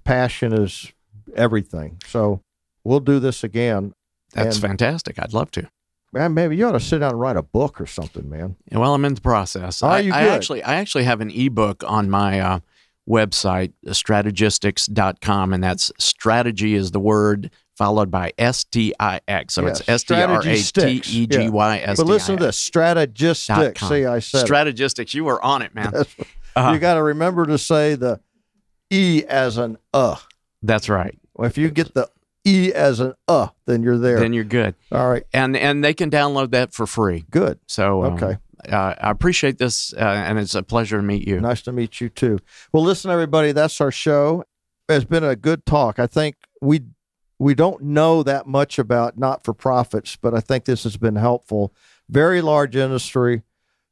passion 0.05 0.53
is 0.53 0.93
everything. 1.35 1.99
So 2.07 2.43
we'll 2.85 3.01
do 3.01 3.19
this 3.19 3.43
again. 3.43 3.93
That's 4.35 4.57
And- 4.57 4.69
fantastic. 4.71 5.19
I'd 5.19 5.33
love 5.33 5.51
to. 5.53 5.69
Man, 6.13 6.33
maybe 6.35 6.57
you 6.57 6.67
ought 6.67 6.73
to 6.73 6.81
sit 6.81 7.01
down 7.01 7.11
and 7.11 7.21
write 7.21 7.37
a 7.37 7.43
book 7.43 7.81
or 7.81 7.87
something, 7.87 8.29
man. 8.31 8.57
Well, 8.73 8.95
I'm 8.95 9.05
in 9.05 9.15
the 9.15 9.21
process. 9.21 9.83
Are 9.83 9.93
I, 9.93 9.99
you 10.01 10.13
I 10.13 10.23
actually, 10.29 10.63
I 10.63 10.77
actually 10.77 11.05
have 11.05 11.21
an 11.21 11.31
ebook 11.31 11.85
on 11.87 12.09
my 12.09 12.41
uh, 12.41 12.61
website, 13.09 13.73
strategistics.com, 13.87 15.53
and 15.53 15.63
that's 15.63 15.93
strategy 15.99 16.75
is 16.75 16.91
the 16.93 17.01
word 17.01 17.51
followed 17.77 18.11
by 18.11 18.33
S 18.39 18.65
T 18.65 18.95
I 18.99 19.21
X. 19.29 19.55
So 19.55 19.67
it's 19.67 19.87
S 19.89 20.03
T 20.05 20.15
R 20.15 20.41
A 20.41 20.57
T. 20.63 21.03
E 21.07 21.27
G 21.27 21.49
Y 21.49 21.79
S 21.79 21.83
T 21.83 21.87
I 21.87 21.91
X. 21.91 22.01
But 22.01 22.07
listen 22.07 22.37
to 22.39 22.47
this 22.47 22.71
strategistic. 22.71 23.75
com. 23.77 23.89
See, 23.89 24.05
I 24.07 24.19
said 24.21 24.43
it. 24.43 24.47
Strategistics. 24.47 25.15
You 25.15 25.25
were 25.25 25.43
on 25.45 25.63
it, 25.63 25.75
man. 25.75 25.91
That's- 25.93 26.15
Uh, 26.57 26.73
you 26.73 26.81
got 26.81 26.95
to 26.95 27.03
remember 27.03 27.47
to 27.47 27.57
say 27.57 27.95
the 27.95 28.19
E 28.91 29.23
as 29.29 29.59
an 29.59 29.77
uh. 29.95 30.17
that's 30.61 30.89
right. 30.89 31.17
Well, 31.35 31.47
if 31.47 31.57
you 31.57 31.71
get 31.71 31.95
the 31.95 32.09
E 32.45 32.73
as 32.73 33.01
an 33.01 33.15
uh, 33.27 33.49
then 33.67 33.83
you're 33.83 33.99
there. 33.99 34.19
Then 34.21 34.33
you're 34.33 34.45
good, 34.45 34.75
All 34.93 35.09
right, 35.11 35.25
and 35.33 35.57
and 35.57 35.85
they 35.85 35.93
can 35.95 36.11
download 36.11 36.51
that 36.53 36.73
for 36.73 36.87
free. 36.87 37.25
good. 37.31 37.59
So 37.67 38.05
um, 38.05 38.15
Okay. 38.15 38.39
uh, 38.71 38.95
I 39.01 39.11
appreciate 39.11 39.59
this, 39.59 39.93
uh, 39.95 39.99
and 39.99 40.39
it's 40.39 40.55
a 40.55 40.63
pleasure 40.63 40.97
to 40.97 41.03
meet 41.03 41.27
you. 41.27 41.41
Nice 41.41 41.63
to 41.63 41.73
meet 41.73 42.01
you 42.01 42.09
too. 42.09 42.39
Well, 42.73 42.83
listen, 42.83 43.11
everybody, 43.11 43.53
that's 43.53 43.81
our 43.81 43.91
show. 43.91 44.45
It's 44.89 45.05
been 45.05 45.25
a 45.25 45.37
good 45.37 45.67
talk. 45.67 45.99
I 45.99 46.07
think 46.07 46.37
we 46.63 46.83
we 47.39 47.55
don't 47.55 47.83
know 47.83 48.23
that 48.23 48.47
much 48.47 48.79
about 48.79 49.19
not 49.19 49.45
for 49.45 49.53
profits, 49.53 50.17
but 50.17 50.35
I 50.35 50.41
think 50.41 50.65
this 50.65 50.85
has 50.85 50.97
been 50.97 51.17
helpful. 51.17 51.75
Very 52.09 52.41
large 52.41 52.75
industry. 52.77 53.43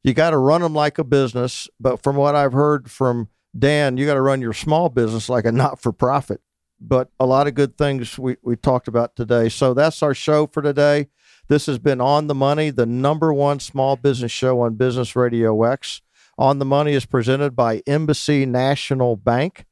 You 0.03 0.13
got 0.13 0.31
to 0.31 0.37
run 0.37 0.61
them 0.61 0.73
like 0.73 0.97
a 0.97 1.03
business, 1.03 1.67
but 1.79 2.01
from 2.01 2.15
what 2.15 2.35
I've 2.35 2.53
heard 2.53 2.89
from 2.89 3.27
Dan, 3.57 3.97
you 3.97 4.05
got 4.05 4.13
to 4.15 4.21
run 4.21 4.41
your 4.41 4.53
small 4.53 4.89
business 4.89 5.29
like 5.29 5.45
a 5.45 5.51
not 5.51 5.79
for 5.81 5.91
profit. 5.91 6.41
But 6.79 7.09
a 7.19 7.25
lot 7.25 7.47
of 7.47 7.55
good 7.55 7.75
things 7.77 8.19
we, 8.19 8.37
we 8.43 8.55
talked 8.55 8.87
about 8.87 9.15
today. 9.15 9.49
So 9.49 9.73
that's 9.73 10.03
our 10.03 10.13
show 10.13 10.45
for 10.47 10.61
today. 10.61 11.07
This 11.47 11.65
has 11.65 11.79
been 11.79 11.99
On 12.01 12.27
the 12.27 12.35
Money, 12.35 12.69
the 12.69 12.85
number 12.85 13.33
one 13.33 13.59
small 13.59 13.95
business 13.95 14.31
show 14.31 14.61
on 14.61 14.75
Business 14.75 15.15
Radio 15.15 15.63
X. 15.63 16.01
On 16.37 16.59
the 16.59 16.65
Money 16.65 16.93
is 16.93 17.05
presented 17.05 17.55
by 17.55 17.81
Embassy 17.87 18.45
National 18.45 19.15
Bank. 19.15 19.65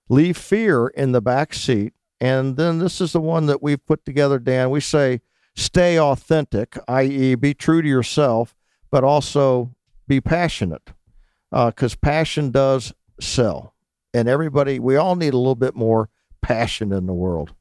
Leave 0.08 0.38
fear 0.38 0.88
in 0.88 1.12
the 1.12 1.20
back 1.20 1.52
seat. 1.52 1.92
And 2.22 2.56
then 2.56 2.78
this 2.78 3.02
is 3.02 3.12
the 3.12 3.20
one 3.20 3.44
that 3.46 3.62
we've 3.62 3.84
put 3.84 4.06
together, 4.06 4.38
Dan. 4.38 4.70
We 4.70 4.80
say, 4.80 5.20
stay 5.54 6.00
authentic, 6.00 6.78
i.e., 6.88 7.34
be 7.34 7.52
true 7.52 7.82
to 7.82 7.88
yourself, 7.88 8.54
but 8.90 9.04
also 9.04 9.74
be 10.08 10.22
passionate 10.22 10.92
because 11.50 11.92
uh, 11.92 11.98
passion 12.00 12.50
does 12.50 12.94
sell. 13.20 13.74
And 14.14 14.26
everybody, 14.26 14.78
we 14.78 14.96
all 14.96 15.16
need 15.16 15.34
a 15.34 15.38
little 15.38 15.54
bit 15.54 15.74
more 15.74 16.08
passion 16.40 16.92
in 16.94 17.04
the 17.04 17.12
world. 17.12 17.54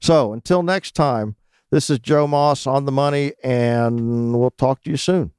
So 0.00 0.32
until 0.32 0.64
next 0.64 0.96
time, 0.96 1.36
this 1.70 1.90
is 1.90 1.98
Joe 1.98 2.26
Moss 2.26 2.66
on 2.66 2.84
the 2.84 2.92
money, 2.92 3.32
and 3.42 4.38
we'll 4.38 4.50
talk 4.50 4.82
to 4.82 4.90
you 4.90 4.96
soon. 4.96 5.32